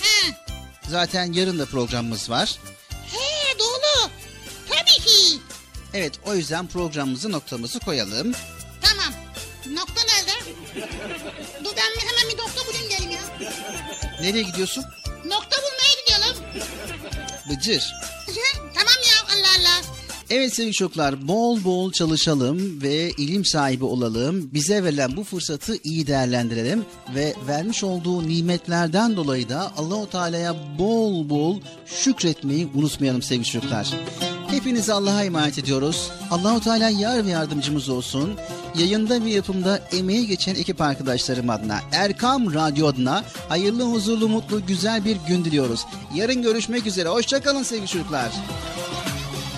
He, 0.00 0.34
Zaten 0.88 1.32
yarın 1.32 1.58
da 1.58 1.66
programımız 1.66 2.30
var. 2.30 2.58
he 3.12 3.58
doğru. 3.58 4.10
Tabii 4.68 5.06
ki. 5.06 5.38
Evet 5.94 6.12
o 6.26 6.34
yüzden 6.34 6.66
programımızı 6.66 7.32
noktamızı 7.32 7.80
koyalım. 7.80 8.32
Tamam. 8.82 9.12
Nokta 9.70 10.00
nerede? 10.02 10.32
Dur 11.64 11.70
ben 11.76 12.00
hemen 12.08 12.32
bir 12.32 12.38
nokta 12.38 12.66
bulayım 12.66 12.88
geleyim 12.90 13.10
ya. 13.10 13.52
Nereye 14.20 14.42
gidiyorsun? 14.42 14.84
Nokta 15.26 15.56
bulmaya 15.62 15.94
gidiyorum. 16.00 16.44
Bıcır. 17.50 17.92
tamam 18.74 18.94
ya. 19.08 19.11
Evet 20.30 20.54
sevgili 20.54 20.72
çocuklar 20.72 21.28
bol 21.28 21.64
bol 21.64 21.92
çalışalım 21.92 22.82
ve 22.82 23.10
ilim 23.10 23.44
sahibi 23.44 23.84
olalım. 23.84 24.50
Bize 24.54 24.84
verilen 24.84 25.16
bu 25.16 25.24
fırsatı 25.24 25.76
iyi 25.84 26.06
değerlendirelim 26.06 26.84
ve 27.14 27.34
vermiş 27.48 27.84
olduğu 27.84 28.28
nimetlerden 28.28 29.16
dolayı 29.16 29.48
da 29.48 29.72
Allahu 29.76 30.10
Teala'ya 30.10 30.56
bol 30.78 31.28
bol 31.28 31.60
şükretmeyi 31.86 32.68
unutmayalım 32.74 33.22
sevgili 33.22 33.44
çocuklar. 33.44 33.92
Hepinizi 34.48 34.92
Allah'a 34.92 35.24
emanet 35.24 35.58
ediyoruz. 35.58 36.10
Allahu 36.30 36.60
Teala 36.60 36.88
yar 36.88 37.26
ve 37.26 37.30
yardımcımız 37.30 37.88
olsun. 37.88 38.34
Yayında 38.78 39.24
ve 39.24 39.30
yapımda 39.30 39.78
emeği 39.92 40.26
geçen 40.26 40.54
ekip 40.54 40.80
arkadaşlarım 40.80 41.50
adına, 41.50 41.80
Erkam 41.92 42.54
Radyo 42.54 42.86
adına 42.86 43.24
hayırlı, 43.48 43.82
huzurlu, 43.82 44.28
mutlu, 44.28 44.66
güzel 44.66 45.04
bir 45.04 45.16
gün 45.28 45.44
diliyoruz. 45.44 45.86
Yarın 46.14 46.42
görüşmek 46.42 46.86
üzere. 46.86 47.08
Hoşçakalın 47.08 47.62
sevgili 47.62 47.88
çocuklar. 47.88 48.32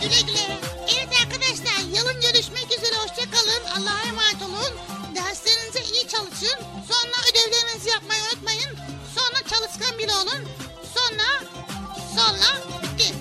Güle 0.02 0.20
güle. 0.26 0.33
Olun. 10.24 10.42
Sonra 10.94 11.28
sonra 12.16 12.48
bitti. 12.82 13.14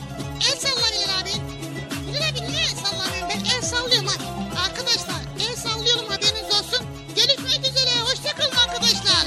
El 0.51 0.57
sallayın 0.59 1.09
abi. 1.21 1.33
Bilal 2.07 2.29
abi 2.29 2.51
niye 2.51 2.63
el 2.63 2.75
sallamıyorum? 2.83 3.29
Ben 3.29 3.55
el 3.55 3.61
sallıyorum 3.61 4.07
ha. 4.07 4.15
Arkadaşlar 4.65 5.21
el 5.49 5.55
sallıyorum 5.55 6.05
haberiniz 6.05 6.49
olsun. 6.57 6.85
Görüşmek 7.15 7.59
üzere. 7.69 7.89
Hoşçakalın 8.03 8.55
arkadaşlar. 8.67 9.25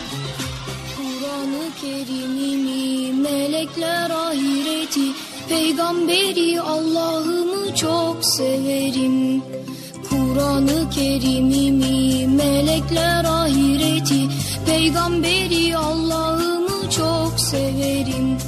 Kur'an-ı 0.96 1.68
Kerim'imi, 1.80 3.12
melekler 3.12 4.10
ahireti, 4.10 5.12
peygamberi 5.48 6.60
Allah'ımı 6.60 7.74
çok 7.76 8.24
severim. 8.24 9.42
Kur'an-ı 10.36 10.90
Kerim'imi, 10.90 12.26
melekler 12.26 13.24
ahireti, 13.24 14.28
peygamberi 14.66 15.76
Allah'ımı 15.76 16.90
çok 16.90 17.40
severim. 17.40 18.38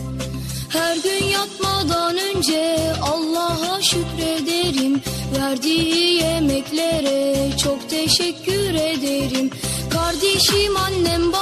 Her 0.68 0.96
gün 0.96 1.24
yatmadan 1.24 2.16
önce 2.18 2.92
Allah'a 3.02 3.82
şükrederim. 3.82 5.02
Verdiği 5.38 6.14
yemeklere 6.14 7.56
çok 7.56 7.90
teşekkür 7.90 8.74
ederim. 8.74 9.50
Kardeşim, 9.90 10.76
annem, 10.76 11.32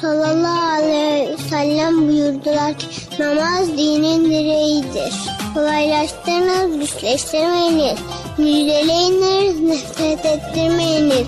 sallallahu 0.00 0.72
aleyhi 0.72 1.32
ve 1.32 1.36
sellem 1.50 2.08
buyurdular 2.08 2.78
ki 2.78 2.86
namaz 3.18 3.68
dinin 3.68 4.24
direğidir. 4.24 5.14
Kolaylaştırınız, 5.54 6.78
güçleştirmeyiniz. 6.78 7.98
Müjdeleyiniz, 8.38 9.60
nefret 9.60 10.26
ettirmeyiniz. 10.26 11.26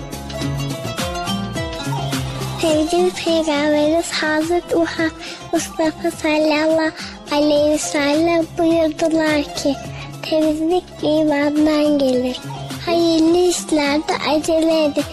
Sevgili 2.61 3.11
Peygamberimiz 3.11 4.11
Hazreti 4.11 4.75
Muhammed 4.75 5.11
Mustafa 5.53 6.11
sallallahu 6.11 6.91
aleyhi 7.31 7.71
ve 7.71 7.77
sellem 7.77 8.45
buyurdular 8.57 9.55
ki 9.55 9.75
temizlik 10.29 10.83
imandan 11.01 11.99
gelir. 11.99 12.39
Hayırlı 12.85 13.37
işlerde 13.37 14.13
acele 14.29 14.85
edin. 14.85 15.03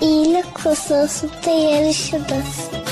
İyilik 0.00 0.58
hususunda 0.58 1.50
yarışınız. 1.50 2.83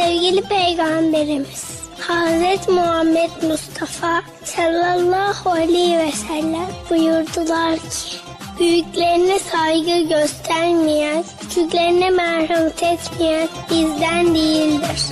Sevgili 0.00 0.42
Peygamberimiz 0.42 1.64
Hazreti 1.98 2.70
Muhammed 2.70 3.30
Mustafa 3.42 4.22
sallallahu 4.44 5.50
aleyhi 5.50 5.98
ve 5.98 6.12
sellem 6.12 6.68
buyurdular 6.90 7.76
ki 7.76 8.16
Büyüklerine 8.58 9.38
saygı 9.38 10.08
göstermeyen, 10.08 11.24
küçüklerine 11.40 12.10
merhamet 12.10 12.82
etmeyen 12.82 13.48
bizden 13.70 14.34
değildir. 14.34 15.02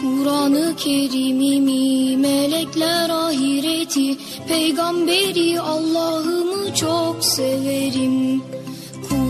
Kur'an-ı 0.00 0.76
Kerim'imi, 0.76 2.16
melekler 2.16 3.10
ahireti, 3.10 4.16
peygamberi 4.48 5.60
Allah'ımı 5.60 6.74
çok 6.74 7.24
severim. 7.24 8.42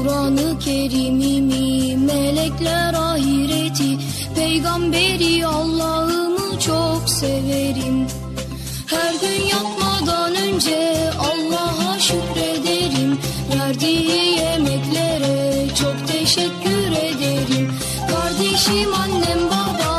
Kur'an-ı 0.02 0.58
Kerim'imi, 0.58 1.96
melekler 1.96 2.94
ahireti, 2.94 3.98
peygamberi 4.34 5.46
Allah'ımı 5.46 6.60
çok 6.60 7.10
severim. 7.10 8.06
Her 8.86 9.12
gün 9.14 9.46
yatmadan 9.46 10.34
önce 10.34 11.10
Allah'a 11.18 11.98
şükrederim. 11.98 13.18
Verdiği 13.54 14.38
yemeklere 14.38 15.66
çok 15.74 16.08
teşekkür 16.08 16.92
ederim. 16.92 17.72
Kardeşim, 18.10 18.94
annem, 18.94 19.46
babam, 19.50 19.97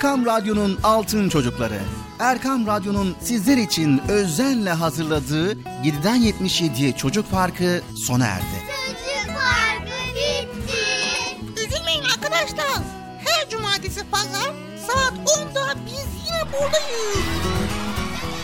Erkam 0.00 0.26
Radyo'nun 0.26 0.78
Altın 0.82 1.28
Çocukları. 1.28 1.78
Erkam 2.18 2.66
Radyo'nun 2.66 3.16
sizler 3.20 3.56
için 3.56 4.02
özenle 4.08 4.70
hazırladığı 4.70 5.52
7'den 5.52 6.16
77'ye 6.22 6.92
Çocuk 6.92 7.30
Parkı 7.30 7.82
sona 8.06 8.26
erdi. 8.26 8.44
Çocuk 8.66 9.36
parkı 9.36 9.92
bitti. 10.14 11.66
Üzülmeyin 11.66 12.04
arkadaşlar. 12.04 12.82
Her 13.26 13.50
cumartesi 13.50 14.00
pazar 14.10 14.52
saat 14.86 15.12
10'da 15.12 15.74
biz 15.86 16.06
yine 16.26 16.52
buradayız. 16.52 17.59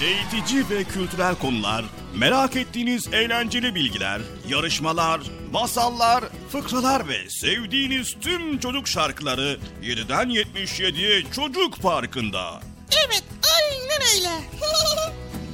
Eğitici 0.03 0.71
ve 0.71 0.85
kültürel 0.85 1.35
konular, 1.35 1.85
merak 2.15 2.57
ettiğiniz 2.57 3.09
eğlenceli 3.13 3.75
bilgiler, 3.75 4.21
yarışmalar, 4.49 5.21
masallar, 5.53 6.25
fıkralar 6.53 7.09
ve 7.09 7.31
sevdiğiniz 7.31 8.17
tüm 8.21 8.59
çocuk 8.59 8.89
şarkıları 8.89 9.59
7'den 9.83 10.31
77'ye 10.31 11.23
Çocuk 11.33 11.83
Parkı'nda. 11.83 12.61
Evet 13.07 13.25
aynen 13.57 14.03
öyle. 14.17 14.35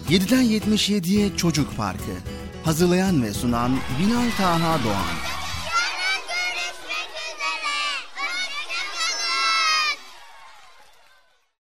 7'den 0.18 0.44
77'ye 0.44 1.36
Çocuk 1.36 1.76
Parkı. 1.76 2.12
Hazırlayan 2.64 3.22
ve 3.22 3.32
sunan 3.34 3.78
Bilal 4.00 4.30
Taha 4.38 4.84
Doğan. 4.84 5.41